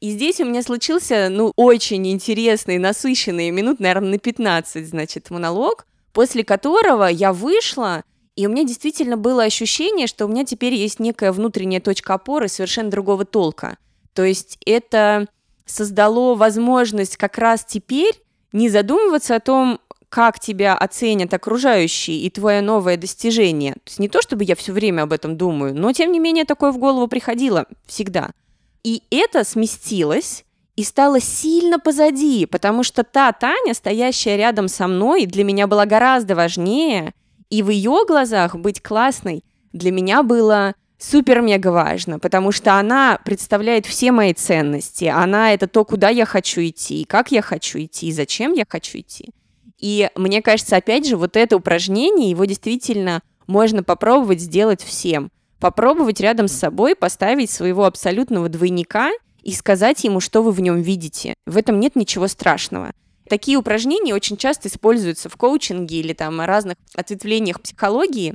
И 0.01 0.11
здесь 0.11 0.41
у 0.41 0.45
меня 0.45 0.63
случился, 0.63 1.29
ну, 1.31 1.53
очень 1.57 2.07
интересный, 2.11 2.79
насыщенный, 2.79 3.51
минут, 3.51 3.81
наверное, 3.81 4.11
на 4.11 4.19
15, 4.19 4.87
значит, 4.87 5.31
монолог, 5.31 5.87
после 6.13 6.45
которого 6.45 7.05
я 7.05 7.33
вышла, 7.33 8.05
и 8.37 8.47
у 8.47 8.51
меня 8.51 8.64
действительно 8.64 9.16
было 9.16 9.45
ощущение, 9.45 10.07
что 10.07 10.26
у 10.26 10.28
меня 10.28 10.45
теперь 10.45 10.74
есть 10.74 11.01
некая 11.01 11.32
внутренняя 11.32 11.80
точка 11.80 12.14
опоры 12.14 12.49
совершенно 12.49 12.91
другого 12.91 13.24
толка. 13.24 13.76
То 14.12 14.24
есть 14.24 14.59
это 14.66 15.26
создало 15.66 16.35
возможность 16.35 17.16
как 17.16 17.39
раз 17.39 17.64
теперь 17.64 18.20
не 18.53 18.68
задумываться 18.68 19.37
о 19.37 19.41
том, 19.41 19.80
как 20.09 20.39
тебя 20.39 20.76
оценят 20.76 21.35
окружающие 21.35 22.18
и 22.18 22.30
твое 22.30 22.61
новое 22.61 22.97
достижение. 22.97 23.72
То 23.72 23.80
есть 23.87 23.99
не 23.99 24.09
то, 24.09 24.22
чтобы 24.22 24.45
я 24.45 24.55
все 24.55 24.72
время 24.72 25.03
об 25.03 25.12
этом 25.12 25.37
думаю, 25.37 25.74
но 25.74 25.93
тем 25.93 26.12
не 26.12 26.20
менее 26.20 26.45
такое 26.45 26.70
в 26.70 26.78
голову 26.78 27.09
приходило 27.09 27.66
всегда– 27.87 28.30
и 28.85 29.03
это 29.11 29.45
сместилось 29.45 30.45
и 30.76 30.85
стало 30.85 31.18
сильно 31.18 31.78
позади, 31.78 32.45
потому 32.47 32.82
что 32.82 33.03
та 33.03 33.32
Таня, 33.32 33.72
стоящая 33.72 34.37
рядом 34.37 34.68
со 34.68 34.87
мной, 34.87 35.24
для 35.24 35.43
меня 35.43 35.66
была 35.66 35.87
гораздо 35.87 36.37
важнее, 36.37 37.14
и 37.55 37.63
в 37.63 37.71
ее 37.71 38.05
глазах 38.05 38.57
быть 38.57 38.83
классной 38.83 39.45
для 39.73 39.93
меня 39.93 40.25
было 40.25 40.75
супер-мега 40.99 41.69
важно, 41.69 42.19
потому 42.19 42.51
что 42.51 42.75
она 42.75 43.21
представляет 43.25 43.87
все 43.87 44.11
мои 44.11 44.35
ценности, 44.35 45.05
она 45.05 45.55
это 45.55 45.69
то, 45.69 45.85
куда 45.85 46.09
я 46.09 46.27
хочу 46.27 46.63
идти, 46.63 47.05
как 47.05 47.31
я 47.31 47.43
хочу 47.43 47.79
идти, 47.79 48.11
зачем 48.11 48.55
я 48.55 48.65
хочу 48.69 48.99
идти. 48.99 49.31
И 49.79 50.11
мне 50.17 50.43
кажется, 50.43 50.77
опять 50.77 51.07
же, 51.07 51.17
вот 51.17 51.37
это 51.37 51.57
упражнение, 51.57 52.31
его 52.31 52.45
действительно 52.45 53.21
можно 53.47 53.85
попробовать 53.85 54.41
сделать 54.41 54.83
всем– 54.83 55.31
попробовать 55.61 56.21
рядом 56.21 56.49
с 56.49 56.53
собой 56.53 56.97
поставить 56.97 57.51
своего 57.51 57.85
абсолютного 57.85 58.49
двойника 58.49 59.13
и 59.43 59.53
сказать 59.53 60.03
ему, 60.05 60.19
что 60.21 60.43
вы 60.43 60.51
в 60.51 60.61
нем 60.61 60.83
видите. 60.83 61.35
В 61.47 61.57
этом 61.57 61.79
нет 61.79 61.95
ничего 61.95 62.27
страшного. 62.27 62.93
Такие 63.29 63.57
упражнения 63.57 64.14
очень 64.14 64.37
часто 64.37 64.68
используются 64.68 65.29
в 65.29 65.37
коучинге 65.37 66.01
или 66.01 66.12
там 66.12 66.41
разных 66.41 66.77
ответвлениях 66.95 67.61
психологии, 67.61 68.35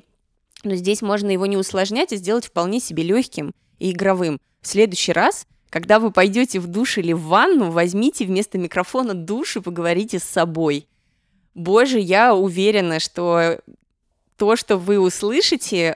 но 0.63 0.75
здесь 0.75 1.01
можно 1.01 1.29
его 1.29 1.45
не 1.45 1.57
усложнять, 1.57 2.11
а 2.11 2.17
сделать 2.17 2.45
вполне 2.45 2.79
себе 2.79 3.03
легким 3.03 3.53
и 3.77 3.91
игровым. 3.91 4.39
В 4.61 4.67
следующий 4.67 5.13
раз, 5.13 5.45
когда 5.69 5.99
вы 5.99 6.11
пойдете 6.11 6.59
в 6.59 6.67
душ 6.67 6.97
или 6.97 7.13
в 7.13 7.21
ванну, 7.21 7.71
возьмите 7.71 8.25
вместо 8.25 8.57
микрофона 8.57 9.13
душ 9.13 9.57
и 9.57 9.61
поговорите 9.61 10.19
с 10.19 10.23
собой. 10.23 10.87
Боже, 11.53 11.99
я 11.99 12.35
уверена, 12.35 12.99
что 12.99 13.61
то, 14.37 14.55
что 14.55 14.77
вы 14.77 14.99
услышите, 14.99 15.95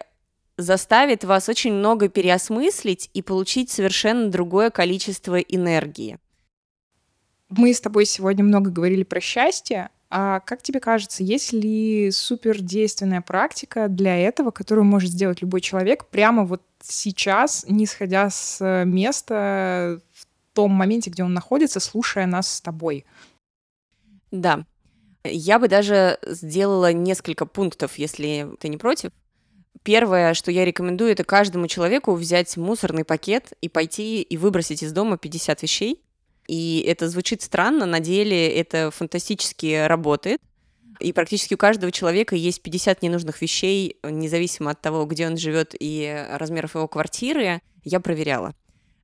заставит 0.58 1.24
вас 1.24 1.50
очень 1.50 1.74
много 1.74 2.10
переосмыслить 2.10 3.10
и 3.14 3.22
получить 3.22 3.70
совершенно 3.70 4.30
другое 4.30 4.70
количество 4.70 5.40
энергии. 5.40 6.20
Мы 7.56 7.74
с 7.74 7.82
тобой 7.82 8.06
сегодня 8.06 8.44
много 8.44 8.72
говорили 8.72 9.04
про 9.04 9.22
счастье. 9.22 9.90
А 10.10 10.42
как 10.42 10.62
тебе 10.62 10.80
кажется, 10.80 11.24
есть 11.24 11.54
ли 11.54 12.12
супердейственная 12.12 13.22
практика 13.22 13.88
для 13.88 14.16
этого, 14.16 14.52
которую 14.52 14.86
может 14.86 15.10
сделать 15.10 15.42
любой 15.42 15.62
человек 15.62 16.06
прямо 16.06 16.46
вот 16.46 16.62
сейчас, 16.84 17.66
не 17.68 17.88
сходя 17.88 18.30
с 18.30 18.84
места 18.86 20.00
в 20.14 20.28
том 20.54 20.72
моменте, 20.72 21.10
где 21.10 21.24
он 21.24 21.34
находится, 21.34 21.80
слушая 21.80 22.28
нас 22.28 22.48
с 22.48 22.62
тобой? 22.62 23.06
Да. 24.30 24.66
Я 25.24 25.58
бы 25.58 25.68
даже 25.68 26.20
сделала 26.28 26.94
несколько 26.94 27.46
пунктов, 27.48 27.98
если 27.98 28.50
ты 28.60 28.68
не 28.68 28.78
против. 28.78 29.12
Первое, 29.82 30.34
что 30.36 30.52
я 30.52 30.64
рекомендую, 30.64 31.12
это 31.12 31.24
каждому 31.24 31.68
человеку 31.68 32.14
взять 32.14 32.56
мусорный 32.56 33.04
пакет 33.04 33.54
и 33.62 33.70
пойти 33.70 34.22
и 34.22 34.38
выбросить 34.38 34.84
из 34.84 34.92
дома 34.92 35.18
50 35.18 35.62
вещей. 35.64 36.04
И 36.48 36.84
это 36.88 37.10
звучит 37.10 37.42
странно, 37.42 37.86
на 37.86 38.00
деле 38.00 38.50
это 38.50 38.92
фантастически 38.92 39.86
работает. 39.88 40.40
И 41.00 41.12
практически 41.12 41.54
у 41.54 41.58
каждого 41.58 41.92
человека 41.92 42.36
есть 42.36 42.62
50 42.62 43.02
ненужных 43.02 43.42
вещей, 43.42 43.98
независимо 44.04 44.72
от 44.72 44.82
того, 44.82 45.06
где 45.06 45.28
он 45.28 45.38
живет 45.38 45.76
и 45.80 46.28
размеров 46.32 46.76
его 46.76 46.88
квартиры. 46.88 47.62
Я 47.84 48.00
проверяла. 48.00 48.54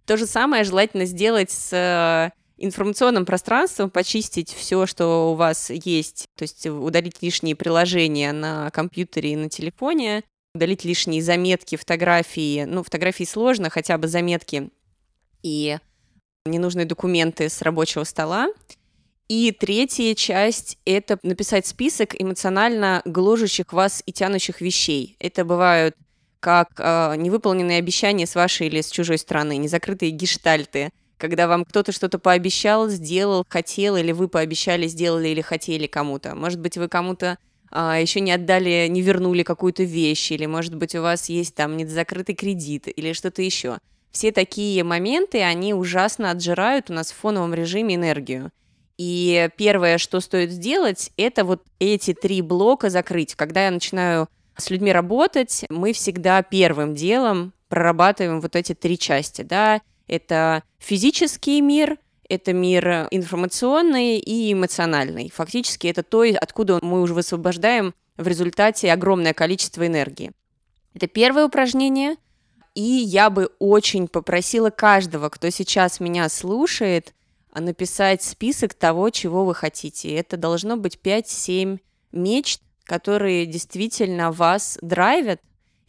То 0.06 0.18
же 0.18 0.26
самое 0.26 0.64
желательно 0.64 1.06
сделать 1.06 1.52
с 1.52 1.72
э, 1.72 2.32
информационным 2.58 3.26
пространством, 3.26 3.90
почистить 3.90 4.54
все, 4.54 4.86
что 4.86 5.32
у 5.32 5.36
вас 5.36 5.70
есть, 5.70 6.26
то 6.36 6.44
есть 6.44 6.66
удалить 6.66 7.22
лишние 7.22 7.56
приложения 7.56 8.32
на 8.32 8.70
компьютере 8.72 9.34
и 9.34 9.36
на 9.36 9.50
телефоне, 9.50 10.24
удалить 10.54 10.84
лишние 10.84 11.22
заметки, 11.22 11.76
фотографии. 11.76 12.64
Ну, 12.64 12.84
фотографии 12.84 13.24
сложно, 13.24 13.70
хотя 13.70 13.98
бы 13.98 14.08
заметки 14.08 14.70
и 15.44 15.78
ненужные 16.50 16.86
документы 16.86 17.50
с 17.50 17.62
рабочего 17.62 18.04
стола. 18.04 18.50
И 19.28 19.52
третья 19.52 20.16
часть— 20.16 20.78
это 20.86 21.20
написать 21.22 21.68
список 21.68 22.20
эмоционально 22.20 23.02
гложущих 23.06 23.72
вас 23.72 24.02
и 24.06 24.12
тянущих 24.12 24.60
вещей. 24.60 25.16
Это 25.20 25.46
бывают 25.46 25.96
как 26.40 26.70
э, 26.78 27.16
невыполненные 27.18 27.78
обещания 27.78 28.26
с 28.26 28.34
вашей 28.36 28.68
или 28.68 28.82
с 28.82 28.90
чужой 28.90 29.18
стороны, 29.18 29.58
незакрытые 29.58 30.12
гештальты, 30.12 30.90
когда 31.18 31.48
вам 31.48 31.66
кто-то 31.66 31.92
что-то 31.92 32.18
пообещал, 32.18 32.88
сделал, 32.90 33.46
хотел, 33.48 33.98
или 33.98 34.12
вы 34.14 34.30
пообещали, 34.30 34.88
сделали 34.88 35.28
или 35.28 35.42
хотели 35.42 35.86
кому-то. 35.86 36.34
Может 36.34 36.60
быть, 36.60 36.78
вы 36.78 36.88
кому-то 36.88 37.38
а, 37.72 38.00
еще 38.00 38.22
не 38.22 38.32
отдали, 38.32 38.88
не 38.90 39.02
вернули 39.02 39.44
какую-то 39.44 39.84
вещь, 39.84 40.32
или, 40.32 40.46
может 40.46 40.76
быть, 40.76 40.96
у 40.96 41.02
вас 41.02 41.30
есть 41.30 41.56
там 41.56 41.78
недозакрытый 41.78 42.36
кредит 42.36 42.88
или 42.88 43.14
что-то 43.14 43.42
еще. 43.42 43.78
Все 44.12 44.32
такие 44.32 44.84
моменты, 44.84 45.42
они 45.42 45.74
ужасно 45.74 46.32
отжирают 46.32 46.90
у 46.90 46.94
нас 46.94 47.12
в 47.12 47.16
фоновом 47.16 47.54
режиме 47.54 47.96
энергию. 47.96 48.52
И 48.98 49.50
первое, 49.56 49.98
что 49.98 50.20
стоит 50.20 50.52
сделать, 50.52 51.12
это 51.16 51.46
вот 51.46 51.64
эти 51.80 52.14
три 52.14 52.42
блока 52.42 52.90
закрыть. 52.90 53.36
Когда 53.36 53.66
я 53.66 53.72
начинаю 53.72 54.28
с 54.58 54.70
людьми 54.70 54.92
работать, 54.92 55.66
мы 55.70 55.94
всегда 55.94 56.42
первым 56.44 56.96
делом 56.96 57.54
прорабатываем 57.70 58.42
вот 58.42 58.56
эти 58.56 58.74
три 58.74 58.98
части, 58.98 59.44
да, 59.44 59.82
это 60.08 60.64
физический 60.80 61.62
мир– 61.62 61.98
это 62.30 62.54
мир 62.54 63.08
информационный 63.12 64.20
и 64.20 64.54
эмоциональный. 64.54 65.32
Фактически 65.34 65.88
это 65.88 66.04
то, 66.04 66.24
откуда 66.40 66.80
мы 66.82 67.02
уже 67.02 67.14
высвобождаем 67.14 67.94
в 68.18 68.28
результате 68.28 68.92
огромное 68.92 69.34
количество 69.34 69.86
энергии. 69.86 70.32
Это 70.94 71.08
первое 71.08 71.46
упражнение. 71.46 72.16
И 72.76 72.82
я 72.82 73.30
бы 73.30 73.50
очень 73.60 74.08
попросила 74.08 74.70
каждого, 74.70 75.30
кто 75.30 75.50
сейчас 75.50 76.00
меня 76.00 76.30
слушает, 76.30 77.14
написать 77.54 78.24
список 78.24 78.74
того, 78.74 79.10
чего 79.10 79.46
вы 79.46 79.56
хотите. 79.56 80.14
Это 80.14 80.38
должно 80.38 80.78
быть 80.78 81.00
5-7 81.04 81.80
мечт, 82.12 82.62
которые 82.84 83.46
действительно 83.46 84.32
вас 84.32 84.78
драйвят, 84.82 85.42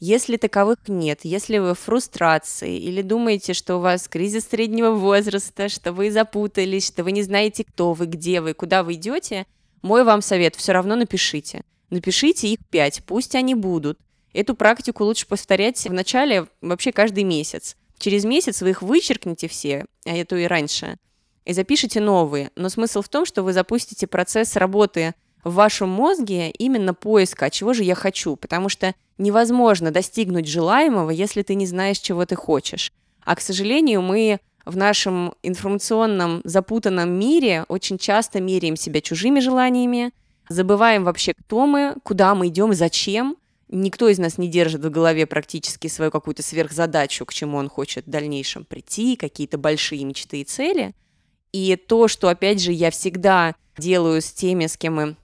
если 0.03 0.39
таковых 0.39 0.78
нет, 0.89 1.20
если 1.24 1.59
вы 1.59 1.74
в 1.74 1.78
фрустрации 1.78 2.78
или 2.78 3.03
думаете, 3.03 3.53
что 3.53 3.76
у 3.76 3.81
вас 3.81 4.09
кризис 4.09 4.49
среднего 4.49 4.93
возраста, 4.93 5.68
что 5.68 5.93
вы 5.93 6.11
запутались, 6.11 6.87
что 6.87 7.05
вы 7.05 7.12
не 7.12 7.22
знаете, 7.22 7.64
кто 7.64 7.93
вы, 7.93 8.07
где 8.07 8.41
вы, 8.41 8.55
куда 8.55 8.83
вы 8.83 8.95
идете, 8.95 9.47
мой 9.83 10.05
вам 10.05 10.22
совет, 10.22 10.57
все 10.57 10.72
равно 10.72 10.97
напишите. 10.97 11.62
Напишите 11.91 12.49
их 12.49 12.61
пять, 12.70 13.03
пусть 13.05 13.35
они 13.35 13.55
будут. 13.55 13.99
Эту 14.33 14.55
практику 14.55 15.05
лучше 15.05 15.26
повторять 15.26 15.85
в 15.87 15.93
начале 15.93 16.47
вообще 16.61 16.93
каждый 16.93 17.24
месяц. 17.24 17.76
Через 17.99 18.24
месяц 18.24 18.62
вы 18.62 18.70
их 18.70 18.83
вычеркнете 18.83 19.49
все, 19.49 19.85
а 20.07 20.16
это 20.16 20.37
и 20.37 20.47
раньше, 20.47 20.97
и 21.45 21.53
запишите 21.53 22.01
новые. 22.01 22.51
Но 22.57 22.68
смысл 22.68 23.03
в 23.03 23.09
том, 23.09 23.26
что 23.26 23.43
вы 23.43 23.53
запустите 23.53 24.07
процесс 24.07 24.57
работы 24.57 25.14
в 25.45 25.55
вашем 25.55 25.89
мозге 25.89 26.51
именно 26.51 26.95
поиска, 26.95 27.47
а 27.47 27.51
чего 27.51 27.72
же 27.72 27.83
я 27.83 27.95
хочу, 27.95 28.37
потому 28.37 28.68
что 28.68 28.95
невозможно 29.18 29.91
достигнуть 29.91 30.49
желаемого, 30.49 31.11
если 31.11 31.43
ты 31.43 31.55
не 31.55 31.66
знаешь, 31.66 31.99
чего 31.99 32.24
ты 32.24 32.37
хочешь. 32.37 32.93
А, 33.24 33.37
к 33.37 33.41
сожалению, 33.41 34.03
мы 34.03 34.41
в 34.64 34.76
нашем 34.76 35.35
информационном 35.43 36.41
запутанном 36.45 37.11
мире 37.11 37.64
очень 37.68 37.99
часто 37.99 38.41
меряем 38.41 38.76
себя 38.76 39.01
чужими 39.01 39.41
желаниями, 39.41 40.12
забываем 40.49 41.05
вообще, 41.05 41.35
кто 41.35 41.66
мы, 41.66 41.97
куда 42.03 42.35
мы 42.35 42.49
идем 42.49 42.72
и 42.72 42.74
зачем. 42.74 43.37
Никто 43.73 44.09
из 44.09 44.18
нас 44.18 44.37
не 44.37 44.49
держит 44.49 44.85
в 44.85 44.91
голове 44.91 45.27
практически 45.27 45.87
свою 45.87 46.11
какую-то 46.11 46.43
сверхзадачу, 46.43 47.25
к 47.25 47.33
чему 47.33 47.57
он 47.57 47.68
хочет 47.68 48.05
в 48.05 48.11
дальнейшем 48.11 48.64
прийти, 48.64 49.14
какие-то 49.14 49.59
большие 49.59 50.05
мечты 50.05 50.41
и 50.41 50.45
цели. 50.45 50.93
И 51.53 51.77
то, 51.77 52.09
что, 52.09 52.29
опять 52.29 52.61
же, 52.61 52.73
я 52.73 52.91
всегда 52.91 53.55
делаю 53.79 54.23
с 54.23 54.33
теми, 54.33 54.66
с 54.66 54.77
кем 54.77 54.95
мы 54.97 55.16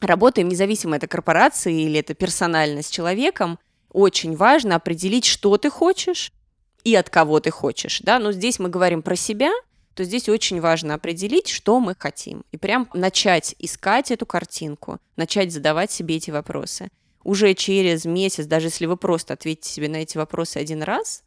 работаем, 0.00 0.48
независимо 0.48 0.96
это 0.96 1.08
корпорации 1.08 1.82
или 1.82 1.98
это 1.98 2.14
персонально 2.14 2.82
с 2.82 2.88
человеком, 2.88 3.58
очень 3.90 4.36
важно 4.36 4.76
определить, 4.76 5.24
что 5.24 5.56
ты 5.56 5.68
хочешь 5.68 6.32
и 6.84 6.94
от 6.94 7.10
кого 7.10 7.40
ты 7.40 7.50
хочешь. 7.50 8.00
Да? 8.02 8.20
Но 8.20 8.30
здесь 8.30 8.60
мы 8.60 8.68
говорим 8.68 9.02
про 9.02 9.16
себя, 9.16 9.50
то 9.94 10.04
здесь 10.04 10.28
очень 10.28 10.60
важно 10.60 10.94
определить, 10.94 11.48
что 11.48 11.80
мы 11.80 11.96
хотим. 11.98 12.44
И 12.52 12.56
прям 12.56 12.88
начать 12.94 13.56
искать 13.58 14.12
эту 14.12 14.26
картинку, 14.26 14.98
начать 15.16 15.52
задавать 15.52 15.90
себе 15.90 16.16
эти 16.16 16.30
вопросы. 16.30 16.88
Уже 17.22 17.54
через 17.54 18.04
месяц, 18.04 18.46
даже 18.46 18.68
если 18.68 18.86
вы 18.86 18.96
просто 18.96 19.34
ответите 19.34 19.70
себе 19.70 19.88
на 19.88 19.96
эти 19.96 20.16
вопросы 20.16 20.56
один 20.56 20.82
раз, 20.82 21.22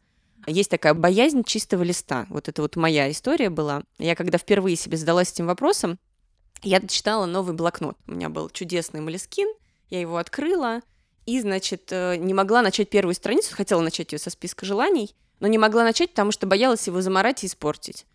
есть 0.46 0.70
такая 0.70 0.94
боязнь 0.94 1.44
чистого 1.44 1.82
листа. 1.82 2.26
Вот 2.28 2.48
это 2.48 2.62
вот 2.62 2.76
моя 2.76 3.10
история 3.10 3.50
была. 3.50 3.82
Я 3.98 4.14
когда 4.14 4.38
впервые 4.38 4.76
себе 4.76 4.96
задалась 4.96 5.32
этим 5.32 5.46
вопросом, 5.46 5.98
я 6.62 6.80
читала 6.80 7.26
новый 7.26 7.54
блокнот. 7.54 7.96
У 8.06 8.12
меня 8.12 8.28
был 8.28 8.50
чудесный 8.50 9.00
Малискин, 9.00 9.48
я 9.90 10.00
его 10.00 10.16
открыла, 10.16 10.80
и, 11.26 11.40
значит, 11.40 11.88
э, 11.90 12.16
не 12.16 12.34
могла 12.34 12.62
начать 12.62 12.90
первую 12.90 13.14
страницу, 13.14 13.54
хотела 13.54 13.80
начать 13.80 14.12
ее 14.12 14.18
со 14.18 14.30
списка 14.30 14.66
желаний, 14.66 15.14
но 15.40 15.46
не 15.46 15.58
могла 15.58 15.84
начать, 15.84 16.10
потому 16.10 16.32
что 16.32 16.46
боялась 16.46 16.86
его 16.86 17.00
заморать 17.00 17.44
и 17.44 17.46
испортить. 17.46 18.06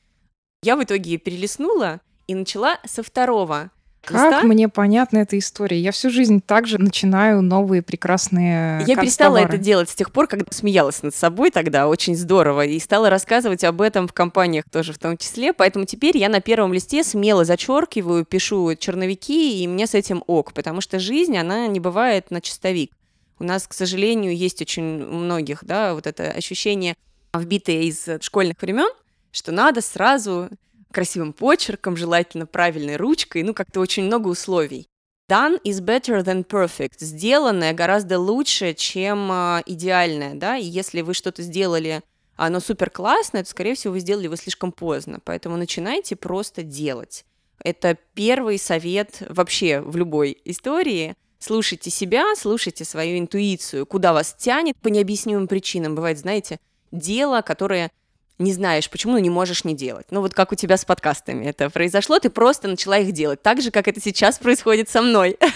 Я 0.61 0.75
в 0.75 0.84
итоге 0.84 1.17
перелистнула 1.17 2.01
и 2.27 2.36
начала 2.36 2.80
со 2.86 3.01
второго. 3.01 3.71
Как 4.10 4.32
листа. 4.32 4.43
мне 4.43 4.70
понятна 4.70 5.20
эта 5.20 5.38
история? 5.38 5.80
Я 5.80 5.91
всю 5.91 6.10
жизнь 6.10 6.41
также 6.41 6.78
начинаю 6.78 7.41
новые 7.41 7.82
прекрасные 7.82 8.84
Я 8.86 8.95
перестала 8.95 9.38
это 9.38 9.57
делать 9.57 9.89
с 9.89 9.95
тех 9.95 10.12
пор, 10.12 10.28
когда 10.28 10.51
смеялась 10.51 11.03
над 11.03 11.16
собой 11.16 11.51
тогда, 11.51 11.88
очень 11.88 12.16
здорово, 12.16 12.66
и 12.66 12.80
стала 12.80 13.10
рассказывать 13.10 13.64
об 13.64 13.82
этом 13.82 14.07
в 14.07 14.14
компаниях 14.14 14.66
тоже 14.70 14.93
в 14.93 14.97
том 14.97 15.18
числе, 15.18 15.53
поэтому 15.53 15.86
теперь 15.86 16.18
я 16.18 16.30
на 16.30 16.41
первом 16.41 16.74
листе 16.74 17.03
смело 17.03 17.45
зачеркиваю, 17.45 18.26
пишу 18.26 18.76
черновики, 18.76 19.64
и 19.64 19.68
мне 19.68 19.88
с 19.88 19.93
этим 19.93 20.24
ок, 20.28 20.53
потому 20.53 20.82
что 20.82 20.99
жизнь, 20.99 21.38
она 21.38 21.68
не 21.68 21.80
бывает 21.80 22.32
на 22.32 22.41
чистовик. 22.41 22.91
У 23.39 23.43
нас, 23.43 23.68
к 23.68 23.74
сожалению, 23.74 24.36
есть 24.36 24.62
очень 24.62 25.01
у 25.03 25.14
многих, 25.14 25.64
да, 25.64 25.93
вот 25.93 26.07
это 26.07 26.32
ощущение, 26.32 26.95
вбитое 27.34 27.84
из 27.84 28.05
школьных 28.22 28.62
времен, 28.62 28.89
что 29.32 29.51
надо 29.51 29.82
сразу 29.82 30.49
красивым 30.91 31.33
почерком, 31.33 31.97
желательно 31.97 32.45
правильной 32.45 32.97
ручкой, 32.97 33.43
ну, 33.43 33.53
как-то 33.53 33.79
очень 33.79 34.03
много 34.03 34.27
условий. 34.27 34.87
Done 35.29 35.61
is 35.63 35.79
better 35.79 36.23
than 36.23 36.43
perfect. 36.43 36.95
Сделанное 36.99 37.73
гораздо 37.73 38.17
лучше, 38.17 38.73
чем 38.73 39.31
э, 39.31 39.61
идеальное, 39.67 40.33
да, 40.33 40.57
и 40.57 40.65
если 40.65 41.01
вы 41.01 41.13
что-то 41.13 41.43
сделали, 41.43 42.01
оно 42.35 42.59
супер 42.59 42.89
классное, 42.89 43.43
то, 43.43 43.49
скорее 43.49 43.75
всего, 43.75 43.93
вы 43.93 43.99
сделали 43.99 44.23
его 44.23 44.35
слишком 44.35 44.71
поздно, 44.71 45.19
поэтому 45.23 45.57
начинайте 45.57 46.15
просто 46.15 46.63
делать. 46.63 47.25
Это 47.63 47.97
первый 48.13 48.57
совет 48.57 49.21
вообще 49.27 49.81
в 49.81 49.95
любой 49.97 50.37
истории. 50.45 51.15
Слушайте 51.37 51.89
себя, 51.89 52.33
слушайте 52.35 52.83
свою 52.83 53.19
интуицию, 53.19 53.85
куда 53.85 54.13
вас 54.13 54.33
тянет 54.33 54.77
по 54.77 54.87
необъяснимым 54.87 55.47
причинам. 55.47 55.95
Бывает, 55.95 56.17
знаете, 56.17 56.59
дело, 56.91 57.41
которое 57.41 57.91
не 58.39 58.53
знаешь, 58.53 58.89
почему, 58.89 59.13
но 59.13 59.19
не 59.19 59.29
можешь 59.29 59.65
не 59.65 59.75
делать. 59.75 60.07
Ну 60.09 60.21
вот 60.21 60.33
как 60.33 60.51
у 60.51 60.55
тебя 60.55 60.77
с 60.77 60.85
подкастами 60.85 61.45
это 61.45 61.69
произошло, 61.69 62.19
ты 62.19 62.29
просто 62.29 62.67
начала 62.67 62.97
их 62.97 63.11
делать, 63.11 63.41
так 63.43 63.61
же, 63.61 63.69
как 63.69 63.87
это 63.87 64.01
сейчас 64.01 64.39
происходит 64.39 64.89
со 64.89 65.01
мной. 65.01 65.37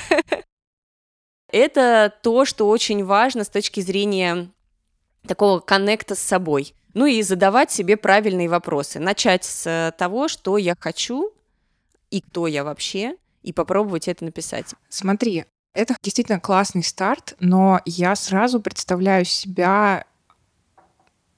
Это 1.52 2.12
то, 2.24 2.46
что 2.46 2.68
очень 2.68 3.06
важно 3.06 3.44
с 3.44 3.50
точки 3.50 3.80
зрения 3.80 4.50
такого 5.28 5.60
коннекта 5.60 6.16
с 6.16 6.20
собой. 6.20 6.74
Ну 6.96 7.06
и 7.06 7.22
задавать 7.22 7.72
себе 7.72 7.96
правильные 7.96 8.50
вопросы. 8.50 9.00
Начать 9.00 9.44
с 9.44 9.94
того, 10.00 10.28
что 10.28 10.58
я 10.58 10.76
хочу 10.80 11.32
и 12.10 12.22
кто 12.22 12.48
я 12.48 12.64
вообще, 12.64 13.18
и 13.44 13.54
попробовать 13.54 14.08
это 14.08 14.26
написать. 14.26 14.74
Смотри, 14.90 15.46
это 15.74 15.96
действительно 16.02 16.40
классный 16.40 16.84
старт, 16.84 17.36
но 17.40 17.82
я 17.86 18.16
сразу 18.16 18.60
представляю 18.60 19.26
себя 19.26 20.06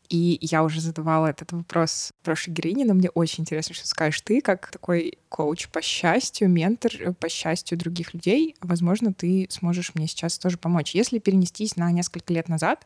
и 0.10 0.38
я 0.42 0.64
уже 0.64 0.82
задавала 0.82 1.28
этот 1.28 1.52
вопрос 1.52 2.12
прошлой 2.24 2.52
героине, 2.52 2.86
но 2.86 2.94
мне 2.94 3.10
очень 3.10 3.44
интересно, 3.44 3.76
что 3.76 3.88
скажешь 3.88 4.22
ты, 4.22 4.42
как 4.42 4.72
такой 4.72 5.18
коуч 5.30 5.68
по 5.70 5.82
счастью, 5.82 6.50
ментор 6.50 6.92
э, 7.00 7.14
по 7.14 7.30
счастью 7.30 7.78
других 7.78 8.14
людей. 8.14 8.56
Возможно, 8.62 9.14
ты 9.14 9.48
сможешь 9.50 9.94
мне 9.96 10.08
сейчас 10.08 10.38
тоже 10.38 10.58
помочь. 10.58 10.96
Если 10.96 11.20
перенестись 11.20 11.76
на 11.76 11.92
несколько 11.92 12.34
лет 12.34 12.50
назад, 12.50 12.86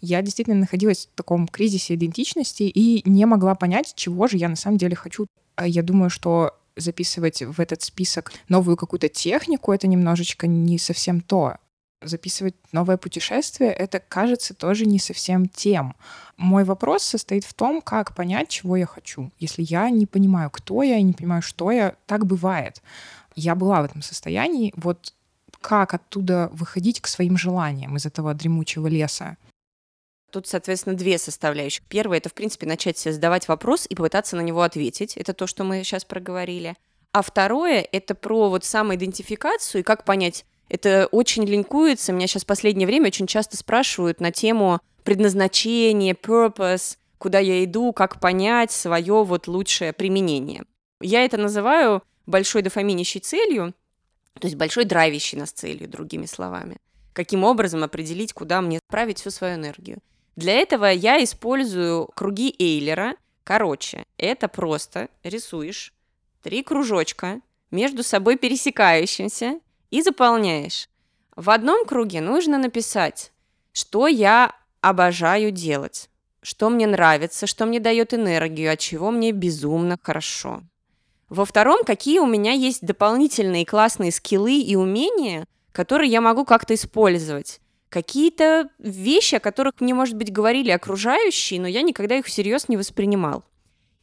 я 0.00 0.22
действительно 0.22 0.56
находилась 0.56 1.08
в 1.12 1.16
таком 1.16 1.48
кризисе 1.48 1.94
идентичности 1.94 2.62
и 2.62 3.08
не 3.08 3.26
могла 3.26 3.54
понять, 3.54 3.94
чего 3.96 4.26
же 4.28 4.36
я 4.36 4.48
на 4.48 4.56
самом 4.56 4.78
деле 4.78 4.96
хочу. 4.96 5.26
А 5.56 5.66
я 5.66 5.82
думаю, 5.82 6.10
что 6.10 6.58
записывать 6.76 7.42
в 7.42 7.60
этот 7.60 7.82
список 7.82 8.32
новую 8.48 8.76
какую-то 8.76 9.08
технику, 9.08 9.72
это 9.72 9.86
немножечко 9.88 10.46
не 10.46 10.78
совсем 10.78 11.20
то 11.20 11.56
записывать 12.00 12.54
новое 12.72 12.96
путешествие, 12.96 13.72
это 13.72 13.98
кажется 13.98 14.54
тоже 14.54 14.86
не 14.86 14.98
совсем 14.98 15.48
тем. 15.48 15.96
Мой 16.36 16.64
вопрос 16.64 17.02
состоит 17.02 17.44
в 17.44 17.54
том, 17.54 17.80
как 17.80 18.14
понять, 18.14 18.48
чего 18.48 18.76
я 18.76 18.86
хочу. 18.86 19.30
Если 19.38 19.62
я 19.62 19.90
не 19.90 20.06
понимаю, 20.06 20.50
кто 20.50 20.82
я, 20.82 20.96
и 20.96 21.02
не 21.02 21.12
понимаю, 21.12 21.42
что 21.42 21.70
я, 21.70 21.96
так 22.06 22.26
бывает. 22.26 22.82
Я 23.34 23.54
была 23.54 23.82
в 23.82 23.86
этом 23.86 24.02
состоянии. 24.02 24.72
Вот 24.76 25.14
как 25.60 25.94
оттуда 25.94 26.50
выходить 26.52 27.00
к 27.00 27.08
своим 27.08 27.36
желаниям 27.36 27.96
из 27.96 28.06
этого 28.06 28.34
дремучего 28.34 28.86
леса? 28.86 29.36
Тут, 30.30 30.46
соответственно, 30.46 30.94
две 30.94 31.18
составляющих. 31.18 31.84
Первое— 31.88 32.18
это, 32.18 32.28
в 32.28 32.34
принципе, 32.34 32.66
начать 32.66 32.98
себе 32.98 33.14
задавать 33.14 33.48
вопрос 33.48 33.86
и 33.88 33.94
попытаться 33.94 34.36
на 34.36 34.42
него 34.42 34.62
ответить. 34.62 35.16
Это 35.16 35.32
то, 35.32 35.46
что 35.46 35.64
мы 35.64 35.82
сейчас 35.82 36.04
проговорили. 36.04 36.76
А 37.12 37.22
второе— 37.22 37.86
это 37.92 38.14
про 38.14 38.50
вот 38.50 38.64
самоидентификацию 38.64 39.80
и 39.80 39.84
как 39.84 40.04
понять, 40.04 40.44
это 40.68 41.08
очень 41.10 41.44
линкуется. 41.44 42.12
Меня 42.12 42.26
сейчас 42.26 42.44
в 42.44 42.46
последнее 42.46 42.86
время 42.86 43.06
очень 43.06 43.26
часто 43.26 43.56
спрашивают 43.56 44.20
на 44.20 44.32
тему 44.32 44.80
предназначения, 45.04 46.14
purpose, 46.14 46.96
куда 47.18 47.38
я 47.38 47.64
иду, 47.64 47.92
как 47.92 48.20
понять 48.20 48.70
свое 48.70 49.24
вот 49.24 49.48
лучшее 49.48 49.92
применение. 49.92 50.64
Я 51.00 51.24
это 51.24 51.36
называю 51.36 52.02
большой 52.26 52.62
дофаминящей 52.62 53.20
целью, 53.20 53.74
то 54.34 54.46
есть 54.46 54.56
большой 54.56 54.84
драйвящей 54.84 55.38
нас 55.38 55.50
целью, 55.50 55.88
другими 55.88 56.26
словами. 56.26 56.76
Каким 57.12 57.42
образом 57.44 57.82
определить, 57.82 58.32
куда 58.32 58.60
мне 58.60 58.78
отправить 58.78 59.18
всю 59.18 59.30
свою 59.30 59.56
энергию. 59.56 59.98
Для 60.36 60.52
этого 60.52 60.84
я 60.84 61.22
использую 61.24 62.06
круги 62.14 62.54
Эйлера. 62.58 63.16
Короче, 63.42 64.04
это 64.18 64.46
просто 64.46 65.08
рисуешь 65.24 65.92
три 66.42 66.62
кружочка 66.62 67.40
между 67.70 68.04
собой 68.04 68.36
пересекающимся 68.36 69.58
и 69.90 70.02
заполняешь. 70.02 70.88
В 71.36 71.50
одном 71.50 71.86
круге 71.86 72.20
нужно 72.20 72.58
написать, 72.58 73.32
что 73.72 74.06
я 74.08 74.54
обожаю 74.80 75.50
делать, 75.50 76.10
что 76.42 76.70
мне 76.70 76.86
нравится, 76.86 77.46
что 77.46 77.66
мне 77.66 77.80
дает 77.80 78.14
энергию, 78.14 78.72
от 78.72 78.78
чего 78.78 79.10
мне 79.10 79.32
безумно 79.32 79.98
хорошо. 80.02 80.62
Во 81.28 81.44
втором, 81.44 81.84
какие 81.84 82.20
у 82.20 82.26
меня 82.26 82.52
есть 82.52 82.84
дополнительные 82.84 83.66
классные 83.66 84.12
скиллы 84.12 84.60
и 84.60 84.76
умения, 84.76 85.46
которые 85.72 86.10
я 86.10 86.20
могу 86.20 86.44
как-то 86.44 86.74
использовать. 86.74 87.60
Какие-то 87.90 88.68
вещи, 88.78 89.36
о 89.36 89.40
которых 89.40 89.80
мне, 89.80 89.94
может 89.94 90.16
быть, 90.16 90.32
говорили 90.32 90.70
окружающие, 90.70 91.60
но 91.60 91.68
я 91.68 91.82
никогда 91.82 92.16
их 92.16 92.26
всерьез 92.26 92.68
не 92.68 92.76
воспринимал. 92.76 93.44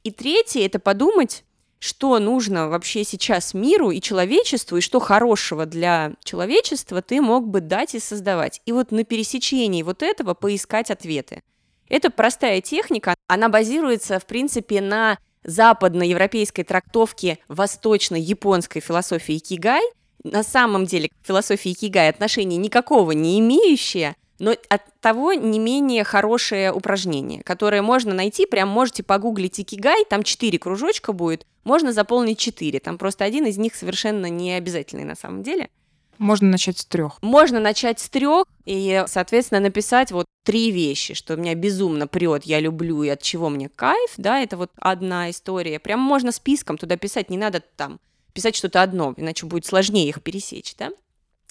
И 0.03 0.11
третье– 0.11 0.61
это 0.65 0.79
подумать, 0.79 1.43
что 1.79 2.17
нужно 2.19 2.69
вообще 2.69 3.03
сейчас 3.03 3.53
миру 3.53 3.91
и 3.91 4.01
человечеству, 4.01 4.77
и 4.77 4.81
что 4.81 4.99
хорошего 4.99 5.65
для 5.65 6.13
человечества 6.23 7.01
ты 7.01 7.21
мог 7.21 7.47
бы 7.47 7.61
дать 7.61 7.95
и 7.95 7.99
создавать. 7.99 8.61
И 8.65 8.71
вот 8.71 8.91
на 8.91 9.03
пересечении 9.03 9.83
вот 9.83 10.01
этого 10.01 10.33
поискать 10.33 10.91
ответы. 10.91 11.41
Это 11.87 12.09
простая 12.09 12.61
техника, 12.61 13.13
она 13.27 13.49
базируется, 13.49 14.19
в 14.19 14.25
принципе, 14.25 14.81
на 14.81 15.17
западноевропейской 15.43 16.63
трактовке 16.63 17.37
восточно-японской 17.47 18.79
философии 18.79 19.37
Кигай. 19.37 19.83
На 20.23 20.41
самом 20.41 20.85
деле 20.85 21.09
к 21.09 21.13
философии 21.23 21.73
Кигай 21.73 22.09
отношения 22.09 22.57
никакого 22.57 23.11
не 23.11 23.39
имеющая, 23.39 24.15
но 24.39 24.55
от 24.69 24.81
того 24.99 25.33
не 25.33 25.59
менее 25.59 26.03
хорошее 26.03 26.73
упражнение, 26.73 27.43
которое 27.43 27.81
можно 27.81 28.13
найти, 28.13 28.45
прям 28.45 28.69
можете 28.69 29.03
погуглить 29.03 29.59
икигай, 29.59 30.05
там 30.05 30.23
4 30.23 30.57
кружочка 30.59 31.13
будет, 31.13 31.45
можно 31.63 31.93
заполнить 31.93 32.37
4, 32.37 32.79
там 32.79 32.97
просто 32.97 33.23
один 33.23 33.45
из 33.45 33.57
них 33.57 33.75
совершенно 33.75 34.27
не 34.27 34.53
обязательный 34.53 35.05
на 35.05 35.15
самом 35.15 35.43
деле. 35.43 35.69
Можно 36.17 36.49
начать 36.49 36.77
с 36.77 36.85
трех. 36.85 37.21
Можно 37.21 37.59
начать 37.59 37.99
с 37.99 38.09
трех 38.09 38.45
и, 38.65 39.03
соответственно, 39.07 39.59
написать 39.59 40.11
вот 40.11 40.25
три 40.43 40.71
вещи, 40.71 41.13
что 41.13 41.35
меня 41.35 41.55
безумно 41.55 42.07
прет, 42.07 42.43
я 42.43 42.59
люблю 42.59 43.03
и 43.03 43.09
от 43.09 43.21
чего 43.21 43.49
мне 43.49 43.67
кайф, 43.67 44.13
да, 44.17 44.39
это 44.39 44.57
вот 44.57 44.71
одна 44.77 45.29
история. 45.29 45.79
Прям 45.79 45.99
можно 45.99 46.31
списком 46.31 46.77
туда 46.77 46.97
писать, 46.97 47.29
не 47.29 47.37
надо 47.37 47.61
там 47.75 47.99
писать 48.33 48.55
что-то 48.55 48.81
одно, 48.81 49.13
иначе 49.17 49.45
будет 49.45 49.65
сложнее 49.65 50.07
их 50.07 50.21
пересечь, 50.21 50.75
да. 50.77 50.91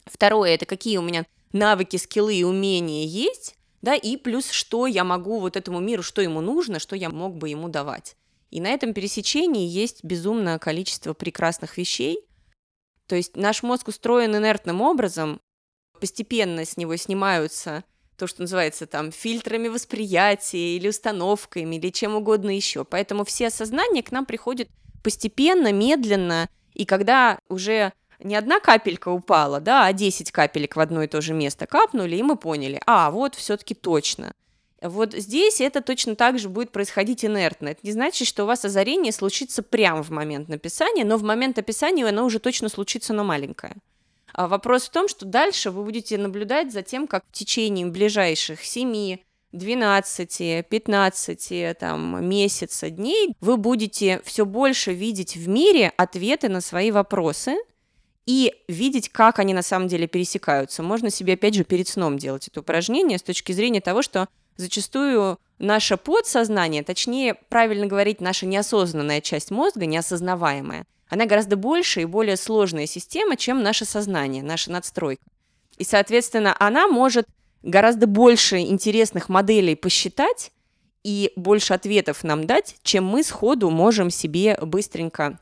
Второе, 0.07 0.55
это 0.55 0.67
какие 0.67 0.99
у 0.99 1.03
меня 1.03 1.25
навыки, 1.55 1.97
скиллы 1.97 2.35
и 2.35 2.45
умения 2.45 3.07
есть, 3.07 3.57
да, 3.81 3.95
и 3.95 4.17
плюс, 4.17 4.51
что 4.51 4.87
я 4.87 5.05
могу 5.05 5.41
вот 5.41 5.57
этому 5.57 5.81
миру, 5.81 6.03
что 6.03 6.21
ему 6.21 6.41
нужно, 6.41 6.79
что 6.79 6.97
я 6.97 7.11
мог 7.11 7.37
бы 7.37 7.49
ему 7.49 7.69
давать. 7.69 8.17
И 8.51 8.61
на 8.61 8.69
этом 8.69 8.95
пересечении 8.95 9.67
есть 9.67 10.05
безумное 10.05 10.59
количество 10.59 11.13
прекрасных 11.13 11.77
вещей. 11.77 12.21
То 13.07 13.17
есть 13.17 13.37
наш 13.37 13.63
мозг 13.63 13.89
устроен 13.89 14.37
инертным 14.37 14.81
образом, 14.81 15.41
постепенно 16.01 16.65
с 16.65 16.77
него 16.77 16.97
снимаются 16.97 17.85
то, 18.17 18.27
что 18.27 18.43
называется 18.43 18.87
там 18.87 19.11
фильтрами 19.13 19.69
восприятия 19.69 20.77
или 20.77 20.89
установками 20.89 21.77
или 21.77 21.91
чем 21.91 22.15
угодно 22.15 22.55
еще. 22.55 22.85
Поэтому 22.85 23.25
все 23.25 23.49
осознания 23.49 24.03
к 24.03 24.13
нам 24.13 24.25
приходят 24.25 24.69
постепенно, 25.03 25.73
медленно, 25.73 26.49
и 26.75 26.85
когда 26.85 27.39
уже 27.49 27.93
не 28.19 28.37
одна 28.37 28.61
капелька 28.61 29.09
упала, 29.09 29.61
да, 29.61 29.87
а 29.87 29.93
10 29.93 30.31
капелек 30.31 30.77
в 30.77 30.81
одно 30.81 31.03
и 31.03 31.07
то 31.07 31.21
же 31.21 31.35
место 31.35 31.67
капнули, 31.67 32.17
и 32.17 32.23
мы 32.23 32.37
поняли, 32.37 32.81
а, 32.87 33.11
вот 33.11 33.35
все-таки 33.35 33.75
точно. 33.75 34.33
Вот 34.83 35.15
здесь 35.15 35.63
это 35.63 35.81
точно 35.81 36.15
так 36.15 36.39
же 36.39 36.51
будет 36.51 36.71
происходить 36.71 37.25
инертно. 37.25 37.69
Это 37.69 37.81
не 37.83 37.93
значит, 37.93 38.29
что 38.29 38.45
у 38.45 38.47
вас 38.47 38.67
озарение 38.67 39.13
случится 39.13 39.63
прямо 39.63 40.03
в 40.03 40.11
момент 40.11 40.49
написания, 40.49 41.07
но 41.07 41.17
в 41.17 41.23
момент 41.23 41.59
описания 41.59 42.07
оно 42.07 42.27
уже 42.27 42.39
точно 42.39 42.69
случится, 42.69 43.15
но 43.15 43.25
маленькое. 43.25 43.75
А 44.35 44.47
вопрос 44.47 44.85
в 44.85 44.91
том, 44.91 45.09
что 45.09 45.25
дальше 45.25 45.71
вы 45.71 45.85
будете 45.85 46.19
наблюдать 46.19 46.71
за 46.71 46.83
тем, 46.83 47.07
как 47.07 47.25
в 47.27 47.33
течение 47.33 47.87
ближайших 47.87 48.63
7, 48.63 49.19
12, 49.53 50.67
15 50.69 51.79
там, 51.79 52.27
месяца, 52.29 52.91
дней 52.91 53.35
вы 53.41 53.57
будете 53.57 54.21
все 54.25 54.45
больше 54.45 54.93
видеть 54.93 55.37
в 55.37 55.49
мире 55.49 55.93
ответы 55.97 56.49
на 56.49 56.61
свои 56.61 56.91
вопросы– 56.91 57.57
и 58.27 58.55
видеть, 58.69 59.11
как 59.11 59.39
они 59.39 59.53
на 59.55 59.63
самом 59.63 59.89
деле 59.89 60.07
пересекаются. 60.07 60.83
Можно 60.83 61.11
себе, 61.11 61.35
опять 61.35 61.55
же, 61.55 61.65
перед 61.65 61.89
сном 61.89 62.19
делать 62.19 62.49
это 62.49 62.61
упражнение 62.61 63.19
с 63.19 63.23
точки 63.23 63.53
зрения 63.53 63.81
того, 63.81 64.03
что 64.03 64.29
зачастую 64.57 65.39
наше 65.59 65.97
подсознание, 65.97 66.83
точнее, 66.83 67.35
правильно 67.49 67.87
говорить, 67.87 68.21
наша 68.21 68.47
неосознанная 68.47 69.21
часть 69.21 69.51
мозга, 69.51 69.87
неосознаваемая, 69.87 70.85
она 71.09 71.27
гораздо 71.27 71.57
больше 71.57 72.03
и 72.03 72.07
более 72.07 72.37
сложная 72.37 72.87
система, 72.87 73.37
чем 73.37 73.63
наше 73.63 73.85
сознание, 73.85 74.43
наша 74.43 74.71
надстройка. 74.71 75.23
И, 75.77 75.85
соответственно, 75.85 76.57
она 76.59 76.89
может 76.89 77.27
гораздо 77.63 78.07
больше 78.07 78.59
интересных 78.61 79.29
моделей 79.29 79.75
посчитать 79.75 80.51
и 81.03 81.33
больше 81.37 81.75
ответов 81.75 82.25
нам 82.25 82.47
дать, 82.47 82.77
чем 82.83 83.05
мы 83.05 83.23
сходу 83.23 83.71
можем 83.71 84.11
себе 84.11 84.59
быстренько 84.63 85.39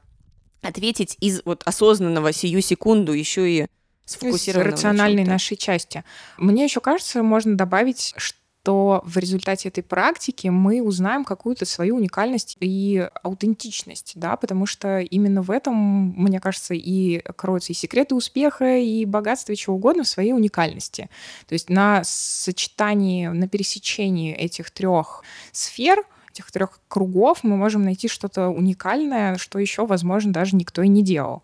ответить 0.62 1.16
из 1.20 1.42
вот 1.44 1.62
осознанного 1.64 2.32
сию 2.32 2.62
секунду 2.62 3.12
еще 3.12 3.50
и 3.50 3.66
сфокусированного. 4.04 4.68
Из 4.68 4.72
рациональной 4.72 5.24
на 5.24 5.32
нашей 5.32 5.56
части. 5.56 6.04
Мне 6.38 6.64
еще 6.64 6.80
кажется, 6.80 7.22
можно 7.22 7.56
добавить, 7.56 8.14
что 8.16 9.02
в 9.04 9.18
результате 9.18 9.68
этой 9.68 9.82
практики 9.82 10.46
мы 10.46 10.82
узнаем 10.82 11.24
какую-то 11.24 11.66
свою 11.66 11.96
уникальность 11.96 12.56
и 12.60 13.08
аутентичность, 13.22 14.12
да, 14.14 14.36
потому 14.36 14.66
что 14.66 15.00
именно 15.00 15.42
в 15.42 15.50
этом, 15.50 15.74
мне 16.16 16.38
кажется, 16.38 16.74
и 16.74 17.22
кроются 17.34 17.72
и 17.72 17.76
секреты 17.76 18.14
успеха, 18.14 18.78
и 18.78 19.04
богатство, 19.04 19.52
и 19.52 19.56
чего 19.56 19.76
угодно 19.76 20.04
в 20.04 20.08
своей 20.08 20.32
уникальности. 20.32 21.10
То 21.48 21.54
есть 21.54 21.70
на 21.70 22.02
сочетании, 22.04 23.26
на 23.26 23.48
пересечении 23.48 24.32
этих 24.32 24.70
трех 24.70 25.24
сфер— 25.50 26.04
этих 26.32 26.50
трех 26.50 26.80
кругов 26.88 27.44
мы 27.44 27.56
можем 27.56 27.82
найти 27.82 28.08
что-то 28.08 28.48
уникальное, 28.48 29.36
что 29.36 29.58
еще, 29.58 29.86
возможно, 29.86 30.32
даже 30.32 30.56
никто 30.56 30.82
и 30.82 30.88
не 30.88 31.02
делал. 31.02 31.42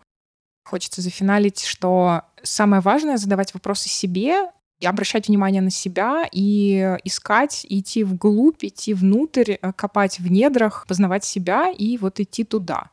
Хочется 0.65 1.01
зафиналить, 1.01 1.63
что 1.63 2.23
самое 2.43 2.81
важное— 2.81 3.17
задавать 3.17 3.53
вопросы 3.53 3.89
себе, 3.89 4.49
и 4.79 4.85
обращать 4.85 5.27
внимание 5.27 5.61
на 5.61 5.69
себя 5.69 6.25
и 6.31 6.97
искать, 7.03 7.65
идти 7.69 8.03
вглубь, 8.03 8.63
идти 8.63 8.93
внутрь, 8.93 9.57
э, 9.61 9.73
копать 9.73 10.19
в 10.19 10.31
недрах, 10.31 10.85
познавать 10.87 11.25
себя 11.25 11.69
и 11.69 11.97
вот 11.97 12.19
идти 12.19 12.43
туда. 12.43 12.89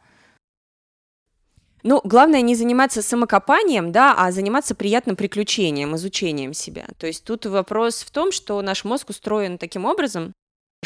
Ну, 1.85 2.01
главное 2.03 2.41
не 2.41 2.57
заниматься 2.57 3.01
самокопанием, 3.01 3.93
да, 3.93 4.13
а 4.19 4.33
заниматься 4.33 4.75
приятным 4.75 5.15
приключением, 5.15 5.95
изучением 5.95 6.53
себя. 6.53 6.87
То 6.99 7.07
есть 7.07 7.23
тут 7.23 7.47
вопрос 7.47 8.03
в 8.03 8.11
том, 8.11 8.33
что 8.33 8.61
наш 8.61 8.85
мозг 8.85 9.11
устроен 9.11 9.57
таким 9.57 9.85
образом, 9.85 10.33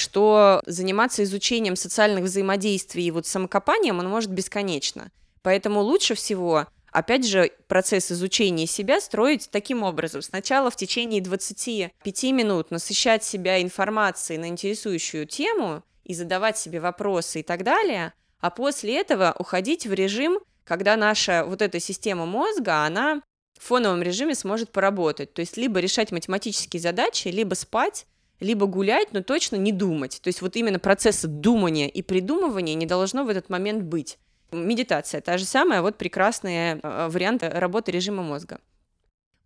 что 0.00 0.62
заниматься 0.66 1.22
изучением 1.22 1.76
социальных 1.76 2.24
взаимодействий 2.24 3.04
и 3.04 3.10
вот 3.10 3.26
самокопанием 3.26 3.98
он 3.98 4.08
может 4.08 4.30
бесконечно. 4.30 5.10
Поэтому 5.42 5.80
лучше 5.80 6.14
всего 6.14 6.66
Опять 6.92 7.24
же, 7.24 7.52
процесс 7.68 8.10
изучения 8.10 8.66
себя 8.66 9.00
строить 9.00 9.48
таким 9.50 9.82
образом. 9.82 10.22
Сначала 10.22 10.70
в 10.70 10.76
течение 10.76 11.22
25 11.22 12.22
минут 12.32 12.70
насыщать 12.70 13.22
себя 13.22 13.62
информацией 13.62 14.38
на 14.38 14.48
интересующую 14.48 15.26
тему 15.26 15.84
и 16.04 16.14
задавать 16.14 16.58
себе 16.58 16.80
вопросы 16.80 17.40
и 17.40 17.42
так 17.42 17.62
далее, 17.62 18.12
а 18.40 18.50
после 18.50 18.98
этого 18.98 19.34
уходить 19.38 19.86
в 19.86 19.92
режим, 19.92 20.40
когда 20.64 20.96
наша 20.96 21.44
вот 21.44 21.62
эта 21.62 21.78
система 21.78 22.26
мозга, 22.26 22.84
она 22.84 23.22
в 23.56 23.66
фоновом 23.66 24.02
режиме 24.02 24.34
сможет 24.34 24.72
поработать. 24.72 25.32
То 25.32 25.40
есть 25.40 25.56
либо 25.56 25.78
решать 25.78 26.10
математические 26.10 26.80
задачи, 26.80 27.28
либо 27.28 27.54
спать, 27.54 28.06
либо 28.40 28.66
гулять, 28.66 29.12
но 29.12 29.22
точно 29.22 29.56
не 29.56 29.72
думать. 29.72 30.20
То 30.22 30.28
есть 30.28 30.42
вот 30.42 30.56
именно 30.56 30.78
процесса 30.78 31.28
думания 31.28 31.88
и 31.88 32.02
придумывания 32.02 32.74
не 32.74 32.86
должно 32.86 33.24
в 33.24 33.28
этот 33.28 33.50
момент 33.50 33.84
быть. 33.84 34.18
Медитация, 34.50 35.20
та 35.20 35.38
же 35.38 35.44
самая, 35.44 35.82
вот 35.82 35.96
прекрасный 35.96 36.80
э, 36.80 37.08
вариант 37.08 37.42
работы 37.44 37.92
режима 37.92 38.22
мозга. 38.22 38.58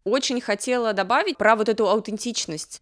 Очень 0.05 0.41
хотела 0.41 0.93
добавить 0.93 1.37
про 1.37 1.57
вот 1.57 1.69
эту 1.69 1.89
аутентичность. 1.89 2.81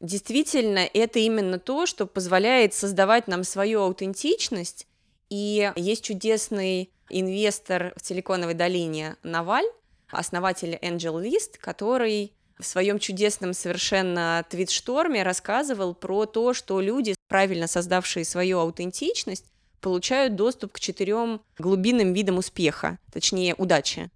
Действительно, 0.00 0.80
это 0.92 1.18
именно 1.18 1.58
то, 1.58 1.86
что 1.86 2.06
позволяет 2.06 2.74
создавать 2.74 3.26
нам 3.26 3.42
свою 3.42 3.80
аутентичность. 3.80 4.86
И 5.30 5.72
есть 5.76 6.04
чудесный 6.04 6.90
инвестор 7.10 7.92
в 7.96 8.06
Силиконовой 8.06 8.54
долине 8.54 9.16
Наваль, 9.22 9.66
основатель 10.10 10.78
Angel 10.82 11.22
List, 11.22 11.58
который 11.58 12.33
в 12.58 12.64
своем 12.64 12.98
чудесном 12.98 13.52
совершенно 13.52 14.44
твит-шторме 14.48 15.22
рассказывал 15.22 15.94
про 15.94 16.26
то, 16.26 16.54
что 16.54 16.80
люди, 16.80 17.14
правильно 17.28 17.66
создавшие 17.66 18.24
свою 18.24 18.58
аутентичность, 18.58 19.46
получают 19.80 20.34
доступ 20.34 20.72
к 20.72 20.80
четырем 20.80 21.42
глубинным 21.58 22.12
видам 22.12 22.38
успеха, 22.38 22.98
точнее 23.12 23.54
удачи. 23.56 24.10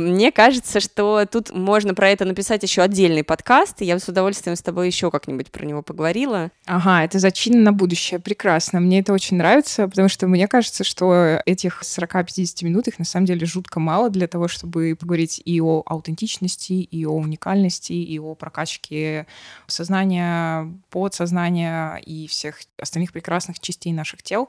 Мне 0.00 0.32
кажется, 0.32 0.80
что 0.80 1.26
тут 1.26 1.52
можно 1.52 1.94
про 1.94 2.08
это 2.08 2.24
написать 2.24 2.62
еще 2.62 2.82
отдельный 2.82 3.22
подкаст, 3.22 3.82
и 3.82 3.84
я 3.84 3.98
с 3.98 4.08
удовольствием 4.08 4.56
с 4.56 4.62
тобой 4.62 4.86
еще 4.86 5.10
как-нибудь 5.10 5.50
про 5.50 5.64
него 5.64 5.82
поговорила. 5.82 6.50
Ага, 6.66 7.04
это 7.04 7.18
зачин 7.18 7.62
на 7.62 7.72
будущее, 7.72 8.18
прекрасно. 8.18 8.80
Мне 8.80 9.00
это 9.00 9.12
очень 9.12 9.36
нравится, 9.36 9.86
потому 9.88 10.08
что 10.08 10.26
мне 10.26 10.48
кажется, 10.48 10.84
что 10.84 11.40
этих 11.44 11.82
40-50 11.82 12.64
минут 12.64 12.88
их 12.88 12.98
на 12.98 13.04
самом 13.04 13.26
деле 13.26 13.46
жутко 13.46 13.80
мало 13.80 14.10
для 14.10 14.26
того, 14.26 14.48
чтобы 14.48 14.96
поговорить 14.98 15.40
и 15.44 15.60
о 15.60 15.82
аутентичности, 15.84 16.72
и 16.72 17.04
о 17.04 17.12
уникальности, 17.12 17.92
и 17.92 18.18
о 18.18 18.34
прокачке 18.34 19.26
сознания, 19.66 20.72
подсознания 20.90 21.96
и 21.96 22.26
всех 22.26 22.60
остальных 22.78 23.12
прекрасных 23.12 23.60
частей 23.60 23.92
наших 23.92 24.22
тел. 24.22 24.48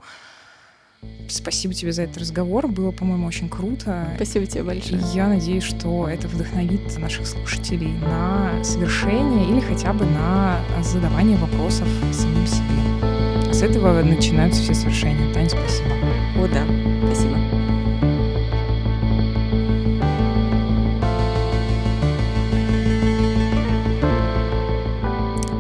Спасибо 1.28 1.74
тебе 1.74 1.94
за 1.94 2.04
этот 2.04 2.18
разговор. 2.18 2.68
Было, 2.68 2.92
по-моему, 2.92 3.26
очень 3.26 3.50
круто. 3.50 4.08
Спасибо 4.16 4.46
тебе 4.46 4.64
большое. 4.64 5.02
И 5.02 5.16
я 5.16 5.28
надеюсь, 5.28 5.64
что 5.64 6.08
это 6.08 6.28
вдохновит 6.28 6.98
наших 6.98 7.26
слушателей 7.26 7.94
на 7.94 8.64
совершение 8.64 9.50
или 9.50 9.62
хотя 9.62 9.94
бы 9.94 10.06
на 10.06 10.60
задавание 10.84 11.38
вопросов 11.38 11.88
самим 12.12 12.46
себе. 12.46 13.54
С 13.54 13.62
этого 13.62 14.02
начинаются 14.02 14.62
все 14.62 14.74
совершения. 14.74 15.34
Таня, 15.34 15.50
спасибо. 15.50 15.90
О, 16.38 16.48
да. 16.48 17.11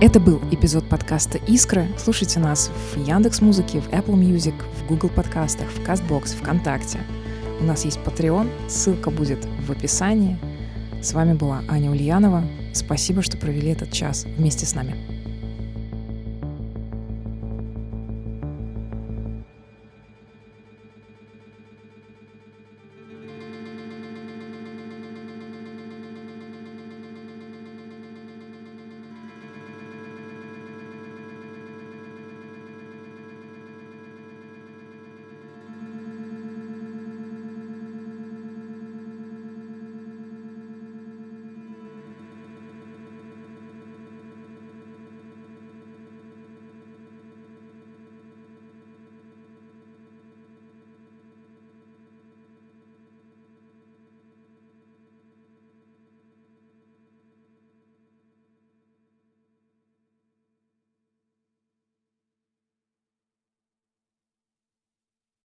Это 0.02 0.20
был 0.20 0.41
эпизод 0.49 0.89
подкаста 0.89 1.38
«Искра». 1.45 1.86
Слушайте 1.95 2.39
нас 2.39 2.72
в 2.91 2.97
Яндекс 2.97 3.39
Музыке, 3.39 3.82
в 3.82 3.89
Apple 3.89 4.16
Music, 4.16 4.56
в 4.80 4.88
Google 4.88 5.10
подкастах, 5.10 5.68
в 5.70 5.80
CastBox, 5.88 6.36
ВКонтакте. 6.38 7.02
У 7.60 7.66
нас 7.66 7.86
есть 7.86 7.99
Patreon, 8.04 8.49
ссылка 8.68 9.12
будет 9.12 9.45
в 9.68 9.72
описании. 9.72 10.39
С 11.04 11.14
вами 11.14 11.34
была 11.34 11.62
Аня 11.70 11.91
Ульянова. 11.91 12.43
Спасибо, 12.74 13.22
что 13.22 13.38
провели 13.38 13.70
этот 13.70 13.91
час 13.91 14.26
вместе 14.38 14.66
с 14.66 14.74
нами. 14.74 14.95